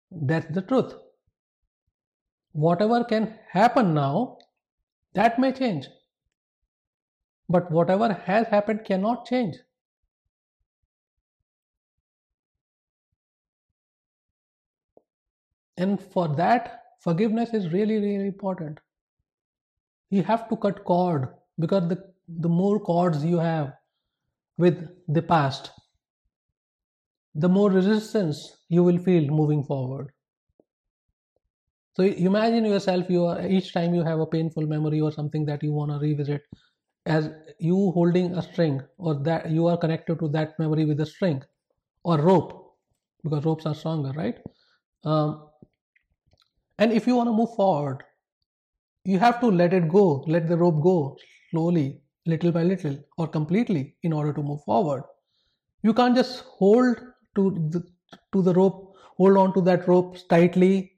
That's 0.09 0.47
the 0.55 0.61
truth. 0.61 0.93
Whatever 2.53 3.03
can 3.03 3.37
happen 3.51 3.93
now, 3.93 4.37
that 5.13 5.37
may 5.37 5.51
change. 5.51 5.87
But 7.49 7.69
whatever 7.69 8.13
has 8.13 8.47
happened 8.47 8.85
cannot 8.85 9.25
change. 9.25 9.57
And 15.75 16.01
for 16.01 16.29
that, 16.35 16.86
forgiveness 16.99 17.53
is 17.53 17.71
really 17.73 17.97
really 17.99 18.27
important. 18.27 18.79
You 20.09 20.23
have 20.23 20.49
to 20.49 20.57
cut 20.57 20.83
cord 20.83 21.33
because 21.57 21.87
the 21.87 22.13
the 22.27 22.49
more 22.49 22.77
cords 22.77 23.23
you 23.23 23.37
have 23.37 23.77
with 24.57 24.89
the 25.07 25.21
past 25.21 25.71
the 27.33 27.47
more 27.47 27.71
resistance 27.71 28.57
you 28.67 28.83
will 28.83 28.97
feel 28.97 29.31
moving 29.31 29.63
forward. 29.63 30.11
So 31.93 32.03
imagine 32.03 32.65
yourself 32.65 33.09
you 33.09 33.25
are 33.25 33.45
each 33.45 33.73
time 33.73 33.93
you 33.95 34.03
have 34.03 34.19
a 34.19 34.25
painful 34.27 34.65
memory 34.67 35.01
or 35.01 35.11
something 35.11 35.45
that 35.45 35.63
you 35.63 35.73
want 35.73 35.91
to 35.91 35.97
revisit 35.97 36.43
as 37.05 37.29
you 37.59 37.91
holding 37.91 38.35
a 38.35 38.41
string 38.41 38.81
or 38.97 39.15
that 39.23 39.49
you 39.49 39.67
are 39.67 39.77
connected 39.77 40.19
to 40.19 40.27
that 40.29 40.59
memory 40.59 40.85
with 40.85 40.99
a 41.01 41.05
string 41.05 41.43
or 42.03 42.19
rope 42.21 42.77
because 43.23 43.45
ropes 43.45 43.65
are 43.65 43.75
stronger 43.75 44.11
right? 44.11 44.39
Um, 45.03 45.49
and 46.79 46.91
if 46.91 47.07
you 47.07 47.15
want 47.15 47.27
to 47.27 47.33
move 47.33 47.55
forward, 47.55 48.03
you 49.03 49.19
have 49.19 49.39
to 49.39 49.47
let 49.47 49.73
it 49.73 49.87
go, 49.89 50.23
let 50.27 50.47
the 50.47 50.57
rope 50.57 50.81
go 50.81 51.17
slowly, 51.51 52.01
little 52.25 52.51
by 52.51 52.63
little, 52.63 52.97
or 53.17 53.27
completely 53.27 53.95
in 54.03 54.13
order 54.13 54.33
to 54.33 54.43
move 54.43 54.63
forward. 54.63 55.03
You 55.81 55.93
can't 55.93 56.15
just 56.15 56.41
hold 56.41 56.97
to 57.35 57.69
the, 57.69 57.83
to 58.33 58.41
the 58.41 58.53
rope, 58.53 58.95
hold 59.17 59.37
on 59.37 59.53
to 59.53 59.61
that 59.61 59.87
rope 59.87 60.17
tightly 60.29 60.93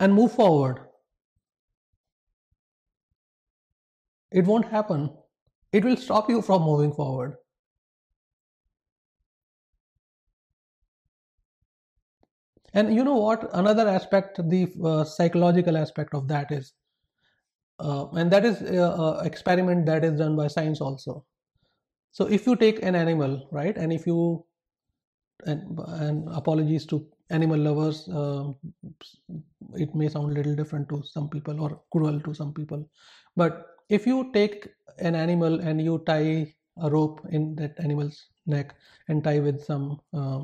and 0.00 0.12
move 0.12 0.32
forward. 0.32 0.80
it 4.32 4.46
won't 4.46 4.66
happen. 4.66 5.10
It 5.72 5.84
will 5.84 5.96
stop 5.96 6.28
you 6.28 6.42
from 6.42 6.62
moving 6.62 6.92
forward. 6.92 7.36
And 12.74 12.94
you 12.94 13.04
know 13.04 13.16
what? 13.16 13.48
Another 13.52 13.88
aspect, 13.88 14.40
the 14.48 14.72
uh, 14.84 15.04
psychological 15.04 15.76
aspect 15.76 16.14
of 16.14 16.28
that 16.28 16.50
is, 16.50 16.72
uh, 17.78 18.08
and 18.12 18.30
that 18.30 18.44
is 18.44 18.62
uh, 18.62 18.94
uh 18.96 19.22
experiment 19.24 19.86
that 19.86 20.04
is 20.04 20.18
done 20.18 20.36
by 20.36 20.46
science 20.46 20.80
also. 20.80 21.24
So 22.12 22.26
if 22.26 22.46
you 22.46 22.56
take 22.56 22.82
an 22.82 22.94
animal, 22.94 23.48
right, 23.50 23.76
and 23.76 23.92
if 23.92 24.06
you, 24.06 24.44
and, 25.46 25.78
and 25.88 26.28
apologies 26.30 26.86
to 26.86 27.06
animal 27.30 27.58
lovers, 27.58 28.08
uh, 28.08 28.52
it 29.74 29.94
may 29.94 30.08
sound 30.08 30.32
a 30.32 30.34
little 30.34 30.54
different 30.54 30.88
to 30.90 31.02
some 31.02 31.28
people 31.28 31.60
or 31.60 31.80
cruel 31.90 32.20
to 32.20 32.34
some 32.34 32.52
people, 32.52 32.88
but 33.36 33.68
if 33.88 34.06
you 34.06 34.30
take 34.32 34.68
an 34.98 35.14
animal 35.14 35.60
and 35.60 35.80
you 35.80 36.02
tie 36.06 36.54
a 36.82 36.90
rope 36.90 37.20
in 37.30 37.54
that 37.56 37.74
animal's 37.78 38.28
neck 38.46 38.74
and 39.08 39.24
tie 39.24 39.40
with 39.40 39.62
some 39.62 40.00
uh, 40.14 40.42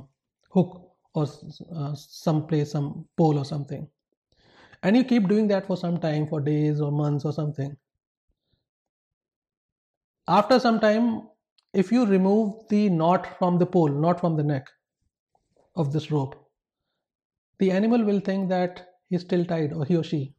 hook 0.51 0.88
or 1.19 1.27
uh, 1.75 1.95
some 1.95 2.47
place 2.47 2.73
some 2.73 3.07
pole 3.17 3.39
or 3.39 3.45
something. 3.45 3.87
And 4.83 4.97
you 4.97 5.05
keep 5.05 5.29
doing 5.29 5.49
that 5.49 5.67
for 5.67 5.77
some 5.77 5.99
time 5.99 6.27
for 6.29 6.41
days 6.41 6.81
or 6.81 6.93
months 6.93 7.25
or 7.25 7.33
something. 7.33 7.77
After 10.29 10.61
some 10.61 10.79
time 10.79 11.29
if 11.73 11.93
you 11.93 12.07
remove 12.07 12.69
the 12.69 12.89
knot 12.89 13.27
from 13.39 13.59
the 13.59 13.67
pole 13.67 13.89
not 13.89 14.21
from 14.21 14.37
the 14.37 14.43
neck 14.43 14.69
of 15.77 15.93
this 15.93 16.11
rope 16.11 16.35
the 17.59 17.71
animal 17.71 18.05
will 18.05 18.21
think 18.21 18.49
that 18.49 18.87
he's 19.09 19.21
still 19.21 19.45
tied 19.45 19.73
or 19.73 19.85
he 19.85 19.97
or 19.97 20.03
she 20.03 20.35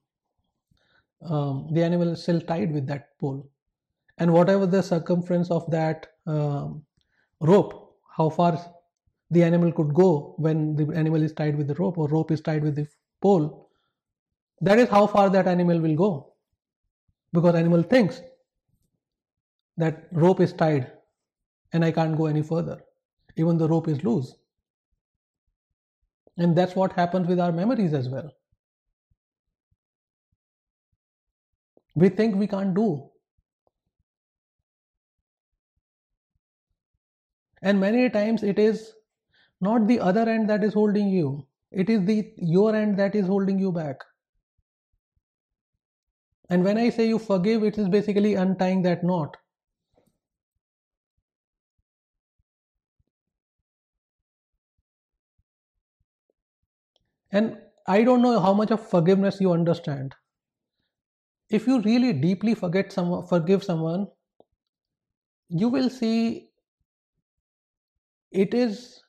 um, 1.26 1.68
the 1.72 1.84
animal 1.84 2.10
is 2.10 2.24
still 2.24 2.40
tied 2.40 2.72
with 2.72 2.88
that 2.88 3.18
pole. 3.20 3.50
And 4.18 4.34
whatever 4.34 4.66
the 4.66 4.82
circumference 4.82 5.52
of 5.52 5.70
that 5.72 6.08
um, 6.26 6.84
rope 7.42 7.98
how 8.16 8.30
far 8.30 8.60
the 9.32 9.44
animal 9.44 9.72
could 9.72 9.94
go 9.94 10.34
when 10.38 10.76
the 10.76 10.92
animal 10.96 11.22
is 11.22 11.34
tied 11.34 11.58
with 11.58 11.68
the 11.68 11.76
rope 11.76 11.98
or 11.98 12.08
rope 12.08 12.32
is 12.32 12.42
tied 12.42 12.64
with 12.64 12.76
the 12.76 12.88
pole. 13.22 13.70
That 14.62 14.80
is 14.80 14.90
how 14.90 15.08
far 15.08 15.30
that 15.30 15.48
animal 15.48 15.80
will 15.80 15.96
go. 15.96 16.34
Because 17.32 17.56
animal 17.56 17.84
thinks 17.84 18.22
that 19.78 20.08
rope 20.12 20.42
is 20.42 20.52
tied 20.52 20.92
and 21.72 21.86
i 21.86 21.92
can't 21.92 22.18
go 22.18 22.26
any 22.26 22.42
further 22.42 22.82
even 23.40 23.58
the 23.58 23.68
rope 23.68 23.88
is 23.88 24.04
loose. 24.04 24.36
And 26.38 26.56
that's 26.56 26.76
what 26.76 26.94
happens 26.94 27.28
with 27.28 27.40
our 27.40 27.52
memories 27.52 27.94
as 27.94 28.10
well. 28.10 28.32
We 31.96 32.10
think 32.10 32.36
we 32.36 32.48
can't 32.48 32.74
do. 32.74 33.10
And 37.62 37.80
many 37.80 38.10
times 38.10 38.42
it 38.44 38.58
is 38.58 38.94
not 39.62 39.88
the 39.88 40.00
other 40.02 40.28
end 40.28 40.50
that 40.50 40.64
is 40.66 40.74
holding 40.74 41.08
you. 41.08 41.48
It 41.72 41.90
is 41.90 42.04
the 42.06 42.34
your 42.38 42.76
end 42.76 42.98
that 43.00 43.16
is 43.16 43.28
holding 43.28 43.58
you 43.60 43.72
back. 43.72 44.04
And 46.50 46.66
when 46.66 46.78
i 46.78 46.90
say 46.90 47.08
you 47.08 47.18
forgive 47.18 47.64
it 47.64 47.78
is 47.78 47.88
basically 47.88 48.36
untying 48.36 48.82
that 48.82 49.06
knot. 49.06 49.38
And 57.32 57.58
i 57.88 58.04
don't 58.04 58.22
know 58.22 58.40
how 58.40 58.54
much 58.54 58.70
of 58.70 58.88
forgiveness 58.88 59.42
you 59.42 59.52
understand. 59.52 60.14
If 61.50 61.68
you 61.68 61.82
really 61.82 62.14
deeply 62.14 62.56
forget 62.56 62.92
someone 62.92 63.28
forgive 63.28 63.64
someone 63.64 64.08
you 65.50 65.68
will 65.70 65.90
see 65.90 66.50
it 68.32 68.54
is 68.54 69.04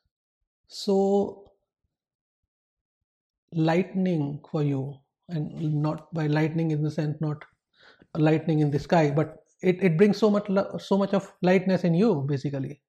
so 0.71 1.51
lightning 3.53 4.41
for 4.51 4.62
you 4.62 4.99
and 5.29 5.83
not 5.83 6.12
by 6.14 6.27
lightning 6.27 6.71
in 6.71 6.83
the 6.83 6.91
sense 6.91 7.21
not 7.21 7.45
lightning 8.16 8.61
in 8.61 8.71
the 8.71 8.79
sky 8.79 9.11
but 9.11 9.45
it, 9.62 9.83
it 9.83 9.97
brings 9.97 10.16
so 10.18 10.31
much 10.31 10.47
so 10.81 10.99
much 10.99 11.12
of 11.14 11.33
lightness 11.43 11.85
in 11.85 11.95
you 11.95 12.25
basically. 12.29 12.81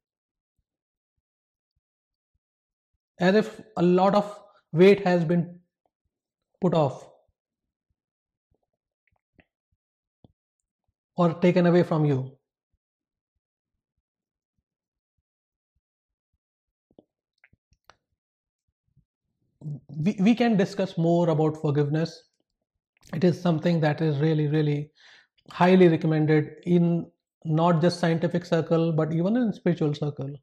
As 3.20 3.36
if 3.36 3.62
a 3.78 3.82
lot 3.82 4.16
of 4.16 4.44
weight 4.74 5.06
has 5.06 5.24
been 5.24 5.62
put 6.62 6.74
off 6.74 7.10
or 11.16 11.34
taken 11.40 11.66
away 11.66 11.84
from 11.84 12.04
you 12.06 12.38
we, 20.04 20.16
we 20.20 20.36
can 20.36 20.58
discuss 20.58 20.98
more 20.98 21.30
about 21.30 21.58
forgiveness. 21.62 22.24
It 23.14 23.24
is 23.24 23.40
something 23.40 23.80
that 23.82 24.02
is 24.02 24.18
really 24.20 24.48
really 24.48 24.92
highly 25.52 25.88
recommended 25.88 26.52
in 26.64 27.10
not 27.44 27.82
just 27.82 28.00
scientific 28.00 28.46
circle 28.46 28.92
but 28.92 29.14
even 29.14 29.36
in 29.38 29.54
spiritual 29.54 29.94
circle. 29.94 30.34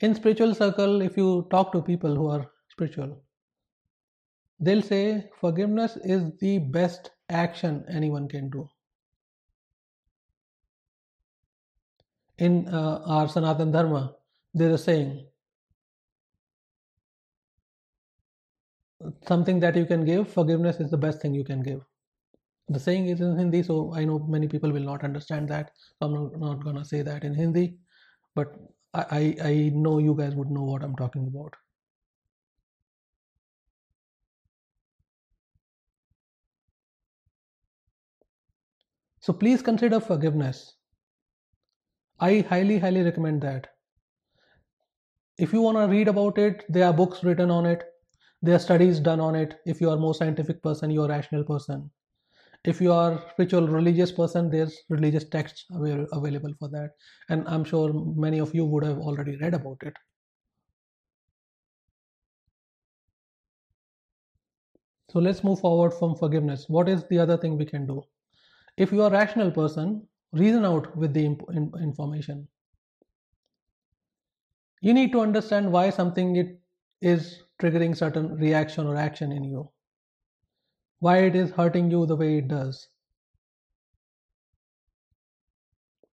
In 0.00 0.14
spiritual 0.14 0.54
circle 0.54 1.02
if 1.02 1.16
you 1.16 1.46
talk 1.50 1.72
to 1.72 1.82
people 1.82 2.14
who 2.14 2.28
are 2.28 2.50
spiritual 2.68 3.22
they'll 4.58 4.82
say 4.82 5.28
forgiveness 5.40 5.96
is 6.04 6.30
the 6.40 6.58
best 6.58 7.10
action 7.28 7.84
anyone 7.88 8.28
can 8.28 8.50
do. 8.50 8.68
In 12.38 12.66
uh, 12.68 13.02
our 13.06 13.28
sanatan 13.28 13.70
dharma 13.70 14.14
there's 14.54 14.80
a 14.80 14.84
saying 14.84 15.26
something 19.26 19.60
that 19.60 19.76
you 19.76 19.86
can 19.86 20.04
give 20.04 20.28
forgiveness 20.32 20.80
is 20.80 20.90
the 20.90 20.96
best 20.96 21.20
thing 21.20 21.34
you 21.34 21.44
can 21.44 21.62
give. 21.62 21.80
The 22.68 22.80
saying 22.80 23.06
is 23.08 23.20
in 23.20 23.36
hindi 23.36 23.62
so 23.62 23.92
i 23.94 24.04
know 24.04 24.18
many 24.34 24.48
people 24.48 24.72
will 24.72 24.84
not 24.90 25.04
understand 25.04 25.48
that 25.48 25.72
so 25.78 26.06
i'm 26.06 26.40
not, 26.40 26.64
gonna 26.64 26.84
say 26.84 27.02
that 27.02 27.24
in 27.24 27.34
hindi 27.34 27.76
but 28.34 28.54
I 28.94 29.36
i 29.42 29.70
know 29.74 29.98
you 29.98 30.14
guys 30.14 30.34
would 30.34 30.50
know 30.50 30.62
what 30.62 30.82
i'm 30.82 30.94
talking 30.96 31.26
about. 31.26 31.54
So 39.20 39.32
please 39.32 39.62
consider 39.62 40.00
forgiveness. 40.00 40.74
I 42.20 42.40
highly 42.48 42.78
highly 42.78 43.02
recommend 43.02 43.40
that. 43.42 43.68
If 45.38 45.52
you 45.52 45.62
want 45.62 45.78
to 45.78 45.86
read 45.86 46.08
about 46.08 46.38
it 46.38 46.64
there 46.68 46.86
are 46.86 46.92
books 46.92 47.24
written 47.24 47.50
on 47.50 47.66
it 47.66 47.91
there 48.42 48.56
are 48.56 48.58
studies 48.58 48.98
done 49.00 49.20
on 49.20 49.34
it. 49.36 49.60
If 49.66 49.80
you 49.80 49.88
are 49.90 49.96
more 49.96 50.14
scientific 50.14 50.62
person 50.62 50.90
you're 50.90 51.08
rational 51.08 51.44
person. 51.44 51.90
If 52.64 52.80
you 52.80 52.92
are 52.92 53.24
spiritual 53.30 53.68
religious 53.68 54.12
person 54.12 54.50
there's 54.50 54.78
religious 54.88 55.24
texts 55.24 55.64
available 55.70 56.54
for 56.58 56.68
that. 56.68 56.90
And 57.28 57.46
i'm 57.48 57.64
sure 57.64 57.92
many 58.16 58.38
of 58.40 58.54
you 58.54 58.64
would 58.64 58.84
have 58.84 58.98
already 58.98 59.36
read 59.36 59.54
about 59.54 59.78
it. 59.82 59.94
So 65.10 65.18
let's 65.18 65.44
move 65.44 65.60
forward 65.60 65.92
from 65.92 66.16
forgiveness. 66.16 66.64
What 66.68 66.88
is 66.88 67.04
the 67.08 67.18
other 67.18 67.36
thing 67.36 67.58
we 67.58 67.66
can 67.66 67.86
do? 67.86 68.02
If 68.78 68.92
you 68.92 69.02
are 69.02 69.08
a 69.08 69.12
rational 69.12 69.50
person 69.50 70.06
reason 70.32 70.64
out 70.64 70.96
with 70.96 71.12
the 71.12 71.24
information. 71.82 72.48
You 74.80 74.94
need 74.94 75.12
to 75.12 75.20
understand 75.20 75.70
why 75.70 75.90
something 75.90 76.36
it 76.36 76.60
is 77.00 77.42
triggering 77.62 77.96
certain 77.96 78.36
reaction 78.36 78.86
or 78.86 78.96
action 78.96 79.32
in 79.32 79.44
you, 79.44 79.70
why 81.00 81.18
it 81.18 81.36
is 81.36 81.50
hurting 81.50 81.90
you 81.90 82.06
the 82.06 82.16
way 82.16 82.38
it 82.38 82.48
does. 82.48 82.88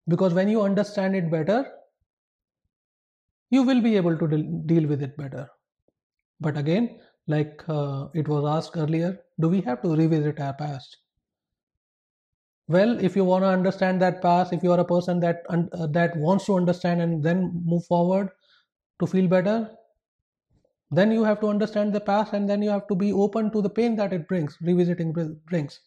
Because 0.10 0.34
when 0.34 0.50
you 0.50 0.62
understand 0.62 1.16
it 1.16 1.32
better, 1.32 1.66
you 3.52 3.64
will 3.64 3.82
be 3.82 3.96
able 3.96 4.18
to 4.18 4.28
deal 4.66 4.88
with 4.88 5.04
it 5.04 5.16
better. 5.18 5.50
But 6.40 6.58
again, 6.58 7.02
like 7.28 7.64
uh, 7.70 8.10
it 8.14 8.28
was 8.28 8.46
asked 8.46 8.78
earlier, 8.78 9.20
do 9.40 9.50
we 9.50 9.62
have 9.62 9.82
to 9.84 9.96
revisit 9.96 10.40
our 10.40 10.54
past? 10.54 10.98
Well, 12.70 13.04
if 13.04 13.16
you 13.18 13.26
want 13.26 13.44
to 13.44 13.48
understand 13.50 14.02
that 14.02 14.22
past, 14.22 14.54
if 14.54 14.64
you 14.64 14.72
are 14.72 14.80
a 14.80 14.86
person 14.86 15.20
that 15.20 15.44
uh, 15.50 15.88
that 15.88 16.16
wants 16.16 16.46
to 16.46 16.56
understand 16.56 17.02
and 17.02 17.22
then 17.24 17.62
move 17.66 17.86
forward 17.86 18.30
to 19.00 19.08
feel 19.08 19.28
better, 19.28 19.76
then 20.92 21.12
you 21.12 21.24
have 21.24 21.40
to 21.40 21.48
understand 21.48 21.94
the 21.94 22.00
past 22.02 22.34
and 22.34 22.50
then 22.50 22.62
you 22.62 22.70
have 22.70 22.88
to 22.88 22.96
be 22.96 23.12
open 23.14 23.52
to 23.52 23.62
the 23.62 23.70
pain 23.70 23.96
that 23.96 24.14
it 24.14 24.28
brings 24.28 24.58
revisiting 24.62 25.14
brings 25.46 25.82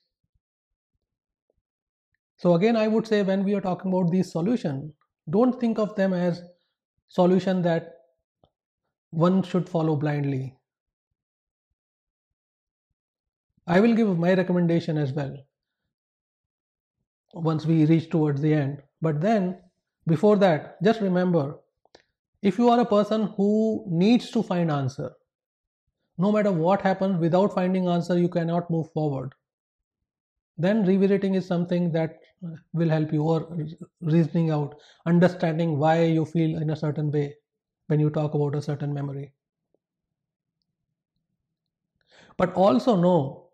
so 2.36 2.54
again 2.54 2.76
i 2.76 2.86
would 2.88 3.06
say 3.06 3.22
when 3.22 3.44
we 3.44 3.54
are 3.54 3.60
talking 3.66 3.92
about 3.92 4.10
these 4.10 4.30
solution 4.32 4.92
don't 5.30 5.60
think 5.60 5.78
of 5.78 5.94
them 5.96 6.12
as 6.12 6.42
solution 7.08 7.62
that 7.62 7.92
one 9.10 9.42
should 9.42 9.68
follow 9.68 9.96
blindly 9.96 10.56
i 13.66 13.80
will 13.80 13.96
give 13.96 14.16
my 14.18 14.34
recommendation 14.34 14.96
as 14.96 15.12
well 15.12 15.36
once 17.34 17.66
we 17.66 17.84
reach 17.86 18.10
towards 18.10 18.40
the 18.40 18.52
end. 18.54 18.82
But 19.00 19.20
then, 19.20 19.58
before 20.06 20.36
that, 20.38 20.82
just 20.82 21.00
remember 21.00 21.58
if 22.42 22.58
you 22.58 22.68
are 22.68 22.80
a 22.80 22.84
person 22.84 23.22
who 23.36 23.84
needs 23.88 24.30
to 24.32 24.42
find 24.42 24.70
answer, 24.70 25.12
no 26.16 26.32
matter 26.32 26.50
what 26.50 26.80
happens, 26.80 27.18
without 27.20 27.52
finding 27.52 27.86
answer, 27.86 28.18
you 28.18 28.28
cannot 28.30 28.70
move 28.70 28.90
forward. 28.92 29.34
Then 30.56 30.86
revisiting 30.86 31.34
is 31.34 31.44
something 31.46 31.92
that 31.92 32.20
will 32.72 32.88
help 32.88 33.12
you, 33.12 33.22
or 33.22 33.58
reasoning 34.00 34.50
out, 34.50 34.80
understanding 35.04 35.78
why 35.78 36.04
you 36.04 36.24
feel 36.24 36.56
in 36.62 36.70
a 36.70 36.76
certain 36.76 37.10
way 37.10 37.36
when 37.88 38.00
you 38.00 38.08
talk 38.08 38.32
about 38.32 38.54
a 38.54 38.62
certain 38.62 38.94
memory. 38.94 39.34
But 42.36 42.52
also 42.54 42.96
know 42.96 43.48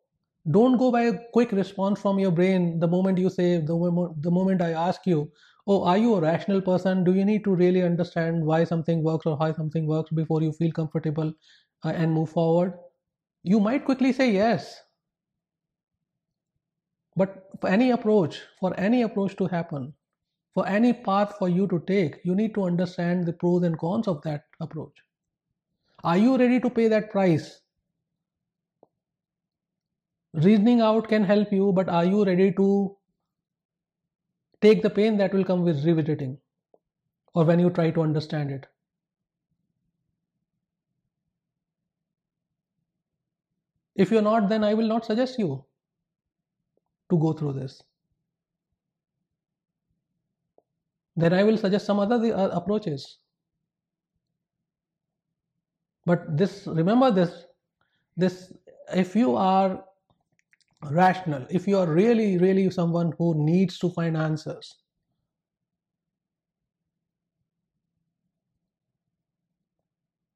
don't 0.51 0.79
go 0.79 0.91
by 0.91 1.03
a 1.03 1.19
quick 1.33 1.53
response 1.53 2.01
from 2.01 2.19
your 2.19 2.31
brain 2.31 2.79
the 2.79 2.89
moment 2.89 3.19
you 3.19 3.29
say 3.29 3.59
the 3.59 4.15
the 4.21 4.31
moment 4.31 4.63
i 4.63 4.71
ask 4.71 5.07
you 5.07 5.31
oh 5.69 5.85
are 5.85 5.99
you 5.99 6.17
a 6.17 6.21
rational 6.21 6.61
person? 6.61 7.05
Do 7.05 7.15
you 7.15 7.25
need 7.25 7.45
to 7.45 7.55
really 7.55 7.83
understand 7.83 8.45
why 8.45 8.65
something 8.65 9.05
works 9.05 9.27
or 9.27 9.39
how 9.39 9.53
something 9.53 9.87
works 9.87 10.11
before 10.11 10.43
you 10.43 10.53
feel 10.53 10.73
comfortable 10.73 11.33
uh, 11.85 11.91
and 11.91 12.13
move 12.13 12.31
forward? 12.31 12.75
You 13.45 13.61
might 13.61 13.85
quickly 13.85 14.13
say 14.13 14.33
yes. 14.33 14.83
But 17.17 17.49
for 17.61 17.69
any 17.69 17.91
approach 17.91 18.43
for 18.61 18.79
any 18.81 19.03
approach 19.03 19.37
to 19.37 19.47
happen 19.47 19.95
for 20.55 20.67
any 20.67 20.93
path 20.93 21.35
for 21.39 21.49
you 21.49 21.67
to 21.69 21.81
take 21.87 22.19
you 22.25 22.35
need 22.35 22.55
to 22.55 22.65
understand 22.65 23.27
the 23.27 23.33
pros 23.33 23.63
and 23.63 23.79
cons 23.79 24.09
of 24.09 24.23
that 24.23 24.45
approach. 24.61 24.95
Are 26.05 26.19
you 26.19 26.37
ready 26.37 26.61
to 26.61 26.71
pay 26.71 26.89
that 26.89 27.11
price? 27.11 27.61
Reasoning 30.35 30.81
out 30.81 31.09
can 31.09 31.25
help 31.25 31.53
you 31.53 31.73
but 31.73 31.89
are 31.89 32.05
you 32.05 32.25
ready 32.25 32.53
to 32.53 32.98
take 34.61 34.83
the 34.83 34.91
pain 34.91 35.17
that 35.19 35.33
will 35.33 35.45
come 35.45 35.65
with 35.65 35.85
revisiting 35.85 36.39
or 37.35 37.45
when 37.45 37.61
you 37.61 37.71
try 37.71 37.91
to 37.91 38.03
understand 38.03 38.51
it. 38.51 38.67
If 43.95 44.11
you're 44.11 44.23
not 44.23 44.49
then 44.49 44.65
i 44.65 44.75
will 44.75 44.87
not 44.87 45.05
suggest 45.05 45.39
you 45.39 45.65
to 47.11 47.19
go 47.19 47.33
through 47.33 47.55
this. 47.55 47.83
Then 51.17 51.33
i 51.33 51.43
will 51.43 51.57
suggest 51.57 51.87
some 51.87 51.99
other 51.99 52.17
uh, 52.35 52.49
approaches. 52.49 53.19
But 56.07 56.37
this 56.37 56.67
remember 56.67 57.11
this 57.11 57.45
this 58.17 58.53
if 58.95 59.15
you 59.17 59.37
are 59.37 59.85
rational. 60.83 61.47
If 61.51 61.67
you 61.67 61.79
are 61.79 61.87
really 61.87 62.39
really 62.39 62.71
someone 62.71 63.13
who 63.19 63.35
needs 63.45 63.79
to 63.81 63.91
find 63.91 64.17
answers 64.17 64.77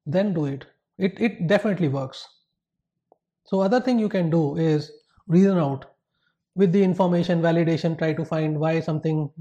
then 0.05 0.33
do 0.33 0.45
it. 0.45 0.65
It 0.97 1.19
it 1.19 1.47
definitely 1.47 1.87
works. 1.87 2.27
So 3.45 3.61
other 3.61 3.79
thing 3.81 3.99
you 3.99 4.09
can 4.09 4.29
do 4.29 4.57
is 4.57 4.91
reason 5.27 5.57
out. 5.57 5.85
With 6.55 6.71
the 6.71 6.83
information 6.83 7.41
validation 7.41 7.97
try 7.97 8.13
to 8.13 8.25
find 8.25 8.59
why 8.59 8.79
something 8.79 9.31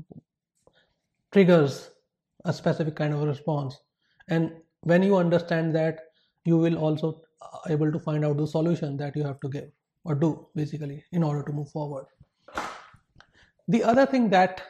triggers 1.33 1.91
a 2.45 2.53
specific 2.53 2.95
kind 2.97 3.13
of 3.15 3.23
response. 3.23 3.81
And 4.29 4.53
when 4.83 5.03
you 5.03 5.17
understand 5.17 5.75
that 5.75 6.13
you 6.45 6.57
will 6.59 6.77
also 6.77 7.23
able 7.69 7.91
to 7.93 7.99
find 7.99 8.25
out 8.25 8.37
the 8.37 8.47
solution 8.47 8.97
that 8.99 9.17
you 9.17 9.25
have 9.25 9.41
to 9.41 9.49
give 9.49 9.71
or 10.05 10.15
do 10.15 10.47
basically 10.55 11.05
in 11.13 11.23
order 11.23 11.43
to 11.43 11.53
move 11.53 11.71
forward. 11.71 12.07
The 13.69 13.85
other 13.85 14.07
thing 14.07 14.29
that 14.31 14.63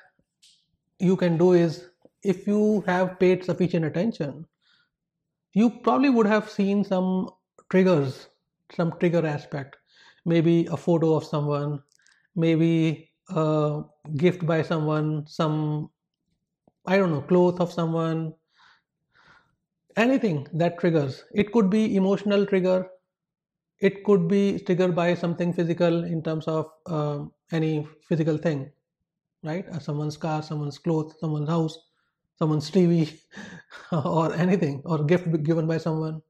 you 0.99 1.16
can 1.16 1.39
do 1.39 1.53
is 1.53 1.89
if 2.22 2.47
you 2.47 2.83
have 2.87 3.18
paid 3.18 3.45
sufficient 3.45 3.85
attention, 3.85 4.47
you 5.55 5.70
probably 5.70 6.11
would 6.11 6.26
have 6.26 6.49
seen 6.49 6.85
some 6.85 7.30
triggers, 7.70 8.28
some 8.74 8.93
trigger 8.99 9.26
aspect, 9.26 9.76
maybe 10.24 10.66
a 10.66 10.76
photo 10.76 11.14
of 11.14 11.24
someone, 11.24 11.83
maybe 12.37 13.11
a 13.30 13.83
gift 14.16 14.47
by 14.47 14.62
someone, 14.62 15.26
some 15.26 15.91
I 16.87 16.97
don't 16.97 17.12
know, 17.12 17.22
clothes 17.22 17.61
of 17.61 17.72
someone, 17.72 18.35
anything 19.97 20.49
that 20.53 20.78
triggers. 20.78 21.24
It 21.33 21.53
could 21.53 21.70
be 21.70 21.97
emotional 21.97 22.45
trigger, 22.45 22.89
it 23.83 24.05
could 24.05 24.28
be 24.28 24.59
triggered 24.61 24.95
by 24.97 25.14
something 25.14 25.53
physical 25.53 26.05
in 26.05 26.22
terms 26.22 26.47
of 26.49 26.70
uh, 26.87 27.24
any 27.53 27.87
physical 28.09 28.39
thing 28.39 28.72
right? 29.45 29.68
Uh, 29.70 29.78
someone's 29.80 30.16
car 30.16 30.43
someone's 30.43 30.78
clothes 30.78 31.14
someone's 31.20 31.49
house 31.49 31.78
someone's 32.39 32.70
tv 32.70 33.20
or 33.93 34.33
anything 34.35 34.83
or 34.87 35.05
gift 35.05 35.26
given 35.45 35.66
by 35.66 35.78
someone 35.78 36.22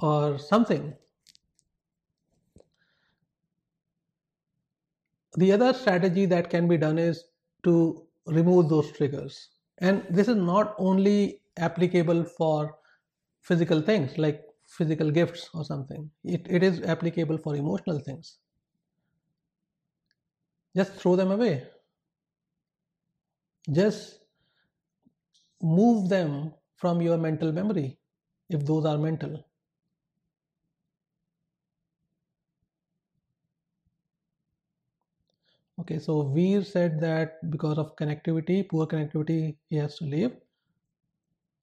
or 0.00 0.38
something. 0.38 0.96
The 5.38 5.52
other 5.52 5.72
strategy 5.72 6.26
that 6.26 6.50
can 6.50 6.68
be 6.68 6.76
done 6.76 6.98
is 6.98 7.24
to 7.64 8.06
remove 8.26 8.68
those 8.68 8.92
triggers. 8.92 9.48
And 9.78 10.04
this 10.10 10.28
is 10.28 10.36
not 10.36 10.74
only 10.78 11.40
applicable 11.56 12.24
for 12.24 12.76
physical 13.40 13.80
things 13.80 14.18
like 14.18 14.44
physical 14.68 15.10
gifts 15.10 15.50
or 15.54 15.64
something. 15.64 16.10
It, 16.24 16.46
it 16.48 16.62
is 16.62 16.82
applicable 16.82 17.38
for 17.38 17.56
emotional 17.56 17.98
things. 18.00 18.38
Just 20.74 20.94
throw 20.94 21.14
them 21.14 21.30
away. 21.30 21.68
Just 23.70 24.18
move 25.62 26.08
them 26.08 26.52
from 26.74 27.00
your 27.00 27.16
mental 27.16 27.52
memory 27.52 27.96
if 28.50 28.64
those 28.66 28.84
are 28.84 28.98
mental. 28.98 29.44
Okay, 35.80 35.98
so 35.98 36.22
Veer 36.28 36.62
said 36.62 37.00
that 37.00 37.50
because 37.50 37.78
of 37.78 37.96
connectivity, 37.96 38.68
poor 38.68 38.86
connectivity, 38.86 39.56
he 39.68 39.76
has 39.76 39.96
to 39.96 40.04
leave. 40.04 40.36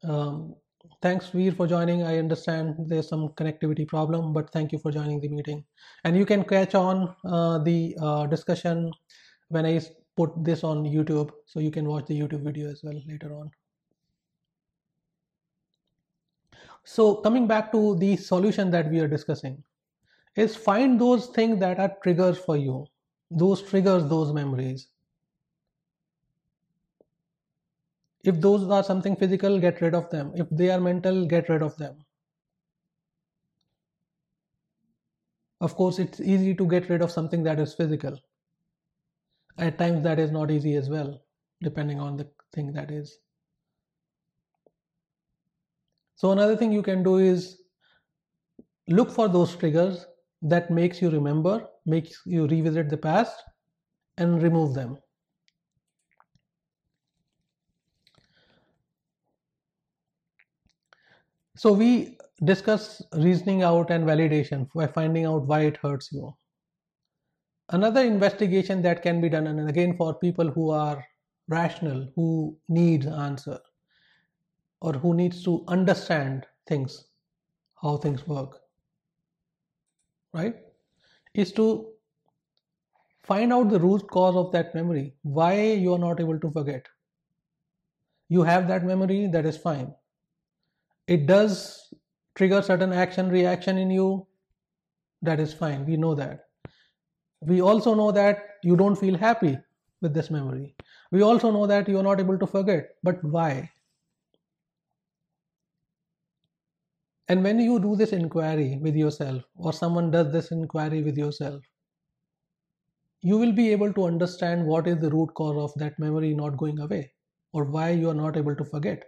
Um, 0.04 0.56
thanks 1.02 1.30
Veer 1.30 1.52
for 1.52 1.68
joining. 1.68 2.04
I 2.04 2.18
understand 2.18 2.76
there's 2.88 3.08
some 3.08 3.30
connectivity 3.30 3.88
problem, 3.88 4.34
but 4.34 4.52
thank 4.52 4.72
you 4.72 4.80
for 4.80 4.92
joining 4.92 5.20
the 5.20 5.28
meeting. 5.30 5.64
And 6.04 6.16
you 6.18 6.26
can 6.26 6.44
catch 6.44 6.76
on 6.76 7.16
uh, 7.26 7.60
the 7.60 7.96
uh, 8.02 8.26
discussion 8.28 8.92
when 9.50 9.66
I 9.66 9.82
put 10.18 10.32
this 10.44 10.64
on 10.64 10.84
YouTube, 10.84 11.32
so 11.46 11.60
you 11.60 11.72
can 11.72 11.86
watch 11.88 12.06
the 12.08 12.20
YouTube 12.20 12.44
video 12.44 12.70
as 12.72 12.82
well 12.84 13.00
later 13.08 13.34
on. 13.34 13.52
So 16.84 17.16
coming 17.16 17.48
back 17.48 17.72
to 17.72 17.96
the 17.98 18.16
solution 18.18 18.72
that 18.72 18.90
we 18.90 19.00
are 19.00 19.08
discussing 19.08 19.64
is 20.36 20.56
find 20.56 21.00
those 21.00 21.28
things 21.28 21.60
that 21.60 21.80
are 21.80 21.94
triggers 22.04 22.38
for 22.38 22.58
you, 22.58 22.86
those 23.32 23.62
triggers, 23.62 24.08
those 24.08 24.34
memories 24.34 24.88
if 28.26 28.42
those 28.42 28.70
are 28.70 28.84
something 28.84 29.16
physical 29.16 29.60
get 29.60 29.80
rid 29.82 29.96
of 29.96 30.10
them. 30.10 30.34
If 30.36 30.50
they 30.50 30.70
are 30.70 30.80
mental 30.82 31.26
get 31.26 31.48
rid 31.50 31.62
of 31.62 31.78
them. 31.78 32.06
Of 35.60 35.76
course 35.76 36.00
it's 36.00 36.22
easy 36.22 36.56
to 36.56 36.66
get 36.66 36.88
rid 36.88 37.02
of 37.02 37.12
something 37.12 37.44
that 37.44 37.60
is 37.60 37.74
physical. 37.74 38.18
At 39.58 39.78
times 39.78 40.02
that 40.04 40.18
is 40.18 40.32
not 40.32 40.50
easy 40.50 40.76
as 40.76 40.90
well 40.90 41.22
depending 41.62 42.00
on 42.00 42.16
the 42.16 42.32
thing 42.54 42.72
that 42.72 42.90
is. 42.90 43.20
So 46.16 46.32
another 46.32 46.58
thing 46.58 46.74
you 46.74 46.82
can 46.82 47.04
do 47.04 47.18
is 47.18 47.62
look 48.88 49.10
for 49.12 49.28
those 49.28 49.56
triggers 49.56 50.06
that 50.42 50.70
makes 50.72 51.02
you 51.02 51.10
remember 51.10 51.68
makes 51.86 52.22
you 52.26 52.48
revisit 52.48 52.90
the 52.90 52.98
past 52.98 53.44
and 54.18 54.42
remove 54.42 54.74
them 54.74 54.98
So 61.58 61.72
we 61.72 62.18
discuss 62.44 63.02
reasoning 63.14 63.64
out 63.64 63.90
and 63.90 64.04
validation 64.04 64.68
by 64.76 64.88
finding 64.88 65.26
out 65.26 65.48
why 65.48 65.62
it 65.62 65.78
hurts 65.78 66.12
you. 66.12 66.36
Another 67.70 68.02
investigation 68.02 68.82
that 68.82 69.02
can 69.02 69.22
be 69.22 69.30
done, 69.30 69.48
and 69.48 69.70
again 69.70 69.96
for 69.96 70.14
people 70.16 70.52
who 70.52 70.70
are 70.70 71.04
rational, 71.48 72.12
who 72.16 72.58
need 72.68 73.06
answer, 73.06 73.60
or 74.82 74.94
who 74.94 75.14
needs 75.14 75.44
to 75.46 75.64
understand 75.70 76.46
things, 76.68 77.06
how 77.82 77.98
things 77.98 78.28
work, 78.28 78.60
right, 80.34 80.58
is 81.34 81.54
to 81.54 81.94
find 83.24 83.54
out 83.54 83.70
the 83.70 83.80
root 83.80 84.06
cause 84.08 84.36
of 84.36 84.52
that 84.52 84.76
memory, 84.76 85.16
why 85.24 85.62
you 85.62 85.94
are 85.94 86.00
not 86.00 86.20
able 86.20 86.40
to 86.40 86.52
forget. 86.52 86.86
You 88.28 88.44
have 88.44 88.68
that 88.68 88.84
memory, 88.84 89.28
that 89.28 89.46
is 89.46 89.58
fine 89.58 89.94
it 91.08 91.26
does 91.28 91.94
trigger 92.36 92.62
certain 92.62 92.94
action 92.94 93.30
reaction 93.30 93.78
in 93.78 93.90
you 93.90 94.28
that 95.22 95.40
is 95.40 95.54
fine 95.54 95.86
we 95.86 95.98
know 95.98 96.16
that 96.16 96.46
we 97.42 97.62
also 97.62 97.94
know 97.94 98.12
that 98.12 98.40
you 98.64 98.76
don't 98.76 98.96
feel 98.96 99.18
happy 99.18 99.58
with 100.02 100.14
this 100.14 100.32
memory. 100.32 100.76
We 101.12 101.22
also 101.22 101.52
know 101.52 101.68
that 101.68 101.88
you 101.88 102.00
are 102.00 102.04
not 102.04 102.20
able 102.20 102.38
to 102.40 102.48
forget, 102.48 102.90
but 103.04 103.24
why? 103.24 103.70
And 107.28 107.44
when 107.44 107.60
you 107.60 107.80
do 107.80 107.96
this 107.96 108.14
inquiry 108.14 108.80
with 108.82 108.96
yourself, 108.96 109.44
or 109.56 109.74
someone 109.74 110.12
does 110.12 110.32
this 110.32 110.52
inquiry 110.52 111.02
with 111.02 111.18
yourself, 111.18 111.64
you 113.22 113.38
will 113.38 113.52
be 113.52 113.72
able 113.72 113.92
to 113.94 114.06
understand 114.06 114.66
what 114.66 114.88
is 114.88 115.00
the 115.00 115.10
root 115.10 115.34
cause 115.34 115.58
of 115.58 115.80
that 115.80 115.98
memory 115.98 116.34
not 116.36 116.58
going 116.58 116.80
away, 116.80 117.12
or 117.54 117.66
why 117.66 117.90
you 117.90 118.10
are 118.10 118.16
not 118.16 118.38
able 118.38 118.56
to 118.56 118.66
forget. 118.66 119.04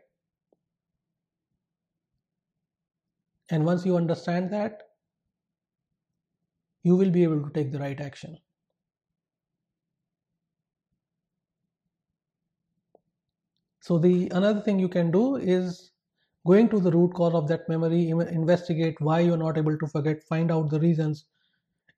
And 3.49 3.65
once 3.65 3.85
you 3.85 3.95
understand 3.95 4.51
that, 4.51 4.83
you 6.83 6.95
will 6.95 7.11
be 7.11 7.23
able 7.23 7.41
to 7.43 7.49
take 7.51 7.71
the 7.71 7.79
right 7.79 7.99
action. 7.99 8.37
So 13.81 13.97
the 13.97 14.27
another 14.29 14.59
thing 14.59 14.79
you 14.79 14.89
can 14.89 15.11
do 15.11 15.37
is 15.37 15.91
going 16.45 16.69
to 16.69 16.79
the 16.79 16.91
root 16.91 17.13
cause 17.13 17.33
of 17.33 17.47
that 17.47 17.67
memory, 17.69 18.09
investigate 18.09 18.99
why 18.99 19.21
you're 19.21 19.37
not 19.37 19.57
able 19.57 19.77
to 19.77 19.87
forget, 19.87 20.23
find 20.23 20.51
out 20.51 20.69
the 20.69 20.79
reasons, 20.79 21.25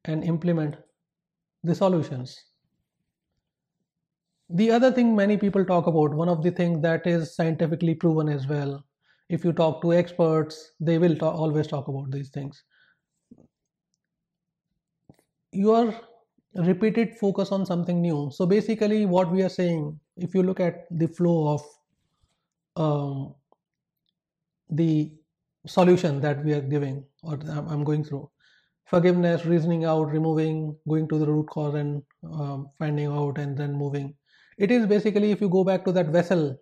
and 0.06 0.24
implement 0.24 0.78
the 1.64 1.76
solutions. 1.76 2.39
The 4.50 4.72
other 4.72 4.91
thing 4.91 5.16
many 5.16 5.38
people 5.38 5.66
talk 5.66 5.88
about, 5.88 6.14
one 6.14 6.30
of 6.30 6.43
the 6.43 6.52
things 6.52 6.82
that 6.82 7.06
is 7.06 7.36
scientifically 7.36 7.95
proven 7.95 8.30
as 8.30 8.47
well, 8.47 8.84
if 9.30 9.45
you 9.45 9.53
talk 9.53 9.82
to 9.84 9.93
experts, 9.93 10.73
they 10.80 10.97
will 10.97 11.15
talk, 11.15 11.36
always 11.36 11.67
talk 11.67 11.88
about 11.88 12.11
these 12.11 12.30
things. 12.30 12.63
Your 15.51 15.95
repeated 16.55 17.17
focus 17.19 17.51
on 17.51 17.65
something 17.65 18.01
new. 18.01 18.32
So 18.34 18.45
basically, 18.45 19.05
what 19.05 19.32
we 19.32 19.43
are 19.43 19.49
saying, 19.49 19.99
if 20.17 20.34
you 20.34 20.43
look 20.43 20.59
at 20.59 20.86
the 20.91 21.07
flow 21.07 21.53
of 21.55 21.63
um, 22.75 23.36
the 24.69 25.11
solution 25.67 26.21
that 26.21 26.43
we 26.43 26.53
are 26.53 26.61
giving 26.61 27.05
or 27.23 27.34
I'm 27.47 27.84
going 27.84 28.03
through 28.03 28.30
forgiveness, 28.86 29.45
reasoning 29.45 29.86
out, 29.86 30.11
removing, 30.11 30.75
going 30.88 31.07
to 31.09 31.19
the 31.19 31.27
root 31.27 31.47
cause 31.47 31.75
and 31.75 32.01
um, 32.23 32.69
finding 32.80 33.07
out, 33.07 33.38
and 33.38 33.57
then 33.57 33.73
moving. 33.73 34.15
It 34.57 34.71
is 34.71 34.88
basically 34.88 35.32
if 35.32 35.41
you 35.41 35.49
go 35.49 35.63
back 35.63 35.86
to 35.86 35.91
that 35.93 36.07
vessel 36.07 36.57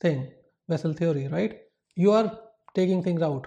thing, 0.00 0.32
vessel 0.68 0.92
theory, 0.92 1.28
right? 1.28 1.60
You 1.94 2.12
are 2.12 2.40
taking 2.74 3.02
things 3.02 3.22
out. 3.22 3.46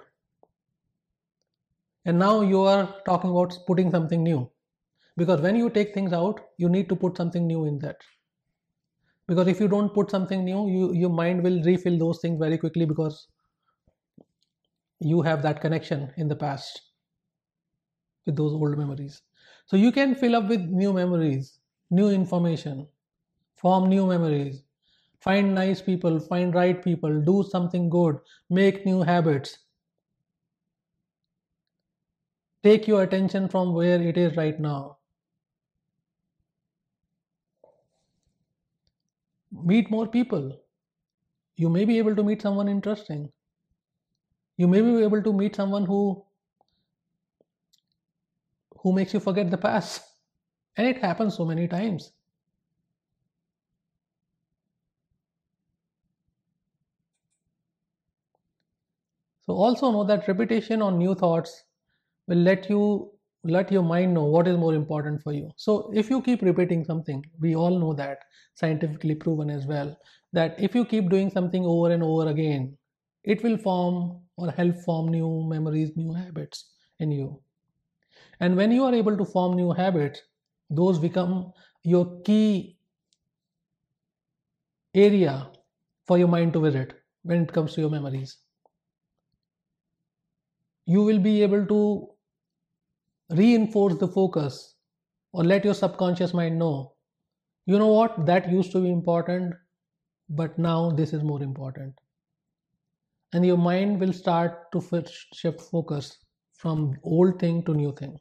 And 2.06 2.20
now 2.20 2.42
you 2.42 2.62
are 2.62 3.02
talking 3.06 3.32
about 3.32 3.58
putting 3.68 3.92
something 3.92 4.24
new. 4.24 4.50
Because 5.18 5.42
when 5.42 5.56
you 5.56 5.70
take 5.70 5.94
things 5.94 6.14
out, 6.14 6.42
you 6.58 6.70
need 6.70 6.90
to 6.90 6.96
put 6.96 7.18
something 7.18 7.48
new 7.48 7.66
in 7.66 7.80
that 7.80 7.98
because 9.28 9.48
if 9.48 9.60
you 9.60 9.68
don't 9.68 9.94
put 9.94 10.10
something 10.12 10.44
new 10.46 10.62
you 10.70 10.94
your 10.94 11.10
mind 11.10 11.44
will 11.44 11.62
refill 11.64 11.98
those 11.98 12.20
things 12.22 12.40
very 12.40 12.58
quickly 12.58 12.86
because 12.86 13.28
you 15.00 15.22
have 15.22 15.44
that 15.44 15.62
connection 15.62 16.12
in 16.18 16.28
the 16.28 16.36
past 16.36 16.82
with 18.26 18.36
those 18.36 18.54
old 18.54 18.78
memories 18.78 19.22
so 19.66 19.78
you 19.78 19.92
can 19.92 20.16
fill 20.16 20.36
up 20.36 20.48
with 20.50 20.62
new 20.62 20.94
memories 20.94 21.60
new 21.90 22.10
information 22.10 22.88
form 23.64 23.90
new 23.90 24.06
memories 24.08 24.64
find 25.24 25.56
nice 25.56 25.82
people 25.82 26.20
find 26.20 26.54
right 26.54 26.84
people 26.84 27.22
do 27.22 27.42
something 27.44 27.90
good 27.90 28.20
make 28.50 28.86
new 28.86 29.02
habits 29.02 29.58
take 32.64 32.88
your 32.88 33.04
attention 33.04 33.48
from 33.48 33.76
where 33.76 34.02
it 34.02 34.18
is 34.18 34.36
right 34.36 34.60
now 34.60 34.98
meet 39.64 39.90
more 39.90 40.06
people. 40.06 40.60
You 41.56 41.70
may 41.70 41.86
be 41.86 41.98
able 42.00 42.16
to 42.16 42.24
meet 42.24 42.42
someone 42.44 42.70
interesting. 42.70 43.32
You 44.58 44.68
may 44.68 44.82
be 44.82 45.04
able 45.04 45.22
to 45.22 45.32
meet 45.32 45.56
someone 45.56 45.86
who 45.86 46.26
who 48.82 48.94
makes 48.94 49.14
you 49.16 49.20
forget 49.20 49.50
the 49.50 49.58
past. 49.58 50.04
And 50.78 50.88
it 50.88 50.98
happens 50.98 51.36
so 51.36 51.46
many 51.46 51.68
times. 51.68 52.14
So 59.46 59.54
also 59.56 59.92
know 59.92 60.04
that 60.06 60.28
repetition 60.28 60.82
on 60.82 60.98
new 60.98 61.16
thoughts 61.16 61.64
will 62.28 62.38
let 62.38 62.70
you 62.70 63.12
let 63.46 63.72
your 63.72 63.84
mind 63.84 64.14
know 64.14 64.24
what 64.26 64.48
is 64.48 64.58
more 64.58 64.74
important 64.74 65.22
for 65.22 65.34
you. 65.34 65.52
So 65.58 65.92
if 65.94 66.10
you 66.10 66.22
keep 66.22 66.42
repeating 66.42 66.86
something 66.86 67.24
we 67.40 67.56
all 67.56 67.78
know 67.80 67.94
that 67.94 68.20
scientifically 68.56 69.16
proven 69.16 69.50
as 69.50 69.66
well 69.66 69.98
that 70.34 70.60
if 70.60 70.74
you 70.76 70.86
keep 70.86 71.10
doing 71.10 71.30
something 71.30 71.66
over 71.66 71.92
and 71.92 72.04
over 72.04 72.30
again 72.30 72.78
it 73.24 73.44
will 73.44 73.58
form 73.58 74.22
or 74.38 74.52
help 74.52 74.78
form 74.86 75.10
new 75.10 75.44
memories 75.48 75.92
new 75.98 76.14
habits 76.14 76.72
in 77.00 77.12
you. 77.12 77.42
And 78.40 78.56
when 78.56 78.72
you 78.72 78.84
are 78.84 78.94
able 78.94 79.18
to 79.18 79.26
form 79.26 79.56
new 79.56 79.72
habits 79.72 80.22
those 80.70 81.00
become 81.00 81.52
your 81.84 82.22
key 82.22 82.78
area 84.96 85.52
for 86.08 86.18
your 86.18 86.28
mind 86.28 86.54
to 86.54 86.60
visit 86.60 86.94
when 87.24 87.44
it 87.44 87.54
comes 87.54 87.74
to 87.74 87.82
your 87.82 87.90
memories 87.90 88.38
you 90.86 91.04
will 91.04 91.20
be 91.20 91.42
able 91.42 91.66
to 91.66 92.10
reinforce 93.30 93.96
the 93.96 94.08
focus 94.08 94.76
or 95.32 95.44
let 95.44 95.66
your 95.66 95.74
subconscious 95.74 96.34
mind 96.34 96.60
know 96.60 96.94
you 97.66 97.80
know 97.80 97.88
what 97.88 98.26
that 98.26 98.52
used 98.52 98.72
to 98.72 98.82
be 98.82 98.92
important 98.92 99.54
but 100.30 100.58
now 100.58 100.92
this 100.92 101.14
is 101.14 101.24
more 101.24 101.42
important. 101.44 101.94
And 103.34 103.46
your 103.46 103.58
mind 103.58 104.00
will 104.00 104.14
start 104.14 104.72
to 104.72 105.06
shift 105.34 105.62
focus 105.62 106.18
from 106.54 106.96
old 107.04 107.40
thing 107.40 107.64
to 107.66 107.74
new 107.74 107.94
thing. 107.94 108.20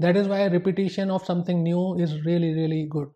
That 0.00 0.16
is 0.16 0.28
why 0.28 0.46
repetition 0.46 1.10
of 1.10 1.24
something 1.24 1.62
new 1.62 1.98
is 1.98 2.24
really 2.24 2.54
really 2.54 2.86
good. 2.90 3.08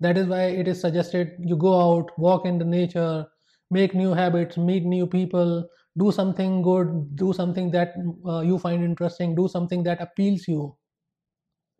That 0.00 0.18
is 0.18 0.26
why 0.26 0.44
it 0.44 0.68
is 0.68 0.80
suggested 0.80 1.36
you 1.38 1.56
go 1.56 1.80
out 1.80 2.18
walk 2.18 2.44
in 2.44 2.58
the 2.58 2.64
nature 2.64 3.26
make 3.70 3.94
new 3.94 4.12
habits 4.12 4.56
meet 4.56 4.84
new 4.84 5.06
people 5.06 5.68
do 5.98 6.10
something 6.12 6.62
good 6.62 7.16
do 7.16 7.32
something 7.32 7.70
that 7.70 7.94
uh, 8.26 8.40
you 8.40 8.58
find 8.58 8.84
interesting 8.84 9.34
do 9.34 9.48
something 9.48 9.82
that 9.84 10.00
appeals 10.00 10.46
you. 10.48 10.76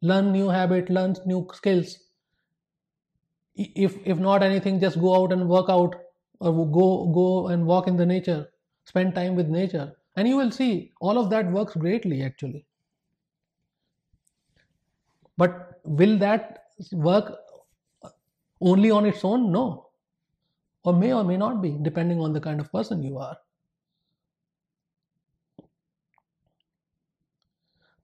Learn 0.03 0.33
new 0.33 0.49
habit 0.49 0.91
learn 0.91 1.15
new 1.25 1.47
skills. 1.55 1.99
If 3.57 3.99
if 4.07 4.19
not 4.19 4.43
anything 4.43 4.81
just 4.81 4.99
go 4.99 5.15
out 5.15 5.33
and 5.33 5.51
work 5.51 5.69
out 5.69 5.95
or 6.41 6.67
go 6.73 7.13
go 7.13 7.49
and 7.49 7.67
walk 7.67 7.87
in 7.87 7.99
the 7.99 8.07
nature 8.07 8.49
spend 8.87 9.15
time 9.15 9.37
with 9.37 9.49
nature 9.51 9.99
and 10.17 10.27
you 10.27 10.39
will 10.39 10.51
see 10.51 10.93
all 10.99 11.19
of 11.19 11.29
that 11.29 11.53
works 11.53 11.75
greatly 11.77 12.23
actually. 12.23 12.67
But 15.39 15.81
will 15.85 16.19
that 16.19 16.65
work 16.93 17.39
only 18.61 18.91
on 18.91 19.05
its 19.07 19.25
own? 19.25 19.51
No 19.53 19.88
or 20.85 20.93
may 20.93 21.13
or 21.13 21.23
may 21.25 21.37
not 21.37 21.63
be 21.63 21.79
depending 21.83 22.21
on 22.21 22.33
the 22.33 22.41
kind 22.41 22.61
of 22.61 22.73
person 22.73 23.03
you 23.03 23.19
are 23.19 23.39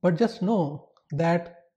But 0.00 0.18
just 0.18 0.40
know 0.40 0.90
that 1.10 1.70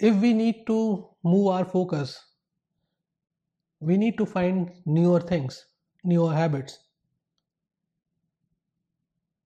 if 0.00 0.16
we 0.20 0.32
need 0.32 0.66
to 0.66 1.08
move 1.22 1.46
our 1.46 1.64
focus, 1.64 2.26
we 3.80 3.96
need 3.96 4.16
to 4.16 4.24
find 4.24 4.70
newer 4.86 5.20
things, 5.20 5.66
newer 6.04 6.32
habits. 6.32 6.78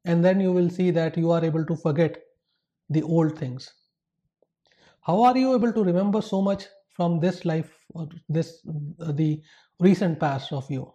And 0.05 0.25
then 0.25 0.39
you 0.39 0.53
will 0.53 0.71
see 0.71 0.93
that 0.93 1.17
you 1.17 1.33
are 1.33 1.45
able 1.45 1.65
to 1.67 1.75
forget 1.75 2.23
the 2.89 3.03
old 3.03 3.37
things. 3.39 3.73
How 5.03 5.23
are 5.23 5.39
you 5.39 5.55
able 5.55 5.73
to 5.73 5.85
remember 5.85 6.21
so 6.21 6.43
much 6.43 6.67
from 6.95 7.21
this 7.21 7.45
life 7.45 7.73
or 7.91 8.09
this 8.29 8.67
uh, 9.01 9.13
the 9.13 9.43
recent 9.81 10.19
past 10.21 10.53
of 10.53 10.71
you 10.71 10.93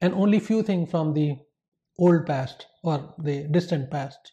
and 0.00 0.12
only 0.12 0.40
few 0.40 0.60
things 0.64 0.90
from 0.90 1.14
the 1.14 1.38
old 1.98 2.26
past 2.26 2.66
or 2.82 3.14
the 3.18 3.46
distant 3.48 3.88
past. 3.92 4.32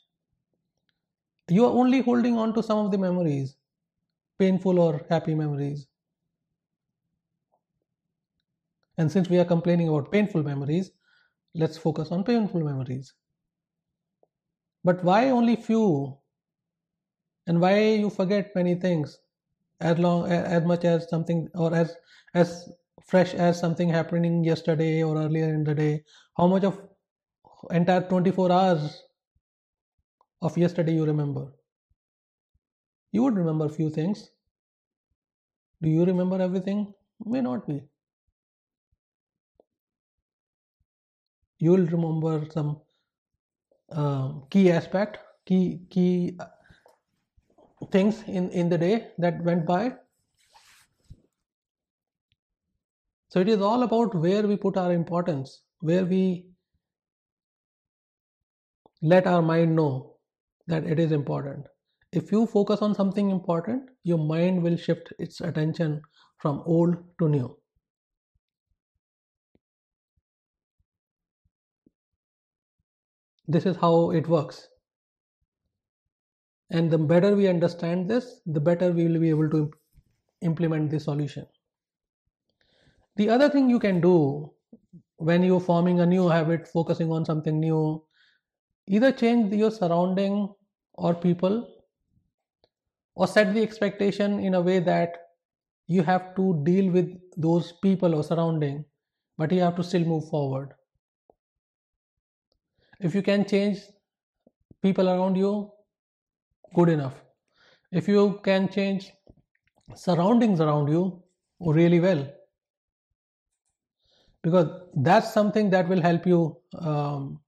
You 1.49 1.65
are 1.65 1.71
only 1.71 2.01
holding 2.01 2.37
on 2.37 2.53
to 2.53 2.61
some 2.61 2.85
of 2.85 2.91
the 2.91 2.99
memories, 2.99 3.55
painful 4.39 4.79
or 4.79 5.05
happy 5.09 5.35
memories. 5.35 5.87
And 8.97 9.09
since 9.09 9.29
we 9.29 9.39
are 9.39 9.45
complaining 9.45 9.87
about 9.87 10.11
painful 10.11 10.43
memories, 10.43 10.91
let's 11.53 11.77
focus 11.77 12.11
on 12.11 12.23
painful 12.25 12.61
memories. 12.61 13.13
But 14.85 15.03
why 15.03 15.31
only 15.31 15.57
few? 15.57 16.19
And 17.47 17.59
why 17.59 17.79
you 17.79 18.11
forget 18.11 18.53
many 18.55 18.75
things 18.75 19.17
as 19.81 19.99
long 19.99 20.31
as 20.31 20.63
much 20.63 20.85
as 20.85 21.09
something 21.09 21.49
or 21.55 21.73
as 21.75 21.95
as 22.33 22.69
fresh 23.03 23.33
as 23.33 23.59
something 23.59 23.89
happening 23.89 24.43
yesterday 24.43 25.03
or 25.03 25.17
earlier 25.17 25.53
in 25.53 25.63
the 25.63 25.75
day? 25.75 26.03
How 26.37 26.47
much 26.47 26.63
of 26.63 26.81
entire 27.71 28.01
24 28.07 28.51
hours 28.51 29.03
of 30.41 30.57
yesterday 30.57 30.93
you 30.93 31.05
remember? 31.05 31.51
You 33.11 33.23
would 33.23 33.35
remember 33.37 33.69
few 33.69 33.89
things. 33.89 34.29
Do 35.81 35.89
you 35.89 36.05
remember 36.05 36.41
everything? 36.41 36.93
May 37.25 37.41
not 37.41 37.67
be. 37.67 37.81
You 41.59 41.71
will 41.71 41.85
remember 41.87 42.45
some 42.51 42.81
uh, 43.91 44.33
key 44.49 44.71
aspect, 44.71 45.19
key 45.45 45.81
key 45.89 46.37
things 47.91 48.23
in 48.27 48.49
in 48.51 48.69
the 48.69 48.77
day 48.77 49.11
that 49.17 49.43
went 49.43 49.65
by. 49.65 49.93
So 53.29 53.41
it 53.41 53.49
is 53.49 53.61
all 53.61 53.83
about 53.83 54.15
where 54.15 54.47
we 54.47 54.55
put 54.55 54.77
our 54.77 54.93
importance, 54.93 55.61
where 55.79 56.05
we 56.05 56.47
let 59.01 59.27
our 59.27 59.41
mind 59.41 59.75
know 59.75 60.15
that 60.67 60.85
it 60.85 60.99
is 60.99 61.11
important. 61.11 61.67
If 62.11 62.31
you 62.31 62.45
focus 62.45 62.81
on 62.81 62.95
something 62.95 63.29
important, 63.29 63.89
your 64.03 64.17
mind 64.17 64.63
will 64.63 64.77
shift 64.77 65.11
its 65.19 65.41
attention 65.41 66.01
from 66.37 66.63
old 66.65 66.95
to 67.19 67.27
new. 67.27 67.57
This 73.47 73.65
is 73.65 73.75
how 73.75 74.11
it 74.11 74.27
works. 74.27 74.69
And 76.69 76.91
the 76.91 76.99
better 76.99 77.35
we 77.35 77.47
understand 77.47 78.07
this, 78.07 78.41
the 78.45 78.59
better 78.59 78.91
we 78.91 79.07
will 79.07 79.19
be 79.19 79.29
able 79.31 79.49
to 79.49 79.71
implement 80.41 80.91
the 80.91 80.99
solution. 80.99 81.47
The 83.17 83.29
other 83.29 83.49
thing 83.49 83.69
you 83.69 83.79
can 83.79 83.99
do 83.99 84.53
when 85.17 85.43
you're 85.43 85.59
forming 85.59 85.99
a 85.99 86.05
new 86.05 86.27
habit, 86.27 86.67
focusing 86.67 87.11
on 87.11 87.25
something 87.25 87.59
new, 87.59 88.05
either 88.87 89.11
change 89.11 89.53
your 89.53 89.71
surrounding 89.71 90.53
or 90.95 91.15
people 91.15 91.67
or 93.15 93.27
set 93.27 93.53
the 93.53 93.61
expectation 93.61 94.39
in 94.39 94.53
a 94.53 94.61
way 94.61 94.79
that 94.79 95.17
you 95.87 96.03
have 96.03 96.35
to 96.35 96.61
deal 96.63 96.91
with 96.91 97.09
those 97.37 97.71
people 97.73 98.15
or 98.15 98.23
surrounding 98.23 98.85
but 99.37 99.51
you 99.51 99.61
have 99.61 99.75
to 99.75 99.83
still 99.83 100.05
move 100.05 100.27
forward 100.29 100.73
if 102.99 103.15
you 103.15 103.21
can 103.21 103.45
change 103.45 103.79
people 104.81 105.09
around 105.09 105.35
you 105.35 105.71
good 106.75 106.89
enough. 106.89 107.21
If 107.91 108.07
you 108.07 108.39
can 108.43 108.69
change 108.69 109.11
surroundings 109.95 110.59
around 110.59 110.89
you 110.89 111.23
really 111.59 111.99
well 111.99 112.27
because 114.43 114.67
that's 114.95 115.33
something 115.33 115.69
that 115.71 115.87
will 115.87 116.01
help 116.01 116.25
you 116.27 116.57
um, 116.79 117.39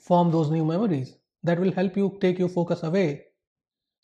form 0.00 0.30
those 0.30 0.50
new 0.50 0.64
memories 0.64 1.16
that 1.42 1.58
will 1.58 1.72
help 1.72 1.96
you 1.96 2.16
take 2.20 2.38
your 2.38 2.48
focus 2.48 2.82
away 2.82 3.24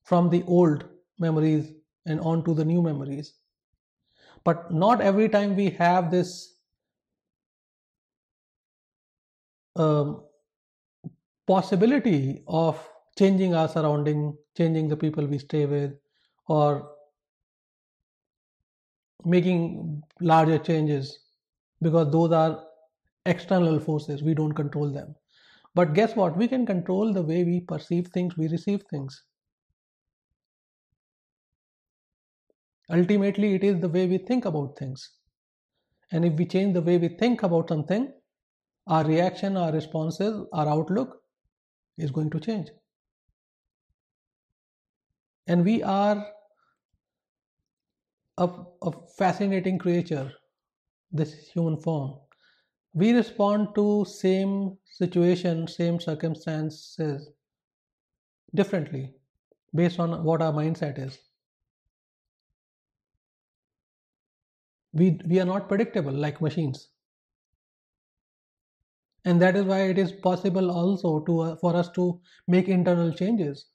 from 0.03 0.30
the 0.30 0.43
old 0.45 0.84
memories 1.18 1.72
and 2.07 2.20
on 2.20 2.45
to 2.45 2.55
the 2.55 2.64
new 2.64 2.82
memories. 2.82 3.34
But 4.45 4.72
not 4.72 5.01
every 5.01 5.28
time 5.28 5.57
we 5.57 5.70
have 5.70 6.11
this 6.11 6.55
um, 9.74 10.22
possibility 11.47 12.43
of 12.47 12.89
changing 13.19 13.55
our 13.55 13.69
surrounding 13.69 14.37
changing 14.57 14.89
the 14.89 14.97
people 14.97 15.27
we 15.27 15.39
stay 15.39 15.67
with 15.67 15.93
or 16.49 16.97
making 19.25 20.03
larger 20.21 20.59
changes 20.59 21.19
because 21.83 22.11
those 22.12 22.33
are 22.33 22.64
external 23.27 23.79
forces. 23.81 24.23
We 24.23 24.35
don't 24.35 24.55
control 24.55 24.91
them. 24.93 25.14
But 25.75 25.95
guess 25.95 26.17
what? 26.17 26.37
We 26.37 26.49
can 26.49 26.67
control 26.67 27.12
the 27.12 27.23
way 27.23 27.45
we 27.45 27.61
perceive 27.61 28.09
things 28.09 28.37
we 28.37 28.49
receive 28.49 28.85
things. 28.91 29.23
Ultimately 32.91 33.55
it 33.55 33.62
is 33.62 33.81
the 33.81 33.89
way 33.89 34.09
we 34.09 34.19
think 34.19 34.45
about 34.45 34.77
things. 34.77 35.09
And 36.11 36.25
if 36.25 36.35
we 36.35 36.47
change 36.47 36.75
the 36.75 36.83
way 36.83 36.99
we 36.99 37.09
think 37.09 37.45
about 37.45 37.69
something 37.69 38.12
our 38.89 39.05
reaction, 39.05 39.57
our 39.57 39.73
responses, 39.73 40.47
our 40.53 40.69
outlook 40.69 41.23
is 41.99 42.11
going 42.11 42.31
to 42.31 42.41
change. 42.41 42.71
And 45.49 45.65
we 45.65 45.83
are 45.83 46.33
a, 48.39 48.49
a 48.83 48.93
fascinating 49.19 49.79
creature, 49.79 50.33
this 51.13 51.49
human 51.49 51.77
form. 51.81 52.19
We 52.95 53.13
respond 53.13 53.75
to 53.77 54.05
same 54.07 54.79
situation, 54.85 55.69
same 55.69 56.01
circumstances 56.01 57.31
differently 58.55 59.15
based 59.75 60.01
on 60.01 60.25
what 60.25 60.43
our 60.43 60.53
mindset 60.53 60.99
is. 60.99 61.19
We, 64.93 65.21
we 65.29 65.39
are 65.39 65.45
not 65.45 65.69
predictable 65.69 66.13
like 66.13 66.41
machines 66.41 66.89
and 69.27 69.43
that 69.43 69.57
is 69.57 69.65
why 69.67 69.83
it 69.83 69.99
is 69.99 70.13
possible 70.13 70.71
also 70.71 71.21
to 71.21 71.41
uh, 71.41 71.57
for 71.57 71.77
us 71.77 71.91
to 71.91 72.21
make 72.49 72.69
internal 72.69 73.13
changes 73.13 73.67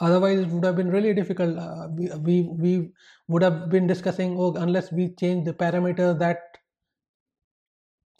otherwise 0.00 0.40
it 0.40 0.48
would 0.48 0.64
have 0.64 0.76
been 0.76 0.90
really 0.90 1.12
difficult 1.14 1.58
uh, 1.58 1.88
we, 1.94 2.08
we 2.28 2.42
we 2.64 2.92
would 3.28 3.42
have 3.42 3.68
been 3.70 3.86
discussing 3.86 4.36
oh 4.38 4.52
unless 4.54 4.90
we 4.92 5.14
change 5.14 5.44
the 5.44 5.52
parameter 5.52 6.18
that 6.18 6.38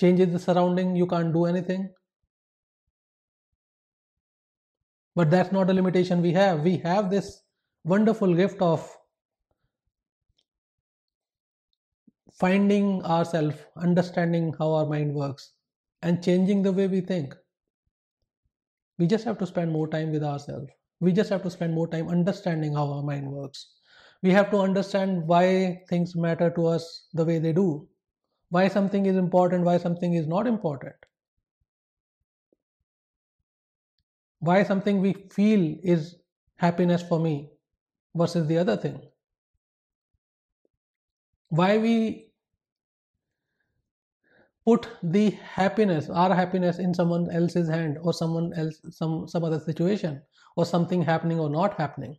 changes 0.00 0.32
the 0.32 0.38
surrounding 0.38 0.94
you 0.96 1.06
can't 1.06 1.32
do 1.32 1.44
anything 1.44 1.88
but 5.14 5.30
that's 5.30 5.52
not 5.52 5.70
a 5.70 5.74
limitation 5.74 6.22
we 6.22 6.32
have 6.32 6.62
we 6.62 6.76
have 6.78 7.10
this 7.10 7.42
wonderful 7.84 8.34
gift 8.34 8.60
of 8.60 8.96
finding 12.40 13.04
ourselves, 13.04 13.56
understanding 13.76 14.54
how 14.58 14.72
our 14.72 14.86
mind 14.86 15.14
works, 15.14 15.52
and 16.00 16.24
changing 16.24 16.62
the 16.62 16.72
way 16.72 16.86
we 16.88 17.02
think. 17.02 17.36
We 18.98 19.06
just 19.06 19.24
have 19.26 19.36
to 19.38 19.46
spend 19.46 19.70
more 19.72 19.88
time 19.88 20.10
with 20.10 20.24
ourselves. 20.24 20.70
We 21.00 21.12
just 21.12 21.30
have 21.30 21.42
to 21.42 21.50
spend 21.50 21.74
more 21.74 21.88
time 21.88 22.08
understanding 22.08 22.74
how 22.74 22.92
our 22.92 23.02
mind 23.02 23.30
works. 23.30 23.74
We 24.22 24.30
have 24.32 24.50
to 24.50 24.58
understand 24.58 25.26
why 25.26 25.82
things 25.88 26.14
matter 26.14 26.50
to 26.50 26.66
us 26.66 27.08
the 27.14 27.24
way 27.24 27.38
they 27.38 27.52
do, 27.52 27.88
why 28.50 28.68
something 28.68 29.06
is 29.06 29.16
important, 29.16 29.64
why 29.64 29.78
something 29.78 30.12
is 30.14 30.26
not 30.26 30.46
important, 30.46 30.96
why 34.40 34.62
something 34.62 35.00
we 35.00 35.14
feel 35.32 35.76
is 35.82 36.16
happiness 36.56 37.02
for 37.02 37.18
me 37.18 37.50
versus 38.14 38.46
the 38.46 38.58
other 38.58 38.76
thing. 38.76 39.00
Why 41.48 41.78
we 41.78 42.29
put 44.70 44.88
the 45.02 45.30
happiness, 45.30 46.08
our 46.10 46.34
happiness, 46.34 46.78
in 46.78 46.94
someone 46.94 47.30
else's 47.30 47.68
hand 47.68 47.98
or 48.02 48.12
someone 48.12 48.52
else, 48.54 48.80
some 48.90 49.28
some 49.28 49.44
other 49.44 49.60
situation, 49.60 50.22
or 50.56 50.64
something 50.66 51.02
happening 51.02 51.40
or 51.40 51.50
not 51.50 51.78
happening. 51.84 52.18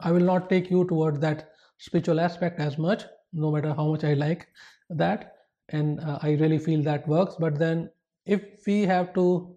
I 0.00 0.12
will 0.12 0.20
not 0.32 0.50
take 0.50 0.70
you 0.70 0.84
towards 0.86 1.20
that 1.20 1.52
spiritual 1.78 2.20
aspect 2.20 2.60
as 2.60 2.76
much, 2.76 3.04
no 3.32 3.50
matter 3.50 3.72
how 3.72 3.88
much 3.92 4.04
I 4.04 4.14
like 4.14 4.48
that 4.90 5.36
and 5.70 6.00
uh, 6.00 6.18
i 6.22 6.32
really 6.32 6.58
feel 6.58 6.82
that 6.82 7.06
works 7.08 7.36
but 7.38 7.58
then 7.58 7.90
if 8.26 8.66
we 8.66 8.82
have 8.82 9.12
to 9.14 9.56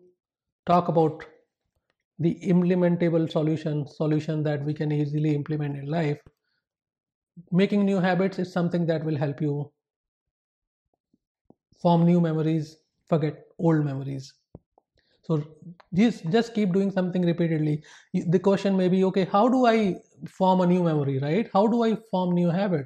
talk 0.65 0.87
about 0.87 1.25
the 2.19 2.39
implementable 2.43 3.29
solution 3.29 3.87
solution 3.87 4.43
that 4.43 4.63
we 4.63 4.73
can 4.73 4.91
easily 4.91 5.35
implement 5.35 5.77
in 5.77 5.85
life 5.87 6.19
making 7.51 7.85
new 7.85 7.99
habits 7.99 8.39
is 8.39 8.51
something 8.51 8.85
that 8.85 9.03
will 9.03 9.17
help 9.17 9.41
you 9.41 9.71
form 11.81 12.05
new 12.05 12.21
memories 12.21 12.77
forget 13.07 13.45
old 13.59 13.85
memories. 13.85 14.33
So 15.23 15.43
just 15.93 16.29
just 16.29 16.53
keep 16.53 16.71
doing 16.73 16.91
something 16.91 17.25
repeatedly. 17.25 17.83
The 18.13 18.39
question 18.39 18.77
may 18.77 18.87
be 18.87 19.03
okay 19.05 19.25
how 19.25 19.47
do 19.49 19.65
i 19.65 19.95
form 20.37 20.61
a 20.61 20.67
new 20.67 20.83
memory 20.83 21.19
right? 21.19 21.49
How 21.53 21.67
do 21.67 21.83
i 21.83 21.95
form 22.11 22.33
new 22.33 22.49
habit? 22.49 22.85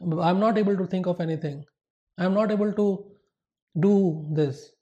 I'm 0.00 0.40
not 0.40 0.58
able 0.58 0.76
to 0.76 0.86
think 0.86 1.06
of 1.06 1.20
anything. 1.20 1.64
I'm 2.18 2.34
not 2.34 2.50
able 2.50 2.72
to 2.72 2.88
do 3.80 4.26
this. 4.32 4.72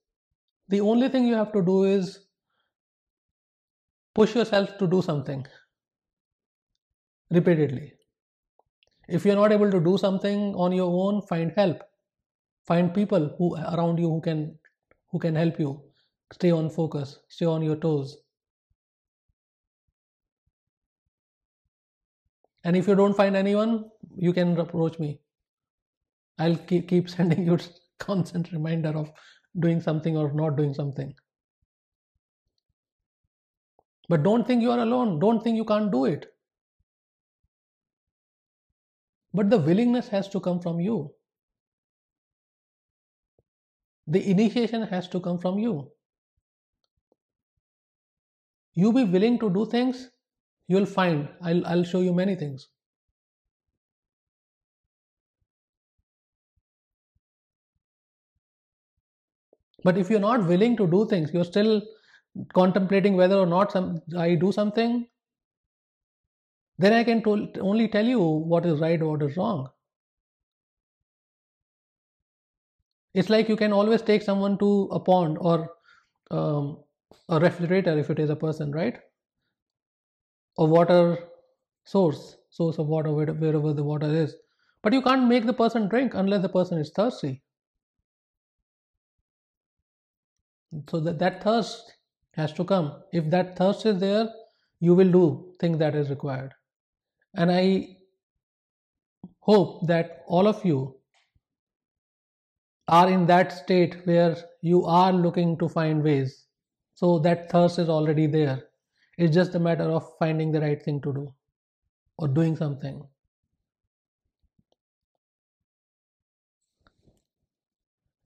The 0.69 0.81
only 0.81 1.09
thing 1.09 1.27
you 1.27 1.35
have 1.35 1.53
to 1.53 1.63
do 1.63 1.85
is 1.85 2.28
push 4.19 4.35
yourself 4.35 4.77
to 4.79 4.87
do 4.89 5.03
something 5.03 5.47
repeatedly. 7.31 7.95
If 9.09 9.25
you're 9.25 9.37
not 9.37 9.53
able 9.53 9.71
to 9.71 9.81
do 9.81 9.99
something 9.99 10.55
on 10.55 10.73
your 10.73 10.91
own, 10.91 11.23
find 11.23 11.53
help. 11.57 11.83
Find 12.67 12.93
people 12.95 13.35
who 13.39 13.57
around 13.57 13.99
you 13.99 14.09
who 14.11 14.21
can 14.21 14.59
who 15.11 15.19
can 15.19 15.35
help 15.35 15.59
you. 15.59 15.83
stay 16.33 16.51
on 16.51 16.71
focus 16.71 17.21
stay 17.29 17.47
on 17.47 17.63
your 17.63 17.77
toes 17.77 18.19
and 22.65 22.77
if 22.77 22.89
you 22.89 22.95
don't 22.95 23.17
find 23.17 23.37
anyone 23.37 23.91
you 24.17 24.33
can 24.33 24.59
approach 24.59 24.99
me 24.99 25.21
i'll 26.39 26.57
keep, 26.57 26.89
keep 26.89 27.09
sending 27.17 27.47
you 27.47 27.59
constant 27.99 28.53
reminder 28.53 28.91
of 28.91 29.11
doing 29.61 29.81
something 29.81 30.17
or 30.17 30.33
not 30.33 30.57
doing 30.57 30.75
something 30.75 31.15
but 34.09 34.23
don't 34.23 34.47
think 34.47 34.63
you 34.63 34.71
are 34.71 34.79
alone. 34.79 35.19
Don't 35.19 35.43
think 35.43 35.57
you 35.57 35.65
can't 35.65 35.93
do 35.93 36.07
it. 36.07 36.27
But 39.35 39.51
the 39.51 39.59
willingness 39.59 40.09
has 40.09 40.29
to 40.31 40.41
come 40.41 40.61
from 40.61 40.81
you. 40.81 41.15
The 44.07 44.31
initiation 44.31 44.83
has 44.83 45.09
to 45.09 45.21
come 45.21 45.39
from 45.39 45.59
you. 45.59 45.91
You 48.73 48.93
be 48.93 49.05
willing 49.05 49.39
to 49.41 49.51
do 49.51 49.67
things 49.67 50.11
you'll 50.69 50.87
find. 50.87 51.29
I'll, 51.43 51.67
I'll 51.67 51.85
show 51.85 52.01
you 52.01 52.15
many 52.15 52.37
things. 52.37 52.69
But 59.85 59.99
if 59.99 60.11
you're 60.11 60.21
not 60.21 60.47
willing 60.47 60.77
to 60.77 60.87
do 60.87 61.07
things 61.07 61.33
you're 61.33 61.45
still 61.45 61.83
contemplating 62.53 63.17
whether 63.17 63.37
or 63.37 63.47
not 63.47 63.73
some, 63.73 64.01
i 64.17 64.35
do 64.35 64.53
something 64.53 65.07
then 66.79 66.93
i 66.93 67.03
can 67.03 67.23
only 67.61 67.89
tell 67.89 68.07
you 68.07 68.21
what 68.21 68.65
is 68.65 68.81
right 68.81 69.03
or 69.03 69.11
what 69.13 69.23
is 69.23 69.37
wrong. 69.37 69.69
It's 73.15 73.31
like 73.31 73.49
you 73.49 73.57
can 73.57 73.73
always 73.73 74.03
take 74.03 74.23
someone 74.23 74.59
to 74.59 74.89
a 74.93 75.01
pond 75.01 75.39
or 75.41 75.71
um, 76.31 76.85
a 77.29 77.41
refrigerator 77.41 77.99
if 77.99 78.11
it 78.11 78.21
is 78.21 78.31
a 78.31 78.37
person 78.37 78.71
right? 78.71 78.99
A 80.59 80.65
water 80.65 81.19
source 81.85 82.37
source 82.51 82.79
of 82.79 82.87
water 82.87 83.13
wherever 83.13 83.73
the 83.73 83.83
water 83.83 84.07
is. 84.07 84.37
But 84.83 84.93
you 84.93 85.03
can't 85.03 85.27
make 85.27 85.47
the 85.47 85.53
person 85.53 85.89
drink 85.89 86.15
unless 86.15 86.43
the 86.43 86.49
person 86.49 86.79
is 86.79 86.93
thirsty. 86.95 87.43
So 90.89 91.01
that, 91.01 91.19
that 91.19 91.43
thirst 91.43 91.98
has 92.33 92.53
to 92.55 92.65
come. 92.65 93.03
If 93.13 93.31
that 93.31 93.57
thirst 93.57 93.87
is 93.87 93.99
there 93.99 94.29
you 94.81 94.95
will 94.95 95.11
do 95.11 95.55
things 95.61 95.79
that 95.79 95.95
is 95.95 96.11
required. 96.11 96.53
And 97.35 97.51
i 97.53 97.97
hope 99.41 99.87
that 99.87 100.23
all 100.27 100.47
of 100.47 100.65
you 100.65 100.95
are 102.89 103.11
in 103.11 103.27
that 103.27 103.53
state 103.53 104.07
where 104.07 104.37
you 104.63 104.85
are 104.85 105.13
looking 105.13 105.59
to 105.59 105.69
find 105.69 106.03
ways. 106.03 106.47
So 106.95 107.19
that 107.21 107.51
thirst 107.51 107.79
is 107.79 107.89
already 107.89 108.27
there. 108.27 108.65
It's 109.19 109.35
just 109.35 109.55
a 109.55 109.59
matter 109.59 109.85
of 109.85 110.07
finding 110.19 110.53
the 110.53 110.61
right 110.61 110.83
thing 110.83 111.01
to 111.03 111.13
do 111.13 111.35
or 112.19 112.29
doing 112.29 112.57
something 112.57 113.07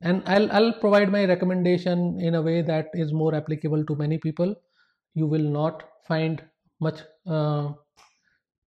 and 0.02 0.22
I'll, 0.26 0.50
I'll 0.50 0.72
provide 0.72 1.10
my 1.10 1.24
recommendation 1.24 2.20
in 2.20 2.34
a 2.34 2.42
way 2.42 2.60
that 2.60 2.88
is 2.92 3.12
more 3.12 3.34
applicable 3.34 3.84
to 3.86 3.94
many 3.94 4.18
people. 4.18 4.54
You 5.14 5.26
will 5.26 5.48
not 5.48 5.84
find 6.06 6.42
much 6.80 7.00
uh, 7.26 7.72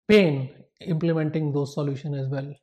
pain 0.06 0.50
implementing 0.80 1.52
those 1.52 1.74
solutions 1.74 2.16
as 2.16 2.28
well. 2.28 2.54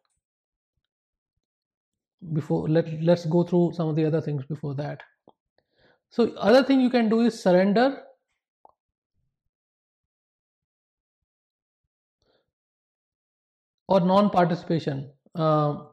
Before 2.34 2.70
let, 2.70 3.02
let's 3.02 3.26
go 3.26 3.44
through 3.44 3.74
some 3.74 3.90
of 3.90 3.96
the 3.96 4.06
other 4.06 4.22
things 4.22 4.46
before 4.46 4.74
that. 4.76 5.02
So 6.10 6.34
other 6.36 6.64
thing 6.64 6.80
you 6.80 6.90
can 6.90 7.10
do 7.10 7.22
is 7.22 7.42
surrender. 7.42 8.04
Or 13.90 14.00
non-participation. 14.00 15.12
Uh, 15.36 15.88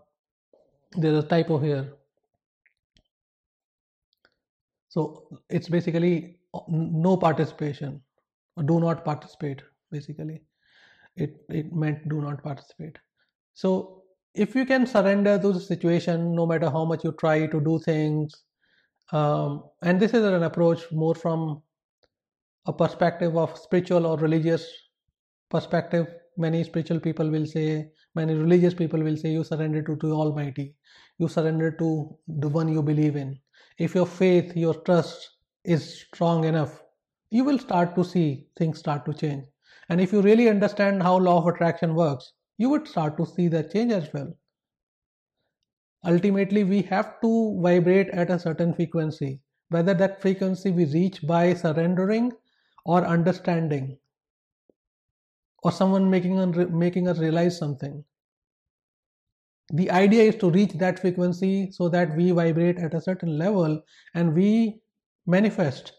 there's 0.92 1.24
a 1.24 1.26
typo 1.26 1.58
here 1.58 1.97
so 4.88 5.28
it's 5.50 5.68
basically 5.68 6.38
uh, 6.54 6.60
no 6.68 7.16
participation 7.16 8.00
do 8.66 8.80
not 8.80 9.04
participate 9.04 9.62
basically. 9.90 10.42
It, 11.16 11.36
it 11.48 11.72
meant 11.72 12.08
do 12.08 12.20
not 12.20 12.42
participate. 12.42 12.98
So 13.54 14.02
if 14.34 14.54
you 14.54 14.64
can 14.64 14.86
surrender 14.86 15.38
to 15.38 15.52
the 15.52 15.60
situation 15.60 16.34
no 16.34 16.46
matter 16.46 16.70
how 16.70 16.84
much 16.84 17.04
you 17.04 17.12
try 17.12 17.46
to 17.46 17.60
do 17.60 17.78
things 17.78 18.44
um, 19.12 19.64
and 19.82 19.98
this 19.98 20.12
is 20.14 20.22
an 20.22 20.42
approach 20.42 20.90
more 20.92 21.14
from 21.14 21.62
a 22.66 22.72
perspective 22.72 23.36
of 23.36 23.56
spiritual 23.58 24.06
or 24.06 24.18
religious 24.18 24.70
perspective 25.50 26.06
many 26.36 26.62
spiritual 26.62 27.00
people 27.00 27.28
will 27.28 27.46
say 27.46 27.88
many 28.14 28.34
religious 28.34 28.74
people 28.74 29.00
will 29.00 29.16
say 29.16 29.30
you 29.30 29.42
surrender 29.42 29.82
to, 29.82 29.96
to 29.96 30.12
almighty 30.12 30.74
you 31.18 31.26
surrender 31.26 31.70
to 31.72 32.16
the 32.28 32.48
one 32.48 32.68
you 32.68 32.82
believe 32.82 33.16
in 33.16 33.36
if 33.78 33.94
your 33.94 34.06
faith, 34.06 34.56
your 34.56 34.74
trust 34.74 35.36
is 35.64 36.00
strong 36.00 36.44
enough, 36.44 36.82
you 37.30 37.44
will 37.44 37.58
start 37.58 37.94
to 37.94 38.04
see 38.04 38.46
things 38.56 38.78
start 38.78 39.04
to 39.06 39.14
change. 39.14 39.44
And 39.88 40.00
if 40.00 40.12
you 40.12 40.20
really 40.20 40.48
understand 40.48 41.02
how 41.02 41.16
law 41.16 41.38
of 41.38 41.46
attraction 41.46 41.94
works, 41.94 42.32
you 42.58 42.68
would 42.70 42.88
start 42.88 43.16
to 43.18 43.26
see 43.26 43.48
that 43.48 43.72
change 43.72 43.92
as 43.92 44.12
well. 44.12 44.36
Ultimately, 46.04 46.64
we 46.64 46.82
have 46.82 47.20
to 47.20 47.60
vibrate 47.60 48.08
at 48.10 48.30
a 48.30 48.38
certain 48.38 48.74
frequency, 48.74 49.40
whether 49.68 49.94
that 49.94 50.20
frequency 50.20 50.70
we 50.70 50.84
reach 50.86 51.26
by 51.26 51.54
surrendering 51.54 52.32
or 52.84 53.04
understanding 53.04 53.98
or 55.62 55.72
someone 55.72 56.08
making, 56.08 56.78
making 56.78 57.08
us 57.08 57.18
realize 57.18 57.58
something 57.58 58.04
the 59.72 59.90
idea 59.90 60.22
is 60.22 60.36
to 60.36 60.50
reach 60.50 60.72
that 60.74 60.98
frequency 60.98 61.70
so 61.70 61.88
that 61.88 62.16
we 62.16 62.30
vibrate 62.30 62.78
at 62.78 62.94
a 62.94 63.00
certain 63.00 63.36
level 63.38 63.82
and 64.14 64.34
we 64.34 64.80
manifest 65.26 65.92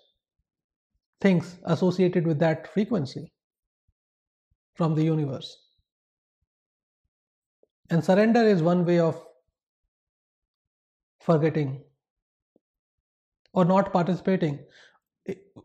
things 1.21 1.59
associated 1.65 2.25
with 2.25 2.39
that 2.39 2.71
frequency 2.73 3.31
from 4.75 4.95
the 4.95 5.03
universe. 5.03 5.55
And 7.91 8.03
surrender 8.03 8.41
is 8.41 8.61
one 8.63 8.85
way 8.85 8.99
of 8.99 9.23
forgetting 11.19 11.83
or 13.53 13.65
not 13.65 13.91
participating. 13.91 14.59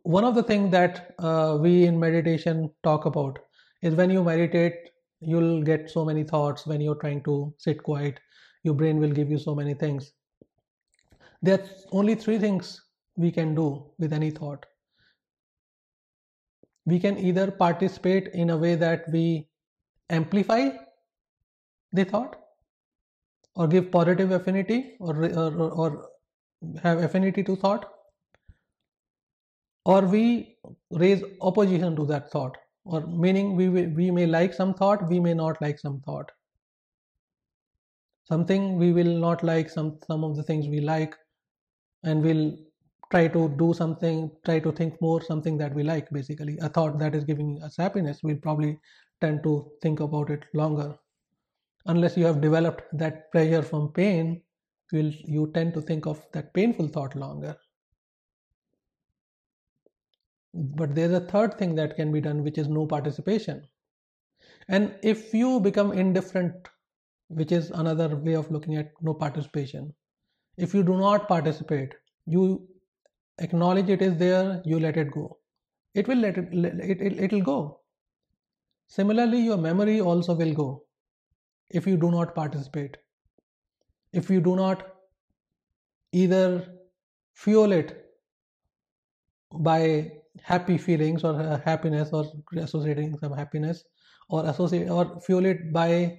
One 0.02 0.24
of 0.24 0.34
the 0.34 0.42
things 0.42 0.70
that 0.72 1.14
uh, 1.18 1.58
we 1.60 1.84
in 1.84 1.98
meditation 1.98 2.70
talk 2.82 3.06
about 3.06 3.38
is 3.82 3.94
when 3.94 4.10
you 4.10 4.22
meditate, 4.22 4.90
you'll 5.20 5.62
get 5.62 5.90
so 5.90 6.04
many 6.04 6.24
thoughts 6.24 6.66
when 6.66 6.80
you're 6.80 6.94
trying 6.94 7.22
to 7.24 7.54
sit 7.58 7.82
quiet. 7.82 8.20
Your 8.62 8.74
brain 8.74 8.98
will 8.98 9.10
give 9.10 9.30
you 9.30 9.38
so 9.38 9.54
many 9.54 9.74
things. 9.74 10.12
There's 11.42 11.86
only 11.92 12.14
three 12.14 12.38
things 12.38 12.80
we 13.16 13.30
can 13.30 13.54
do 13.54 13.84
with 13.98 14.12
any 14.12 14.30
thought. 14.30 14.66
We 16.86 16.98
can 16.98 17.18
either 17.18 17.50
participate 17.50 18.28
in 18.28 18.50
a 18.50 18.56
way 18.56 18.74
that 18.74 19.04
we 19.10 19.48
amplify 20.10 20.70
the 21.92 22.04
thought 22.04 22.36
or 23.56 23.66
give 23.68 23.90
positive 23.90 24.32
affinity 24.32 24.96
or, 25.00 25.24
or, 25.24 25.70
or 25.70 26.08
have 26.82 26.98
affinity 26.98 27.42
to 27.44 27.56
thought 27.56 27.90
or 29.84 30.02
we 30.02 30.56
raise 30.90 31.22
opposition 31.40 31.94
to 31.96 32.06
that 32.06 32.30
thought 32.30 32.56
or 32.84 33.06
meaning 33.06 33.56
we 33.56 33.68
we 33.68 34.10
may 34.10 34.26
like 34.26 34.52
some 34.52 34.74
thought 34.74 35.08
we 35.08 35.20
may 35.20 35.34
not 35.34 35.60
like 35.60 35.78
some 35.78 36.00
thought. 36.00 36.30
Something 38.24 38.78
we 38.78 38.92
will 38.92 39.18
not 39.18 39.42
like 39.42 39.70
some 39.70 39.98
some 40.06 40.24
of 40.24 40.36
the 40.36 40.42
things 40.42 40.68
we 40.68 40.80
like 40.80 41.14
and 42.02 42.22
we'll 42.22 42.56
try 43.10 43.28
to 43.28 43.48
do 43.58 43.72
something 43.74 44.30
try 44.44 44.58
to 44.58 44.72
think 44.72 45.00
more 45.00 45.22
something 45.22 45.58
that 45.58 45.74
we 45.74 45.82
like 45.82 46.10
basically. 46.10 46.58
A 46.58 46.68
thought 46.68 46.98
that 46.98 47.14
is 47.14 47.24
giving 47.24 47.62
us 47.62 47.76
happiness 47.76 48.20
we'll 48.22 48.36
probably 48.36 48.78
tend 49.20 49.42
to 49.42 49.70
think 49.82 50.00
about 50.00 50.30
it 50.30 50.44
longer. 50.54 50.94
Unless 51.86 52.16
you 52.16 52.24
have 52.24 52.40
developed 52.40 52.82
that 52.98 53.30
pleasure 53.32 53.62
from 53.62 53.92
pain 53.92 54.42
you'll 54.92 55.12
you 55.36 55.50
tend 55.54 55.74
to 55.74 55.80
think 55.80 56.06
of 56.06 56.24
that 56.32 56.52
painful 56.54 56.88
thought 56.88 57.14
longer 57.16 57.56
but 60.54 60.94
there's 60.94 61.12
a 61.12 61.20
third 61.20 61.58
thing 61.58 61.74
that 61.74 61.96
can 61.96 62.12
be 62.12 62.20
done 62.20 62.44
which 62.44 62.58
is 62.58 62.68
no 62.68 62.86
participation. 62.86 63.66
And 64.68 64.94
if 65.02 65.34
you 65.34 65.60
become 65.60 65.92
indifferent 65.92 66.54
which 67.28 67.52
is 67.52 67.70
another 67.70 68.16
way 68.16 68.34
of 68.34 68.50
looking 68.50 68.76
at 68.76 68.92
no 69.00 69.14
participation 69.14 69.92
if 70.56 70.74
you 70.74 70.82
do 70.82 70.96
not 70.96 71.26
participate 71.26 71.94
you 72.26 72.68
acknowledge 73.38 73.88
it 73.88 74.02
is 74.02 74.16
there 74.16 74.62
you 74.64 74.78
let 74.78 74.96
it 74.96 75.10
go. 75.10 75.38
It 75.94 76.06
will 76.08 76.18
let 76.18 76.38
it 76.38 76.52
it, 76.52 77.00
it 77.00 77.20
it'll 77.24 77.40
go. 77.40 77.80
Similarly 78.86 79.40
your 79.40 79.56
memory 79.56 80.00
also 80.00 80.34
will 80.34 80.52
go 80.52 80.84
if 81.70 81.86
you 81.86 81.96
do 81.96 82.10
not 82.10 82.34
participate. 82.34 82.96
If 84.12 84.30
you 84.30 84.40
do 84.40 84.54
not 84.54 84.86
either 86.12 86.66
fuel 87.34 87.72
it 87.72 88.12
by 89.52 90.12
happy 90.42 90.78
feelings 90.78 91.24
or 91.24 91.40
uh, 91.40 91.60
happiness 91.64 92.10
or 92.12 92.24
associating 92.56 93.16
some 93.18 93.32
happiness 93.32 93.84
or 94.28 94.46
associate 94.46 94.88
or 94.88 95.20
fuel 95.20 95.44
it 95.44 95.72
by 95.72 96.18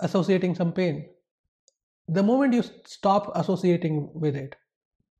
associating 0.00 0.54
some 0.54 0.72
pain. 0.72 1.08
The 2.08 2.22
moment 2.22 2.54
you 2.54 2.62
stop 2.84 3.30
associating 3.34 4.10
with 4.14 4.36
it 4.36 4.56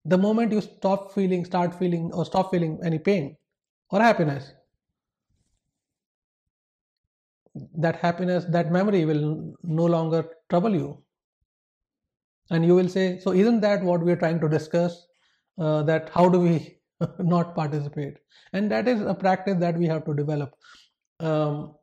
the 0.04 0.18
moment 0.18 0.52
you 0.52 0.60
stop 0.60 1.12
feeling 1.12 1.44
start 1.44 1.78
feeling 1.78 2.10
or 2.12 2.24
stop 2.24 2.50
feeling 2.50 2.78
any 2.84 2.98
pain 2.98 3.36
or 3.90 4.00
happiness 4.00 4.52
that 7.76 7.96
happiness 7.96 8.44
that 8.48 8.72
memory 8.72 9.04
will 9.04 9.54
no 9.62 9.84
longer 9.84 10.24
trouble 10.48 10.74
you. 10.74 11.02
And 12.50 12.64
you 12.64 12.74
will 12.74 12.88
say 12.88 13.18
so 13.18 13.32
isn't 13.32 13.60
that 13.60 13.82
what 13.82 14.00
we're 14.02 14.16
trying 14.16 14.40
to 14.40 14.48
discuss? 14.48 15.06
Uh, 15.58 15.82
that 15.82 16.08
how 16.08 16.28
do 16.30 16.40
we 16.40 16.78
not 17.18 17.54
participate. 17.54 18.18
And 18.52 18.70
that 18.70 18.88
is 18.88 19.00
a 19.00 19.14
practice 19.14 19.58
that 19.58 19.76
we 19.76 19.86
have 19.86 20.04
to 20.06 20.14
develop 20.14 20.54
um, 21.20 21.74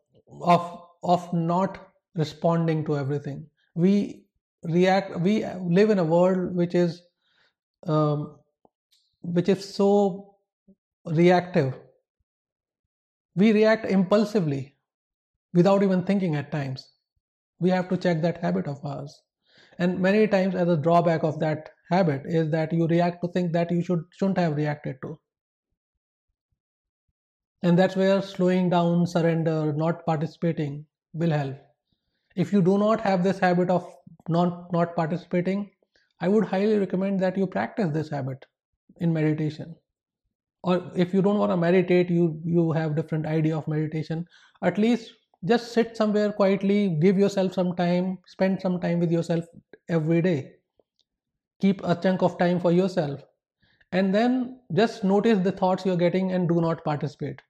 of 0.41 0.81
of 1.03 1.31
not 1.33 1.87
responding 2.15 2.85
to 2.85 2.97
everything. 2.97 3.45
We 3.75 4.25
react 4.63 5.19
we 5.19 5.45
live 5.45 5.89
in 5.89 5.99
a 5.99 6.03
world 6.03 6.55
which 6.55 6.75
is 6.75 7.01
um, 7.87 8.37
which 9.21 9.49
is 9.49 9.73
so 9.73 10.35
reactive. 11.05 11.73
We 13.35 13.53
react 13.53 13.85
impulsively 13.85 14.75
without 15.53 15.83
even 15.83 16.03
thinking 16.03 16.35
at 16.35 16.51
times. 16.51 16.89
We 17.59 17.69
have 17.69 17.89
to 17.89 17.97
check 17.97 18.21
that 18.21 18.41
habit 18.41 18.67
of 18.67 18.83
ours. 18.85 19.21
And 19.77 19.99
many 19.99 20.27
times 20.27 20.55
as 20.55 20.67
a 20.67 20.77
drawback 20.77 21.23
of 21.23 21.39
that 21.39 21.69
habit 21.89 22.23
is 22.25 22.51
that 22.51 22.73
you 22.73 22.87
react 22.87 23.21
to 23.23 23.29
things 23.31 23.51
that 23.53 23.71
you 23.71 23.83
should 23.83 24.05
shouldn't 24.11 24.37
have 24.37 24.55
reacted 24.55 24.97
to. 25.03 25.19
And 27.61 27.77
that's 27.77 27.95
where 27.95 28.21
slowing 28.21 28.69
down 28.69 29.07
surrender 29.07 29.71
not 29.73 30.05
participating 30.05 30.85
will 31.13 31.31
help. 31.31 31.55
If 32.35 32.53
you 32.53 32.61
do 32.61 32.77
not 32.77 33.01
have 33.01 33.23
this 33.23 33.39
habit 33.39 33.69
of 33.69 33.85
not 34.29 34.71
not 34.73 34.95
participating 34.95 35.71
i 36.21 36.27
would 36.29 36.45
highly 36.45 36.77
recommend 36.79 37.19
that 37.21 37.37
you 37.37 37.47
practice 37.47 37.91
this 37.93 38.09
habit 38.11 38.45
in 38.97 39.13
meditation. 39.13 39.75
Or 40.63 40.91
if 40.95 41.13
you 41.13 41.21
don't 41.23 41.39
want 41.39 41.51
to 41.53 41.57
meditate 41.57 42.09
you 42.11 42.41
you 42.45 42.71
have 42.73 42.95
different 42.97 43.25
idea 43.27 43.57
of 43.57 43.67
meditation 43.67 44.25
at 44.63 44.77
least 44.79 45.13
just 45.45 45.73
sit 45.73 45.97
somewhere 45.97 46.33
quietly 46.33 46.97
give 47.01 47.17
yourself 47.19 47.53
some 47.53 47.75
time 47.75 48.19
spend 48.27 48.61
some 48.61 48.79
time 48.81 48.99
with 48.99 49.11
yourself 49.11 49.45
every 49.89 50.21
day 50.23 50.58
keep 51.61 51.81
a 51.83 51.95
chunk 51.95 52.21
of 52.21 52.37
time 52.37 52.59
for 52.59 52.71
yourself 52.71 53.21
and 53.91 54.13
then 54.13 54.59
just 54.73 55.03
notice 55.03 55.39
the 55.39 55.51
thoughts 55.51 55.85
you're 55.85 55.97
getting 55.97 56.31
and 56.31 56.47
do 56.47 56.61
not 56.61 56.83
participate. 56.83 57.41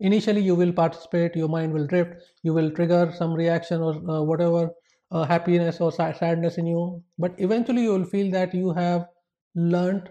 Initially 0.00 0.40
you 0.40 0.54
will 0.54 0.72
participate 0.72 1.36
your 1.36 1.48
mind 1.48 1.72
will 1.72 1.86
drift 1.86 2.22
you 2.42 2.52
will 2.52 2.70
trigger 2.70 3.12
some 3.16 3.32
reaction 3.34 3.80
or 3.80 3.94
uh, 4.10 4.22
whatever 4.22 4.70
uh, 5.10 5.24
happiness 5.24 5.80
or 5.80 5.92
sadness 5.92 6.58
in 6.58 6.66
you 6.66 7.02
but 7.18 7.34
eventually 7.38 7.82
you 7.82 7.92
will 7.92 8.04
feel 8.04 8.30
that 8.32 8.54
you 8.54 8.72
have 8.72 9.06
learned 9.54 10.10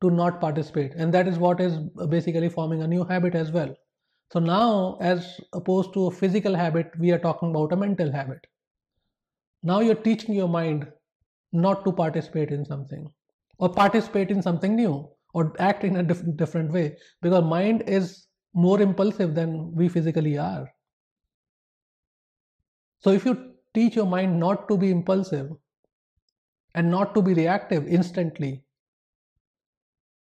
to 0.00 0.10
not 0.10 0.40
participate 0.40 0.94
and 0.94 1.12
that 1.12 1.28
is 1.28 1.38
what 1.38 1.60
is 1.60 1.78
basically 2.08 2.48
forming 2.48 2.82
a 2.82 2.86
new 2.86 3.04
habit 3.04 3.34
as 3.34 3.52
well. 3.52 3.74
So 4.32 4.40
now 4.40 4.96
as 5.00 5.40
opposed 5.52 5.92
to 5.94 6.06
a 6.06 6.10
physical 6.10 6.54
habit 6.54 6.90
we 6.98 7.10
are 7.12 7.18
talking 7.18 7.50
about 7.50 7.72
a 7.72 7.76
mental 7.76 8.10
habit. 8.10 8.46
Now 9.62 9.80
you're 9.80 9.94
teaching 9.94 10.34
your 10.34 10.48
mind 10.48 10.90
not 11.52 11.84
to 11.84 11.92
participate 11.92 12.50
in 12.50 12.64
something 12.64 13.12
or 13.58 13.68
participate 13.68 14.30
in 14.30 14.42
something 14.42 14.76
new 14.76 15.08
or 15.34 15.54
act 15.58 15.84
in 15.84 15.96
a 15.96 16.02
diff- 16.02 16.36
different 16.36 16.72
way 16.72 16.96
because 17.22 17.44
mind 17.44 17.82
is 17.86 18.26
more 18.54 18.80
impulsive 18.80 19.34
than 19.34 19.74
we 19.74 19.88
physically 19.88 20.38
are. 20.38 20.68
So 23.00 23.10
if 23.10 23.24
you 23.24 23.54
teach 23.74 23.96
your 23.96 24.06
mind 24.06 24.38
not 24.38 24.68
to 24.68 24.76
be 24.76 24.90
impulsive 24.90 25.50
and 26.74 26.90
not 26.90 27.14
to 27.14 27.20
be 27.20 27.34
reactive 27.34 27.86
instantly 27.86 28.64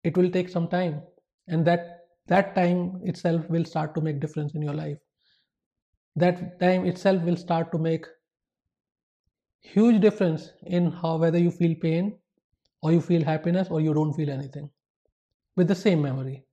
it 0.04 0.16
will 0.16 0.30
take 0.30 0.48
some 0.48 0.68
time 0.68 1.02
and 1.48 1.66
that 1.66 2.06
that 2.28 2.54
time 2.54 3.00
itself 3.04 3.48
will 3.50 3.64
start 3.64 3.94
to 3.94 4.00
make 4.00 4.20
difference 4.20 4.54
in 4.54 4.62
your 4.62 4.74
life. 4.74 4.98
That 6.16 6.58
time 6.60 6.84
itself 6.84 7.22
will 7.22 7.36
start 7.36 7.70
to 7.72 7.78
make 7.78 8.06
huge 9.72 10.00
difference 10.00 10.50
in 10.66 10.90
how 10.90 11.16
whether 11.16 11.38
you 11.38 11.50
feel 11.50 11.74
pain 11.74 12.18
or 12.82 12.92
you 12.92 13.00
feel 13.00 13.24
happiness 13.24 13.68
or 13.70 13.80
you 13.80 13.94
don't 13.94 14.12
feel 14.12 14.30
anything. 14.30 14.70
With 15.56 15.68
the 15.68 15.74
same 15.74 16.02
memory. 16.02 16.44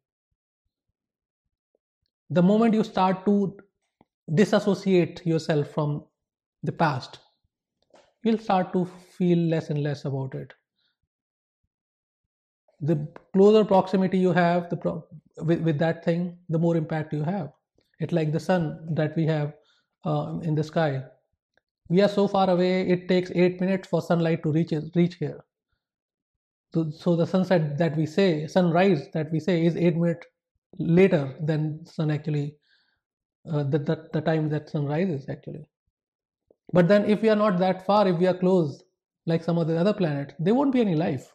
The 2.30 2.42
moment 2.42 2.74
you 2.74 2.84
start 2.84 3.26
to 3.26 3.58
disassociate 4.34 5.26
yourself 5.26 5.70
from 5.72 6.04
the 6.64 6.72
past 6.72 7.20
you'll 8.24 8.38
start 8.38 8.72
to 8.74 8.86
feel 9.18 9.38
less 9.38 9.70
and 9.70 9.84
less 9.84 10.06
about 10.06 10.34
it. 10.34 10.54
The 12.82 13.08
closer 13.34 13.64
proximity 13.64 14.18
you 14.18 14.32
have 14.32 14.70
the 14.70 14.78
pro- 14.78 15.06
with, 15.38 15.62
with 15.62 15.78
that 15.80 16.04
thing 16.04 16.38
the 16.50 16.60
more 16.60 16.76
impact 16.76 17.14
you 17.14 17.24
have. 17.24 17.52
It's 18.00 18.14
like 18.14 18.32
the 18.32 18.40
sun 18.40 18.88
that 18.96 19.16
we 19.16 19.26
have 19.26 19.54
uh, 20.06 20.40
in 20.42 20.56
the 20.56 20.64
sky 20.64 21.04
we 21.94 22.02
are 22.02 22.10
so 22.10 22.28
far 22.28 22.50
away 22.50 22.70
it 22.94 23.08
takes 23.08 23.32
8 23.36 23.62
minutes 23.62 23.88
for 23.88 24.02
sunlight 24.02 24.44
to 24.44 24.52
reach 24.52 24.72
reach 24.96 25.16
here. 25.16 25.44
So, 26.74 26.90
so 26.90 27.16
the 27.16 27.28
sunset 27.28 27.78
that 27.78 27.96
we 27.96 28.06
say 28.08 28.48
sunrise 28.48 29.10
that 29.14 29.32
we 29.32 29.40
say 29.40 29.66
is 29.66 29.76
8 29.76 29.98
minutes 29.98 30.28
later 31.00 31.36
than 31.50 31.86
sun 31.86 32.10
actually 32.10 32.56
uh, 33.50 33.64
the, 33.64 33.80
the, 33.90 34.08
the 34.14 34.22
time 34.22 34.50
that 34.50 34.70
sun 34.70 34.86
rises 34.86 35.30
actually. 35.30 35.68
But 36.72 36.88
then 36.88 37.06
if 37.06 37.22
we 37.22 37.30
are 37.30 37.36
not 37.36 37.60
that 37.60 37.86
far 37.86 38.08
if 38.08 38.18
we 38.18 38.26
are 38.26 38.38
close 38.38 38.84
like 39.28 39.44
some 39.44 39.60
of 39.60 39.68
the 39.68 39.78
other 39.78 39.94
planets 39.94 40.34
there 40.40 40.56
won't 40.56 40.74
be 40.74 40.82
any 40.82 40.96
life 40.96 41.32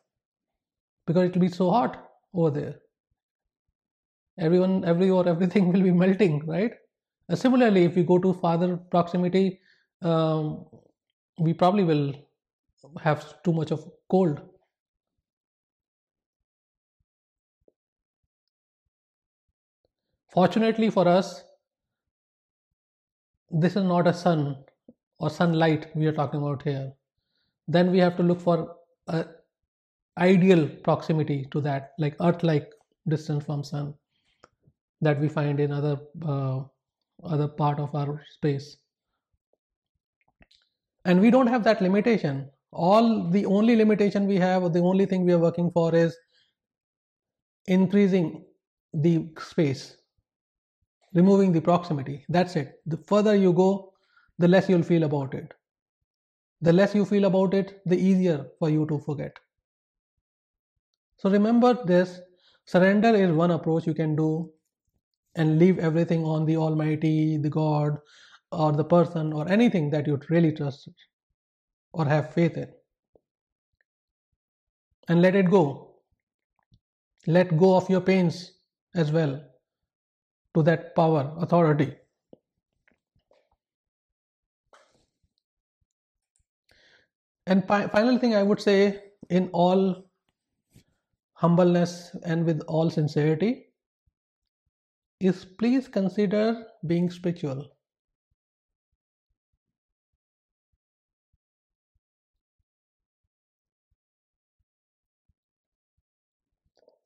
because 1.07 1.29
it 1.29 1.35
will 1.35 1.47
be 1.47 1.55
so 1.61 1.71
hot 1.71 2.05
over 2.35 2.51
there. 2.51 2.77
Everyone 4.39 4.85
every 4.85 5.11
or 5.11 5.29
everything 5.29 5.73
will 5.73 5.83
be 5.83 5.97
melting 6.03 6.45
right? 6.47 6.73
Uh, 7.31 7.37
similarly 7.37 7.85
if 7.85 7.95
we 7.95 8.03
go 8.03 8.19
to 8.19 8.35
farther 8.45 8.77
proximity 8.77 9.61
um, 10.03 10.67
we 11.39 11.53
probably 11.53 11.85
will 11.85 12.15
have 13.01 13.43
too 13.43 13.53
much 13.53 13.71
of 13.71 13.91
cold. 14.09 14.41
Fortunately 20.29 20.91
for 20.91 21.09
us 21.09 21.43
this 23.51 23.77
is 23.77 23.83
not 23.83 24.07
a 24.07 24.13
sun 24.13 24.57
or 25.19 25.31
sunlight 25.31 25.91
we 25.97 26.07
are 26.07 26.13
talking 26.13 26.41
about 26.41 26.63
here. 26.63 26.93
Then 27.67 27.91
we 27.91 27.99
have 27.99 28.17
to 28.17 28.23
look 28.23 28.41
for 28.41 28.77
a 29.09 29.25
ideal 30.19 30.69
proximity 30.69 31.47
to 31.51 31.61
that 31.61 31.93
like 31.99 32.17
earth 32.21 32.43
like 32.43 32.73
distance 33.09 33.45
from 33.45 33.65
sun 33.65 33.95
that 35.01 35.19
we 35.21 35.29
find 35.29 35.61
in 35.61 35.73
other 35.73 35.99
uh, 36.27 36.61
other 37.23 37.49
part 37.49 37.79
of 37.79 37.95
our 37.95 38.23
space 38.31 38.77
and 41.09 41.23
we 41.23 41.31
don't 41.31 41.47
have 41.47 41.65
that 41.65 41.81
limitation. 41.81 42.51
All 42.71 43.31
the 43.31 43.47
only 43.47 43.75
limitation 43.77 44.27
we 44.27 44.37
have 44.37 44.63
or 44.63 44.71
the 44.71 44.81
only 44.81 45.07
thing 45.07 45.25
we 45.25 45.33
are 45.33 45.39
working 45.39 45.71
for 45.71 45.95
is 45.95 46.17
increasing 47.67 48.45
the 48.93 49.29
space 49.39 49.97
removing 51.15 51.53
the 51.53 51.61
proximity. 51.61 52.25
That's 52.29 52.57
it. 52.57 52.83
The 52.87 52.99
further 52.99 53.35
you 53.35 53.55
go 53.55 53.95
the 54.39 54.49
less 54.49 54.69
you'll 54.69 54.83
feel 54.83 55.05
about 55.05 55.35
it. 55.35 55.55
The 56.61 56.73
less 56.73 56.95
you 56.95 57.07
feel 57.07 57.25
about 57.25 57.55
it 57.55 57.81
the 57.87 57.97
easier 57.97 58.47
for 58.59 58.69
you 58.69 58.87
to 58.87 58.99
forget. 58.99 59.33
So 61.17 61.31
remember 61.31 61.73
this. 61.85 62.21
Surrender 62.67 63.15
is 63.15 63.33
one 63.33 63.51
approach 63.51 63.87
you 63.87 63.95
can 63.95 64.15
do 64.15 64.53
and 65.37 65.59
leave 65.59 65.79
everything 65.79 66.25
on 66.25 66.45
the 66.45 66.57
almighty 66.57 67.39
the 67.39 67.49
god 67.49 67.99
or 68.53 68.73
the 68.73 68.85
person 68.85 69.33
or 69.33 69.49
anything 69.49 69.91
that 69.91 70.07
you 70.07 70.21
really 70.31 70.53
trust 70.53 70.89
or 71.93 72.05
have 72.07 72.33
faith 72.33 72.57
in. 72.57 72.73
And 75.09 75.23
let 75.23 75.35
it 75.35 75.51
go. 75.51 75.97
Let 77.27 77.57
go 77.59 77.77
of 77.77 77.89
your 77.91 78.01
pains 78.01 78.53
as 78.95 79.13
well 79.13 79.43
to 80.55 80.63
that 80.63 80.95
power 80.95 81.35
authority. 81.39 81.95
And 87.47 87.67
fi- 87.67 87.89
final 87.89 88.19
thing 88.19 88.35
i 88.35 88.43
would 88.43 88.61
say 88.61 89.03
in 89.31 89.49
all 89.53 90.05
humbleness 91.33 92.15
and 92.25 92.45
with 92.45 92.61
all 92.69 92.91
sincerity 92.91 93.73
is 95.21 95.45
please 95.45 95.89
consider 95.89 96.67
being 96.87 97.11
spiritual 97.11 97.78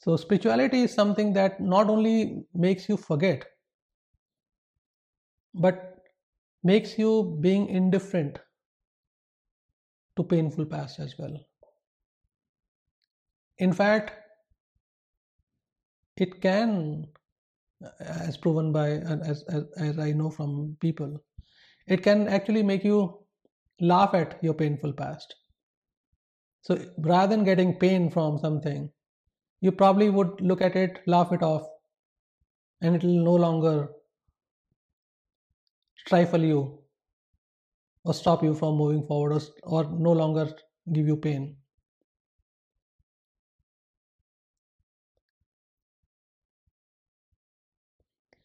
So, 0.03 0.17
spirituality 0.17 0.83
is 0.83 0.93
something 0.93 1.33
that 1.35 1.61
not 1.61 1.89
only 1.89 2.45
makes 2.53 2.89
you 2.89 2.97
forget, 2.97 3.45
but 5.55 6.01
makes 6.65 6.99
you 6.99 7.39
being 7.41 7.69
indifferent 7.69 8.41
to 10.17 10.25
painful 10.25 10.67
past 10.67 10.99
as 10.99 11.15
well. 11.17 11.39
In 13.59 13.73
fact, 13.73 14.13
it 16.17 16.41
can, 16.41 17.07
as 18.01 18.37
proven 18.37 18.73
by, 18.73 18.89
as, 18.89 19.45
as, 19.45 19.65
as 19.77 19.99
I 20.01 20.11
know 20.11 20.31
from 20.31 20.77
people, 20.81 21.23
it 21.87 22.03
can 22.03 22.27
actually 22.27 22.65
make 22.65 22.83
you 22.83 23.21
laugh 23.81 24.15
at 24.15 24.43
your 24.43 24.55
painful 24.55 24.95
past. 24.95 25.33
So 26.63 26.85
rather 26.99 27.37
than 27.37 27.45
getting 27.45 27.79
pain 27.79 28.11
from 28.11 28.39
something, 28.39 28.91
you 29.63 29.73
probably 29.73 30.11
would 30.11 30.41
look 30.43 30.61
at 30.61 30.77
it, 30.77 31.01
laugh 31.07 31.33
it 31.33 31.43
off, 31.43 31.67
and 32.83 32.97
it 32.97 33.03
will 33.03 33.25
no 33.25 33.35
longer 33.35 33.89
stifle 36.05 36.43
you 36.43 36.79
or 38.05 38.13
stop 38.15 38.43
you 38.43 38.55
from 38.55 38.77
moving 38.77 39.07
forward 39.07 39.33
or, 39.33 39.85
or 39.85 39.85
no 39.99 40.13
longer 40.13 40.53
give 40.93 41.07
you 41.07 41.17
pain. 41.17 41.57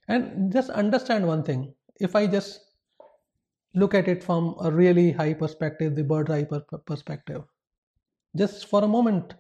And 0.08 0.52
just 0.52 0.70
understand 0.70 1.28
one 1.28 1.44
thing 1.44 1.74
if 2.00 2.16
I 2.16 2.28
just 2.28 2.62
look 3.74 3.94
at 3.94 4.08
it 4.10 4.24
from 4.24 4.56
a 4.62 4.70
really 4.72 5.12
high 5.12 5.34
perspective, 5.34 5.96
the 5.96 6.04
bird's 6.04 6.32
eye 6.32 6.48
perspective, 6.86 7.44
just 8.36 8.68
for 8.68 8.84
a 8.84 8.88
moment, 8.88 9.36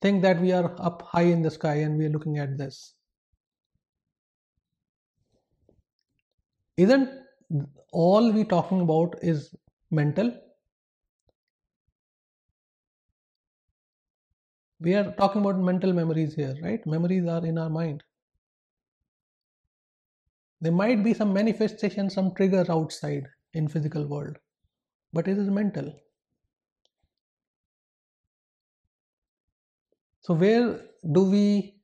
think 0.00 0.22
that 0.22 0.40
we 0.40 0.52
are 0.52 0.74
up 0.80 1.02
high 1.02 1.22
in 1.22 1.42
the 1.42 1.50
sky 1.50 1.74
and 1.76 1.98
we 1.98 2.06
are 2.06 2.10
looking 2.10 2.38
at 2.38 2.56
this. 2.56 2.94
Isn't 6.76 7.10
all 7.92 8.32
we 8.32 8.44
talking 8.44 8.80
about 8.80 9.16
is 9.22 9.54
mental? 9.90 10.32
We 14.80 14.94
are 14.94 15.12
talking 15.12 15.40
about 15.40 15.58
mental 15.58 15.92
memories 15.92 16.34
here, 16.34 16.54
right? 16.62 16.86
Memories 16.86 17.26
are 17.26 17.44
in 17.44 17.58
our 17.58 17.68
mind. 17.68 18.04
There 20.60 20.72
might 20.72 21.02
be 21.02 21.14
some 21.14 21.32
manifestation, 21.32 22.10
some 22.10 22.34
trigger 22.34 22.64
outside 22.68 23.28
in 23.54 23.66
physical 23.68 24.06
world, 24.06 24.38
but 25.12 25.26
it 25.26 25.38
is 25.38 25.48
mental. 25.48 25.92
So 30.28 30.34
where 30.34 30.80
do 31.10 31.22
we 31.24 31.80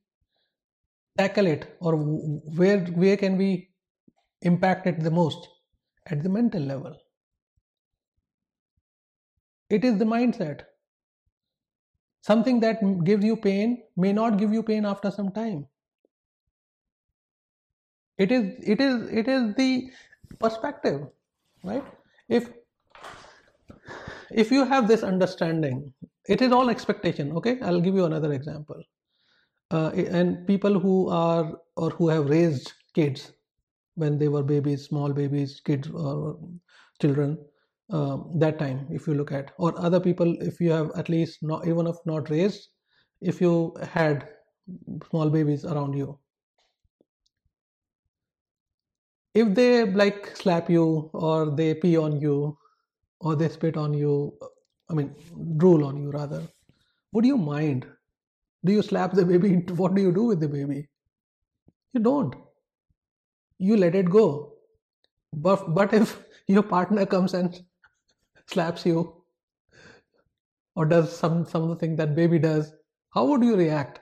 tackle 1.16 1.47
it 1.47 1.79
or 1.81 1.97
where 1.97 2.81
where 3.03 3.16
can 3.16 3.39
we 3.39 3.71
impact 4.43 4.87
it 4.87 5.01
the 5.01 5.11
most? 5.11 5.49
At 6.05 6.23
the 6.23 6.29
mental 6.29 6.62
level. 6.62 6.95
It 9.71 9.83
is 9.83 9.97
the 9.99 10.05
mindset. 10.05 10.65
Something 12.21 12.61
that 12.61 12.83
gives 13.05 13.25
you 13.25 13.37
pain 13.37 13.83
may 13.97 14.12
not 14.12 14.37
give 14.37 14.53
you 14.53 14.62
pain 14.62 14.85
after 14.85 15.11
some 15.11 15.33
time 15.33 15.66
it 18.19 18.31
is 18.31 18.45
it 18.62 18.81
is 18.81 19.09
it 19.21 19.29
is 19.29 19.55
the 19.55 19.91
perspective 20.39 21.01
right 21.65 21.85
if 22.29 22.49
if 24.31 24.51
you 24.51 24.65
have 24.65 24.89
this 24.89 25.03
understanding 25.03 25.93
it 26.29 26.41
is 26.41 26.53
all 26.53 26.71
expectation 26.71 27.33
okay? 27.33 27.61
I'll 27.61 27.81
give 27.81 27.95
you 27.95 28.05
another 28.07 28.33
example. 28.33 28.83
Uh, 29.71 29.91
and 29.91 30.47
people 30.47 30.79
who 30.79 31.09
are 31.09 31.53
or 31.77 31.91
who 31.91 32.09
have 32.09 32.29
raised 32.29 32.73
kids 32.95 33.33
when 33.95 34.19
they 34.19 34.29
were 34.29 34.43
babies 34.43 34.87
small 34.87 35.13
babies 35.13 35.61
kids 35.61 35.89
or 35.91 36.39
children 37.01 37.39
um, 37.91 38.31
that 38.37 38.59
time 38.59 38.87
if 38.91 39.07
you 39.07 39.15
look 39.15 39.33
at 39.33 39.53
or 39.59 39.79
other 39.79 40.01
people 40.01 40.37
if 40.41 40.61
you 40.61 40.71
have 40.71 40.91
at 40.97 41.09
least 41.09 41.43
not 41.43 41.67
even 41.67 41.87
if 41.87 41.97
not 42.07 42.31
raised 42.31 42.69
if 43.21 43.41
you 43.41 43.75
had 43.83 44.29
small 45.11 45.31
babies 45.31 45.65
around 45.65 45.95
you. 45.95 46.19
If 49.35 49.55
they 49.55 49.85
like 49.85 50.37
slap 50.37 50.71
you 50.71 51.11
or 51.13 51.51
they 51.51 51.75
pee 51.75 51.97
on 51.97 52.21
you 52.21 52.57
or 53.20 53.36
they 53.36 53.49
spit 53.49 53.77
on 53.77 53.95
you 53.95 54.36
uh, 54.43 54.47
i 54.91 54.95
mean 54.95 55.15
drool 55.57 55.85
on 55.85 55.97
you 55.97 56.11
rather. 56.11 56.43
Would 57.12 57.24
you 57.27 57.36
mind? 57.39 57.86
Do 58.65 58.73
you 58.73 58.82
slap 58.82 59.12
the 59.12 59.24
baby 59.24 59.57
what 59.82 59.95
do 59.95 60.03
you 60.03 60.12
do 60.12 60.24
with 60.24 60.41
the 60.41 60.49
baby? 60.49 60.89
You 61.93 62.01
don't. 62.01 62.35
You 63.59 63.77
let 63.77 63.95
it 63.95 64.11
go. 64.11 64.55
But 65.32 65.74
but 65.74 65.95
if 65.95 66.24
your 66.49 66.62
partner 66.62 67.07
comes 67.07 67.35
and 67.35 67.61
slaps 68.47 68.86
you 68.86 69.24
or 70.77 70.86
does 70.86 71.16
some 71.16 71.45
something 71.47 71.97
that 71.97 72.15
baby 72.15 72.39
does 72.39 72.73
how 73.11 73.27
would 73.27 73.43
you 73.43 73.57
react? 73.57 74.01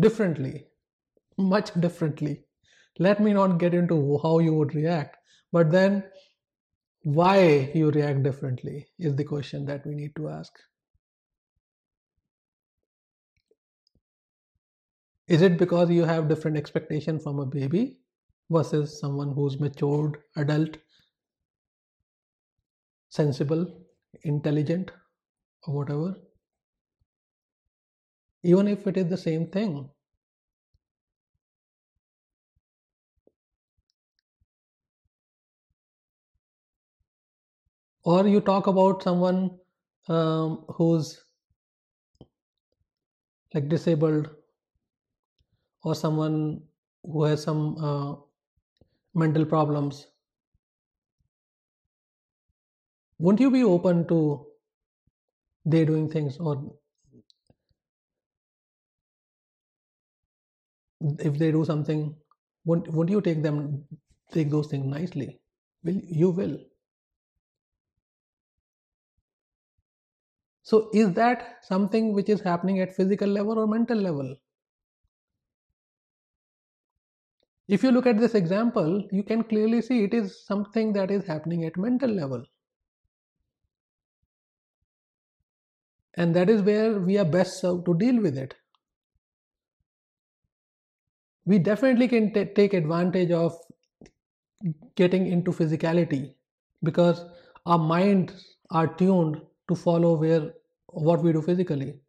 Differently. 0.00 0.66
Much 1.38 1.72
differently. 1.80 2.44
Let 3.00 3.18
me 3.18 3.32
not 3.32 3.56
get 3.58 3.72
into 3.72 4.18
how 4.22 4.40
you 4.40 4.52
would 4.54 4.74
react, 4.74 5.16
but 5.52 5.70
then 5.70 6.04
why 7.02 7.70
you 7.74 7.90
react 7.90 8.22
differently 8.22 8.88
is 8.98 9.16
the 9.16 9.24
question 9.24 9.64
that 9.64 9.86
we 9.86 9.94
need 9.94 10.14
to 10.16 10.28
ask. 10.28 10.52
Is 15.28 15.40
it 15.40 15.56
because 15.56 15.88
you 15.88 16.04
have 16.04 16.28
different 16.28 16.58
expectation 16.58 17.18
from 17.18 17.38
a 17.38 17.46
baby 17.46 18.00
versus 18.50 19.00
someone 19.00 19.32
who's 19.32 19.58
matured, 19.58 20.18
adult, 20.36 20.76
sensible, 23.08 23.66
intelligent, 24.24 24.90
or 25.66 25.74
whatever? 25.74 26.16
Even 28.42 28.68
if 28.68 28.86
it 28.86 28.98
is 28.98 29.06
the 29.06 29.16
same 29.16 29.46
thing, 29.46 29.88
or 38.04 38.26
you 38.26 38.40
talk 38.40 38.66
about 38.66 39.02
someone 39.02 39.58
um, 40.08 40.64
who's 40.68 41.24
like 43.54 43.68
disabled 43.68 44.28
or 45.82 45.94
someone 45.94 46.62
who 47.02 47.24
has 47.24 47.42
some 47.42 47.76
uh, 47.78 48.14
mental 49.14 49.44
problems. 49.46 50.08
Won't 53.18 53.38
you 53.38 53.52
be 53.52 53.62
open 53.62 54.08
to 54.08 54.48
they 55.64 55.86
doing 55.86 56.10
things 56.10 56.36
or 56.38 56.76
if 61.00 61.38
they 61.38 61.50
do 61.52 61.64
something 61.64 62.14
won't, 62.64 62.88
won't 62.88 63.10
you 63.10 63.20
take 63.20 63.42
them 63.42 63.84
take 64.32 64.50
those 64.50 64.68
things 64.68 64.86
nicely? 64.86 65.40
Will 65.82 65.94
you 65.94 66.30
will 66.30 66.58
So 70.70 70.88
is 70.94 71.12
that 71.14 71.64
something 71.64 72.12
which 72.12 72.28
is 72.28 72.42
happening 72.42 72.78
at 72.78 72.94
physical 72.94 73.26
level 73.26 73.58
or 73.58 73.66
mental 73.66 73.98
level? 73.98 74.36
If 77.66 77.82
you 77.82 77.90
look 77.90 78.06
at 78.06 78.20
this 78.20 78.36
example, 78.36 79.04
you 79.10 79.24
can 79.24 79.42
clearly 79.42 79.82
see 79.82 80.04
it 80.04 80.14
is 80.14 80.46
something 80.46 80.92
that 80.92 81.10
is 81.10 81.26
happening 81.26 81.64
at 81.64 81.76
mental 81.76 82.08
level. 82.10 82.44
And 86.14 86.36
that 86.36 86.48
is 86.48 86.62
where 86.62 87.00
we 87.00 87.18
are 87.18 87.24
best 87.24 87.60
served 87.60 87.86
to 87.86 87.94
deal 87.94 88.22
with 88.22 88.38
it. 88.38 88.54
We 91.46 91.58
definitely 91.58 92.06
can 92.06 92.32
t- 92.32 92.44
take 92.44 92.74
advantage 92.74 93.32
of 93.32 93.58
getting 94.94 95.26
into 95.26 95.50
physicality 95.50 96.36
because 96.84 97.24
our 97.66 97.78
minds 97.78 98.54
are 98.70 98.86
tuned 98.86 99.42
to 99.66 99.74
follow 99.74 100.16
where 100.16 100.52
what 100.92 101.22
we 101.22 101.32
do 101.32 101.42
physically. 101.42 102.00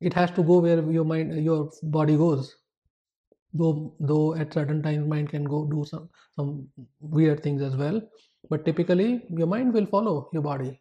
It 0.00 0.12
has 0.14 0.30
to 0.32 0.42
go 0.42 0.58
where 0.58 0.82
your 0.90 1.04
mind 1.04 1.44
your 1.44 1.70
body 1.82 2.16
goes. 2.16 2.56
Though 3.54 3.94
though 4.00 4.34
at 4.34 4.52
certain 4.52 4.82
times 4.82 5.06
mind 5.06 5.28
can 5.30 5.44
go 5.44 5.66
do 5.66 5.84
some 5.84 6.08
some 6.36 6.68
weird 7.00 7.42
things 7.42 7.62
as 7.62 7.76
well 7.76 8.00
but 8.50 8.64
typically 8.64 9.24
your 9.30 9.46
mind 9.46 9.72
will 9.72 9.86
follow 9.86 10.28
your 10.32 10.42
body. 10.42 10.80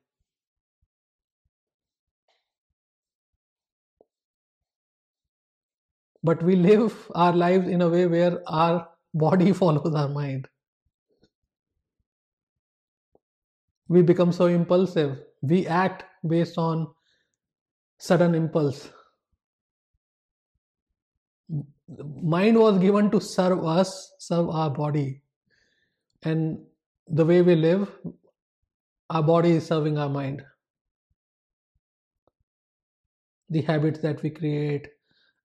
But 6.23 6.43
we 6.43 6.55
live 6.55 7.11
our 7.15 7.33
lives 7.33 7.67
in 7.67 7.81
a 7.81 7.89
way 7.89 8.05
where 8.05 8.41
our 8.47 8.87
body 9.13 9.53
follows 9.61 9.95
our 9.95 10.09
mind. 10.09 10.47
We 13.87 14.01
become 14.01 14.31
so 14.31 14.45
impulsive 14.45 15.17
we 15.41 15.67
act 15.67 16.03
based 16.27 16.57
on 16.57 16.87
sudden 17.97 18.35
impulse. 18.35 18.89
Mind 22.21 22.57
was 22.57 22.79
given 22.79 23.11
to 23.11 23.19
serve 23.19 23.65
us, 23.65 24.13
serve 24.19 24.49
our 24.49 24.69
body. 24.69 25.21
And 26.23 26.59
the 27.07 27.25
way 27.25 27.41
we 27.41 27.55
live, 27.55 27.89
our 29.09 29.23
body 29.23 29.51
is 29.51 29.65
serving 29.65 29.97
our 29.97 30.09
mind. 30.09 30.43
The 33.49 33.61
habits 33.63 33.99
that 33.99 34.21
we 34.21 34.29
create, 34.29 34.87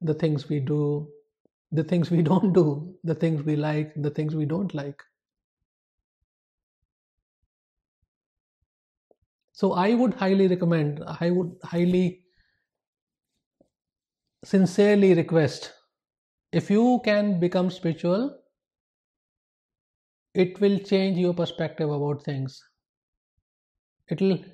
the 0.01 0.15
things 0.15 0.49
we 0.49 0.61
do, 0.61 1.09
the 1.73 1.83
things 1.83 2.11
we 2.11 2.23
don't 2.31 2.53
do, 2.53 2.95
the 3.03 3.15
things 3.15 3.43
we 3.43 3.57
like, 3.57 3.93
the 3.97 4.11
things 4.11 4.35
we 4.35 4.45
don't 4.45 4.73
like. 4.75 5.03
So 9.57 9.73
I 9.73 9.95
would 9.95 10.15
highly 10.15 10.47
recommend, 10.49 11.03
I 11.05 11.31
would 11.33 11.57
highly 11.65 12.27
sincerely 14.45 15.13
request 15.13 15.75
if 16.53 16.71
you 16.71 17.01
can 17.05 17.41
become 17.41 17.71
spiritual, 17.71 18.41
it 20.35 20.61
will 20.61 20.79
change 20.79 21.19
your 21.19 21.35
perspective 21.35 21.91
about 21.91 22.23
things. 22.23 22.63
It 24.09 24.21
will 24.21 24.45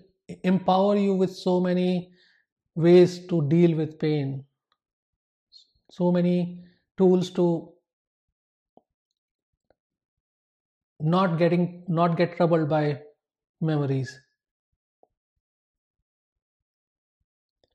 empower 0.44 0.96
you 0.96 1.14
with 1.14 1.34
so 1.34 1.58
many 1.58 2.12
ways 2.74 3.26
to 3.28 3.48
deal 3.48 3.76
with 3.76 3.98
pain, 3.98 4.46
so 5.90 6.10
many 6.10 6.64
tools 6.96 7.30
to 7.30 7.72
not 11.14 11.36
getting 11.38 11.84
not 11.86 12.16
get 12.16 12.34
troubled 12.38 12.66
by 12.70 13.02
memories 13.60 14.21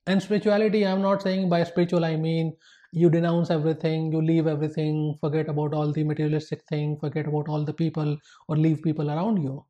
and 0.08 0.22
spirituality 0.24 0.86
i'm 0.86 1.02
not 1.02 1.22
saying 1.22 1.50
by 1.50 1.64
spiritual 1.64 2.06
i 2.06 2.16
mean 2.16 2.56
you 2.92 3.10
denounce 3.10 3.50
everything 3.52 4.12
you 4.12 4.22
leave 4.22 4.48
everything 4.48 5.18
forget 5.22 5.50
about 5.50 5.74
all 5.74 5.92
the 5.92 6.04
materialistic 6.04 6.64
thing 6.70 6.98
forget 7.00 7.28
about 7.28 7.48
all 7.50 7.64
the 7.66 7.74
people 7.74 8.18
or 8.48 8.58
leave 8.58 8.82
people 8.82 9.12
around 9.12 9.44
you. 9.44 9.64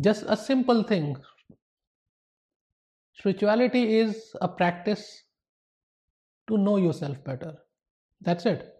Just 0.00 0.24
a 0.26 0.36
simple 0.36 0.82
thing. 0.82 1.16
Spirituality 3.14 3.98
is 3.98 4.34
a 4.40 4.48
practice 4.48 5.24
to 6.48 6.58
know 6.58 6.76
yourself 6.76 7.22
better. 7.24 7.54
That's 8.20 8.46
it. 8.46 8.74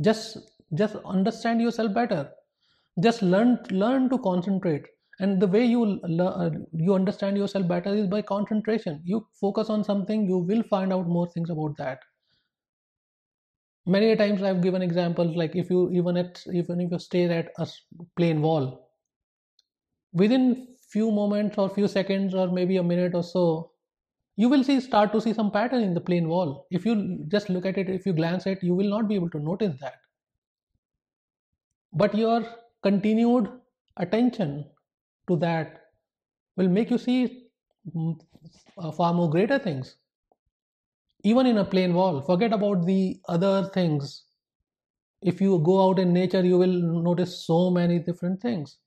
Just 0.00 0.38
just 0.74 0.96
understand 1.04 1.60
yourself 1.60 1.94
better. 1.94 2.30
Just 3.00 3.22
learn 3.22 3.58
learn 3.70 4.08
to 4.10 4.18
concentrate 4.18 4.86
and 5.20 5.40
the 5.40 5.46
way 5.46 5.64
you 5.64 5.84
uh, 5.84 6.50
you 6.72 6.94
understand 6.94 7.36
yourself 7.36 7.68
better 7.68 7.94
is 7.94 8.08
by 8.08 8.22
concentration. 8.22 9.00
You 9.04 9.28
focus 9.40 9.70
on 9.70 9.84
something 9.84 10.26
you 10.26 10.38
will 10.38 10.64
find 10.64 10.92
out 10.92 11.06
more 11.06 11.28
things 11.30 11.50
about 11.50 11.76
that. 11.78 12.00
Many 13.94 14.16
times 14.16 14.42
i've 14.42 14.62
given 14.62 14.80
examples 14.80 15.36
like 15.36 15.54
if 15.54 15.68
you 15.68 15.90
even 15.90 16.16
at 16.16 16.42
even 16.50 16.80
if 16.80 16.90
you 16.92 16.98
stare 16.98 17.30
at 17.30 17.52
a 17.58 17.68
plain 18.16 18.40
wall 18.40 18.88
within 20.12 20.76
few 20.92 21.10
moments 21.10 21.58
or 21.58 21.68
few 21.68 21.88
seconds 21.88 22.34
or 22.34 22.48
maybe 22.48 22.76
a 22.76 22.82
minute 22.82 23.14
or 23.14 23.22
so 23.24 23.72
you 24.36 24.48
will 24.48 24.64
see 24.64 24.80
start 24.80 25.12
to 25.12 25.20
see 25.20 25.34
some 25.34 25.50
pattern 25.50 25.82
in 25.82 25.94
the 25.94 26.00
plain 26.00 26.28
wall. 26.28 26.66
If 26.70 26.86
you 26.86 27.24
just 27.28 27.50
look 27.50 27.66
at 27.66 27.78
it 27.78 27.90
if 27.90 28.06
you 28.06 28.12
glance 28.14 28.46
at 28.46 28.58
it 28.58 28.62
you 28.64 28.74
will 28.74 28.88
not 28.90 29.08
be 29.08 29.14
able 29.16 29.30
to 29.30 29.38
notice 29.40 29.78
that. 29.80 29.96
But 31.92 32.16
your 32.16 32.44
continued 32.82 33.60
attention 33.96 34.72
to 35.28 35.36
that 35.36 35.80
will 36.56 36.68
make 36.68 36.90
you 36.90 36.98
see 36.98 37.48
mm, 37.94 38.18
uh, 38.78 38.90
far 38.90 39.12
more 39.12 39.30
greater 39.30 39.58
things. 39.58 39.96
Even 41.22 41.46
in 41.46 41.58
a 41.58 41.64
plain 41.64 41.94
wall 41.94 42.20
forget 42.20 42.52
about 42.52 42.86
the 42.86 43.20
other 43.28 43.70
things. 43.74 44.24
If 45.22 45.40
you 45.40 45.58
go 45.58 45.88
out 45.88 45.98
in 45.98 46.12
nature 46.12 46.44
you 46.44 46.58
will 46.58 46.72
notice 47.08 47.44
so 47.46 47.70
many 47.70 47.98
different 47.98 48.40
things. 48.40 48.78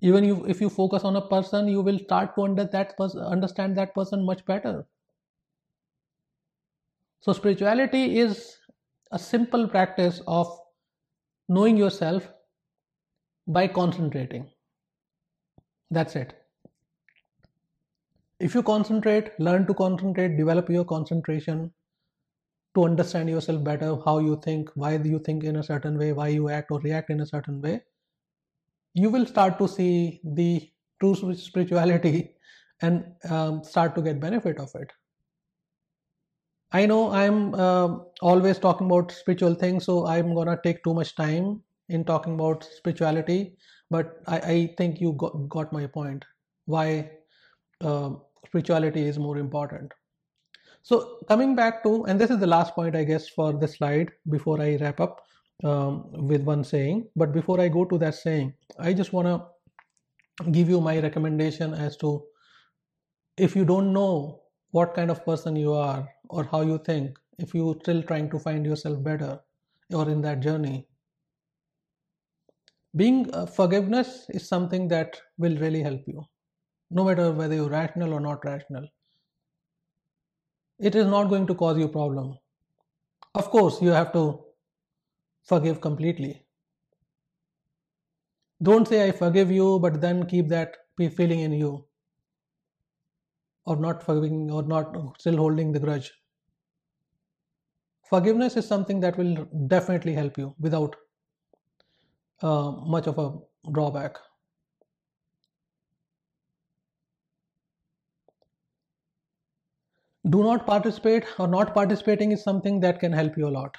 Even 0.00 0.24
you, 0.24 0.44
if 0.46 0.60
you 0.60 0.68
focus 0.68 1.04
on 1.04 1.16
a 1.16 1.26
person 1.26 1.68
you 1.68 1.80
will 1.80 1.98
start 1.98 2.34
to 2.34 2.42
under 2.42 2.64
that 2.64 2.96
person, 2.96 3.20
understand 3.20 3.76
that 3.76 3.94
person 3.94 4.24
much 4.24 4.44
better. 4.44 4.86
So 7.20 7.32
spirituality 7.32 8.18
is 8.18 8.56
a 9.10 9.18
simple 9.18 9.66
practice 9.68 10.20
of 10.26 10.58
knowing 11.48 11.76
yourself 11.76 12.28
by 13.46 13.68
concentrating 13.68 14.50
that's 15.90 16.14
it. 16.16 16.34
If 18.40 18.54
you 18.54 18.62
concentrate 18.62 19.38
learn 19.38 19.66
to 19.66 19.74
concentrate 19.74 20.38
develop 20.38 20.70
your 20.70 20.86
concentration 20.86 21.74
to 22.76 22.84
understand 22.84 23.28
yourself 23.28 23.64
better 23.64 23.96
how 24.04 24.18
you 24.20 24.36
think 24.40 24.70
why 24.76 24.94
you 24.98 25.18
think 25.18 25.42
in 25.42 25.56
a 25.56 25.64
certain 25.64 25.98
way 25.98 26.12
why 26.12 26.28
you 26.28 26.48
act 26.48 26.70
or 26.70 26.78
react 26.78 27.10
in 27.10 27.18
a 27.20 27.26
certain 27.26 27.60
way 27.60 27.82
you 28.94 29.10
will 29.10 29.26
start 29.26 29.58
to 29.58 29.68
see 29.68 30.20
the 30.24 30.70
true 31.00 31.14
spirituality 31.34 32.34
and 32.82 33.14
um, 33.30 33.62
start 33.64 33.94
to 33.94 34.02
get 34.02 34.20
benefit 34.20 34.58
of 34.58 34.74
it. 34.74 34.92
I 36.72 36.86
know 36.86 37.10
i'm 37.10 37.54
uh, 37.54 37.88
always 38.30 38.58
talking 38.64 38.86
about 38.86 39.10
spiritual 39.12 39.54
things 39.62 39.84
so 39.86 40.06
i'm 40.06 40.32
gonna 40.34 40.56
take 40.62 40.82
too 40.84 40.94
much 40.94 41.14
time 41.16 41.62
in 41.88 42.04
talking 42.04 42.34
about 42.34 42.62
spirituality 42.64 43.56
but 43.90 44.20
i, 44.26 44.38
I 44.38 44.74
think 44.78 45.00
you 45.00 45.12
got, 45.12 45.48
got 45.48 45.72
my 45.72 45.86
point 45.86 46.24
why 46.64 47.10
uh, 47.80 48.10
spirituality 48.46 49.06
is 49.06 49.18
more 49.18 49.38
important 49.38 49.92
so 50.82 51.18
coming 51.28 51.54
back 51.54 51.82
to 51.84 52.04
and 52.04 52.20
this 52.20 52.30
is 52.30 52.38
the 52.38 52.46
last 52.46 52.74
point 52.74 52.96
i 52.96 53.04
guess 53.04 53.28
for 53.28 53.52
this 53.52 53.76
slide 53.76 54.12
before 54.28 54.60
i 54.60 54.76
wrap 54.76 55.00
up 55.00 55.26
um, 55.64 56.10
with 56.12 56.42
one 56.42 56.64
saying. 56.64 57.08
But 57.16 57.32
before 57.32 57.60
I 57.60 57.68
go 57.68 57.84
to 57.84 57.98
that 57.98 58.14
saying, 58.14 58.54
I 58.78 58.92
just 58.92 59.12
want 59.12 59.28
to 59.28 60.50
give 60.50 60.68
you 60.68 60.80
my 60.80 60.98
recommendation 60.98 61.74
as 61.74 61.96
to 61.98 62.24
if 63.36 63.56
you 63.56 63.64
don't 63.64 63.92
know 63.92 64.42
what 64.70 64.94
kind 64.94 65.10
of 65.10 65.24
person 65.24 65.56
you 65.56 65.72
are 65.72 66.08
or 66.28 66.44
how 66.44 66.62
you 66.62 66.78
think, 66.78 67.18
if 67.38 67.54
you're 67.54 67.76
still 67.80 68.02
trying 68.02 68.30
to 68.30 68.38
find 68.38 68.66
yourself 68.66 69.02
better 69.02 69.40
or 69.92 70.08
in 70.08 70.20
that 70.22 70.40
journey, 70.40 70.86
being 72.96 73.30
uh, 73.34 73.46
forgiveness 73.46 74.26
is 74.30 74.48
something 74.48 74.88
that 74.88 75.20
will 75.38 75.56
really 75.58 75.82
help 75.82 76.02
you, 76.06 76.24
no 76.90 77.04
matter 77.04 77.30
whether 77.30 77.54
you're 77.54 77.68
rational 77.68 78.14
or 78.14 78.20
not 78.20 78.44
rational. 78.44 78.88
It 80.78 80.94
is 80.94 81.06
not 81.06 81.28
going 81.28 81.46
to 81.46 81.54
cause 81.54 81.78
you 81.78 81.88
problem. 81.88 82.38
Of 83.34 83.50
course, 83.50 83.80
you 83.82 83.90
have 83.90 84.12
to 84.12 84.44
forgive 85.44 85.80
completely. 85.80 86.44
Don't 88.62 88.88
say, 88.88 89.06
I 89.06 89.12
forgive 89.12 89.50
you, 89.50 89.78
but 89.78 90.00
then 90.00 90.26
keep 90.26 90.48
that 90.48 90.76
feeling 90.96 91.40
in 91.40 91.52
you, 91.52 91.84
or 93.66 93.76
not 93.76 94.02
forgiving, 94.02 94.50
or 94.50 94.62
not 94.62 94.96
still 95.18 95.36
holding 95.36 95.72
the 95.72 95.80
grudge. 95.80 96.10
Forgiveness 98.08 98.56
is 98.56 98.66
something 98.66 99.00
that 99.00 99.18
will 99.18 99.44
definitely 99.66 100.14
help 100.14 100.38
you 100.38 100.54
without 100.58 100.96
uh, 102.42 102.70
much 102.72 103.06
of 103.06 103.18
a 103.18 103.38
drawback. 103.72 104.16
Do 110.28 110.42
not 110.42 110.66
participate, 110.66 111.24
or 111.38 111.48
not 111.48 111.72
participating 111.72 112.32
is 112.32 112.42
something 112.42 112.80
that 112.80 113.00
can 113.00 113.12
help 113.14 113.38
you 113.38 113.48
a 113.48 113.50
lot. 113.50 113.74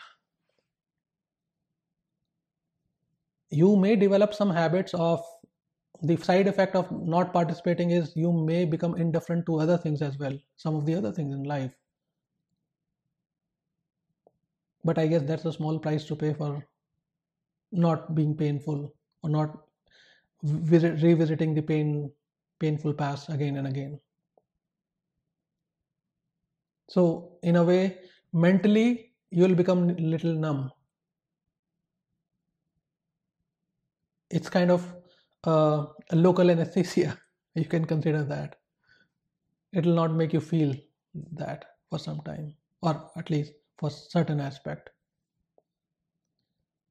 you 3.50 3.76
may 3.76 3.96
develop 3.96 4.34
some 4.34 4.50
habits 4.50 4.94
of 4.94 5.24
the 6.02 6.16
side 6.18 6.48
effect 6.48 6.76
of 6.76 6.92
not 6.92 7.34
participating 7.34 7.92
is 7.92 8.16
you 8.16 8.32
may 8.32 8.66
become 8.66 8.96
indifferent 8.96 9.46
to 9.46 9.60
other 9.60 9.78
things 9.78 10.02
as 10.02 10.18
well 10.18 10.38
some 10.58 10.76
of 10.76 10.86
the 10.86 10.96
other 10.96 11.12
things 11.12 11.34
in 11.34 11.44
life 11.44 11.74
but 14.84 14.98
i 14.98 15.06
guess 15.06 15.22
that's 15.22 15.46
a 15.46 15.54
small 15.54 15.78
price 15.78 16.04
to 16.06 16.16
pay 16.16 16.34
for 16.34 16.68
not 17.72 18.15
being 18.15 18.35
painful 18.35 18.94
or 19.23 19.30
not 19.30 19.68
visit, 20.44 21.02
revisiting 21.02 21.53
the 21.53 21.61
pain 21.61 22.11
painful 22.60 22.94
past 22.94 23.30
again 23.30 23.57
and 23.57 23.68
again. 23.68 23.99
So 26.89 27.38
in 27.44 27.56
a 27.56 27.64
way 27.64 27.99
mentally 28.34 29.14
you 29.30 29.44
will 29.44 29.56
become 29.56 29.95
little 29.98 30.34
numb. 30.34 30.72
It's 34.30 34.49
kind 34.49 34.72
of 34.72 34.95
uh, 35.44 35.88
a 36.10 36.15
local 36.15 36.49
anesthesia 36.49 37.18
you 37.56 37.65
can 37.65 37.85
consider 37.85 38.23
that. 38.23 38.56
It 39.73 39.85
will 39.85 39.95
not 39.95 40.14
make 40.14 40.34
you 40.34 40.41
feel 40.41 40.73
that 41.34 41.65
for 41.89 41.99
some 41.99 42.22
time 42.22 42.56
or 42.81 43.11
at 43.18 43.30
least 43.30 43.53
for 43.77 43.89
certain 43.89 44.39
aspect 44.39 44.89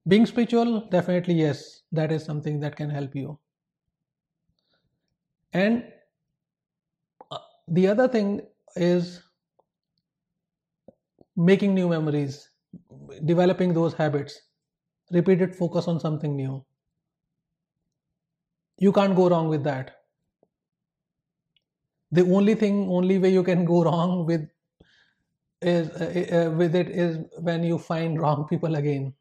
being 0.09 0.25
spiritual 0.25 0.81
definitely 0.89 1.35
yes 1.35 1.83
that 1.93 2.11
is 2.11 2.25
something 2.25 2.61
that 2.61 2.77
can 2.77 2.89
help 2.89 3.15
you 3.15 3.39
and 5.53 5.93
uh, 7.31 7.39
the 7.69 7.87
other 7.89 8.09
thing 8.09 8.41
is 8.77 9.23
making 11.37 11.73
new 11.75 11.89
memories, 11.89 12.51
developing 13.25 13.73
those 13.73 13.95
habits, 13.95 14.43
repeated 15.11 15.55
focus 15.57 15.89
on 15.89 16.01
something 16.01 16.37
new. 16.37 16.65
You 18.79 18.91
can't 18.91 19.15
go 19.15 19.29
wrong 19.29 19.49
with 19.51 19.65
that. 19.65 19.97
The 22.11 22.23
only 22.23 22.57
thing, 22.57 22.89
only 22.91 23.17
way 23.21 23.29
you 23.33 23.45
can 23.45 23.65
go 23.65 23.85
wrong 23.85 24.27
with 24.27 24.51
is 25.61 25.89
uh, 25.91 26.47
uh, 26.49 26.57
with 26.57 26.75
it 26.75 26.89
is 26.89 27.19
when 27.41 27.63
you 27.63 27.79
find 27.79 28.19
wrong 28.21 28.47
people 28.49 28.75
again. 28.75 29.15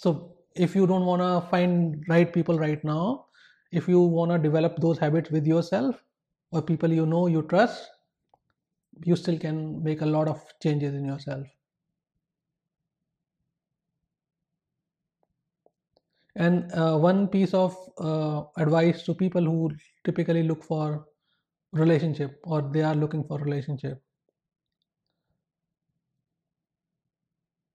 So 0.00 0.36
if 0.56 0.74
you 0.74 0.86
don't 0.86 1.04
want 1.04 1.20
to 1.20 1.46
find 1.50 2.02
right 2.08 2.32
people 2.32 2.58
right 2.58 2.82
now, 2.82 3.26
if 3.70 3.86
you 3.86 4.00
want 4.00 4.30
to 4.30 4.38
develop 4.38 4.76
those 4.80 4.96
habits 4.98 5.30
with 5.30 5.46
yourself 5.46 6.02
or 6.52 6.62
people 6.62 6.90
you 6.90 7.04
know 7.04 7.26
you 7.26 7.42
trust, 7.42 7.90
you 9.04 9.14
still 9.14 9.38
can 9.38 9.82
make 9.82 10.00
a 10.00 10.06
lot 10.06 10.26
of 10.26 10.42
changes 10.62 10.94
in 10.94 11.04
yourself. 11.04 11.46
And 16.34 16.72
uh, 16.72 16.96
one 16.96 17.28
piece 17.28 17.52
of 17.52 17.76
uh, 17.98 18.44
advice 18.56 19.02
to 19.02 19.14
people 19.14 19.44
who 19.44 19.70
typically 20.04 20.44
look 20.44 20.64
for 20.64 21.04
relationship 21.72 22.40
or 22.44 22.62
they 22.62 22.80
are 22.80 22.94
looking 22.94 23.22
for 23.22 23.38
relationship. 23.38 24.02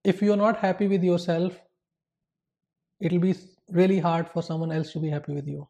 If 0.03 0.23
you're 0.23 0.37
not 0.37 0.57
happy 0.57 0.87
with 0.87 1.03
yourself, 1.03 1.61
it'll 2.99 3.19
be 3.19 3.35
really 3.69 3.99
hard 3.99 4.29
for 4.29 4.41
someone 4.43 4.71
else 4.71 4.91
to 4.93 4.99
be 4.99 5.09
happy 5.09 5.33
with 5.33 5.47
you. 5.47 5.67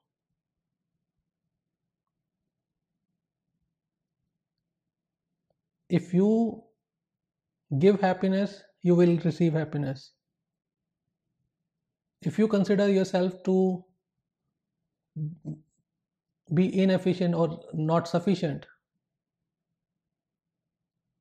If 5.89 6.13
you 6.13 6.63
give 7.79 8.01
happiness, 8.01 8.63
you 8.81 8.95
will 8.95 9.17
receive 9.17 9.53
happiness. 9.53 10.11
If 12.21 12.39
you 12.39 12.47
consider 12.47 12.89
yourself 12.89 13.43
to 13.43 13.83
be 16.53 16.81
inefficient 16.81 17.35
or 17.35 17.59
not 17.73 18.07
sufficient, 18.07 18.65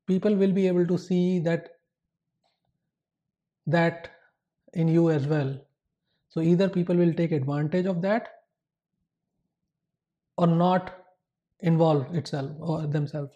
people 0.07 0.35
will 0.35 0.51
be 0.51 0.67
able 0.67 0.85
to 0.87 0.97
see 0.97 1.39
that 1.39 1.69
that 3.67 4.11
in 4.73 4.87
you 4.87 5.09
as 5.09 5.25
well 5.25 5.59
so 6.35 6.41
either 6.41 6.67
people 6.67 6.97
will 6.97 7.13
take 7.13 7.31
advantage 7.31 7.85
of 7.85 8.01
that 8.01 8.27
or 10.37 10.47
not 10.47 10.93
involve 11.61 12.13
itself 12.13 12.51
or 12.59 12.87
themselves. 12.87 13.31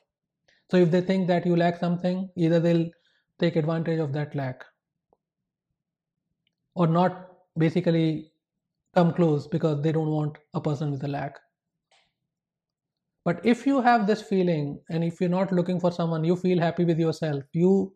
So 0.70 0.76
if 0.76 0.92
they 0.92 1.00
think 1.00 1.28
that 1.28 1.46
you 1.46 1.56
lack 1.56 1.78
something, 1.80 2.30
either 2.36 2.60
they'll 2.60 2.90
take 3.40 3.56
advantage 3.56 4.00
of 4.00 4.12
that 4.14 4.36
lack 4.36 4.66
or 6.76 6.88
not 6.88 7.38
basically 7.58 8.34
come 8.94 9.14
close 9.14 9.48
because 9.48 9.82
they 9.82 9.94
don't 9.94 10.10
want 10.12 10.38
a 10.54 10.60
person 10.60 10.92
with 10.92 11.02
a 11.06 11.08
lack. 11.08 11.40
But 13.24 13.46
if 13.46 13.66
you 13.66 13.80
have 13.80 14.08
this 14.08 14.22
feeling 14.22 14.84
and 14.90 15.06
if 15.06 15.22
you're 15.22 15.30
not 15.30 15.54
looking 15.54 15.80
for 15.80 15.94
someone, 15.94 16.26
you 16.26 16.36
feel 16.36 16.60
happy 16.60 16.84
with 16.84 17.00
yourself, 17.00 17.46
you 17.54 17.96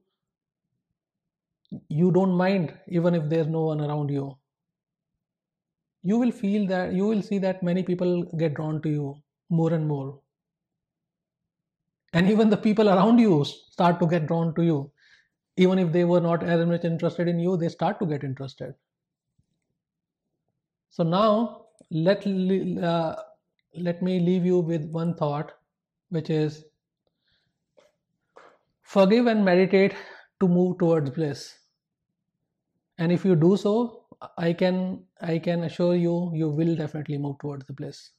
you 1.89 2.09
don't 2.11 2.31
mind 2.31 2.79
even 2.87 3.15
if 3.15 3.27
there's 3.29 3.47
no 3.47 3.63
one 3.63 3.81
around 3.81 4.09
you 4.09 4.37
you 6.03 6.17
will 6.17 6.31
feel 6.31 6.67
that 6.67 6.93
you 6.93 7.05
will 7.05 7.21
see 7.21 7.37
that 7.39 7.63
many 7.63 7.81
people 7.81 8.23
get 8.37 8.53
drawn 8.53 8.81
to 8.81 8.89
you 8.89 9.15
more 9.49 9.73
and 9.73 9.87
more. 9.87 10.19
And 12.13 12.29
even 12.29 12.49
the 12.49 12.57
people 12.57 12.89
around 12.89 13.19
you 13.19 13.43
start 13.45 13.99
to 13.99 14.07
get 14.07 14.27
drawn 14.27 14.53
to 14.55 14.63
you. 14.63 14.91
Even 15.57 15.79
if 15.79 15.91
they 15.91 16.03
were 16.03 16.19
not 16.19 16.43
as 16.43 16.65
much 16.65 16.83
interested 16.83 17.27
in 17.27 17.39
you 17.39 17.57
they 17.57 17.69
start 17.69 17.99
to 17.99 18.05
get 18.05 18.23
interested. 18.23 18.75
So 20.89 21.03
now 21.03 21.67
let 21.89 22.25
uh, 22.27 23.15
let 23.75 24.01
me 24.01 24.19
leave 24.19 24.45
you 24.45 24.59
with 24.59 24.85
one 24.91 25.15
thought 25.15 25.53
which 26.09 26.29
is 26.29 26.65
forgive 28.83 29.27
and 29.27 29.43
meditate 29.43 29.95
to 30.39 30.47
move 30.47 30.77
towards 30.77 31.09
bliss. 31.09 31.57
And 32.97 33.11
if 33.11 33.25
you 33.25 33.35
do 33.35 33.57
so 33.57 34.02
I 34.37 34.53
can 34.53 35.05
I 35.21 35.39
can 35.39 35.63
assure 35.63 35.95
you 35.95 36.31
you 36.33 36.49
will 36.49 36.75
definitely 36.75 37.17
move 37.19 37.37
towards 37.39 37.65
the 37.65 37.73
bliss. 37.73 38.11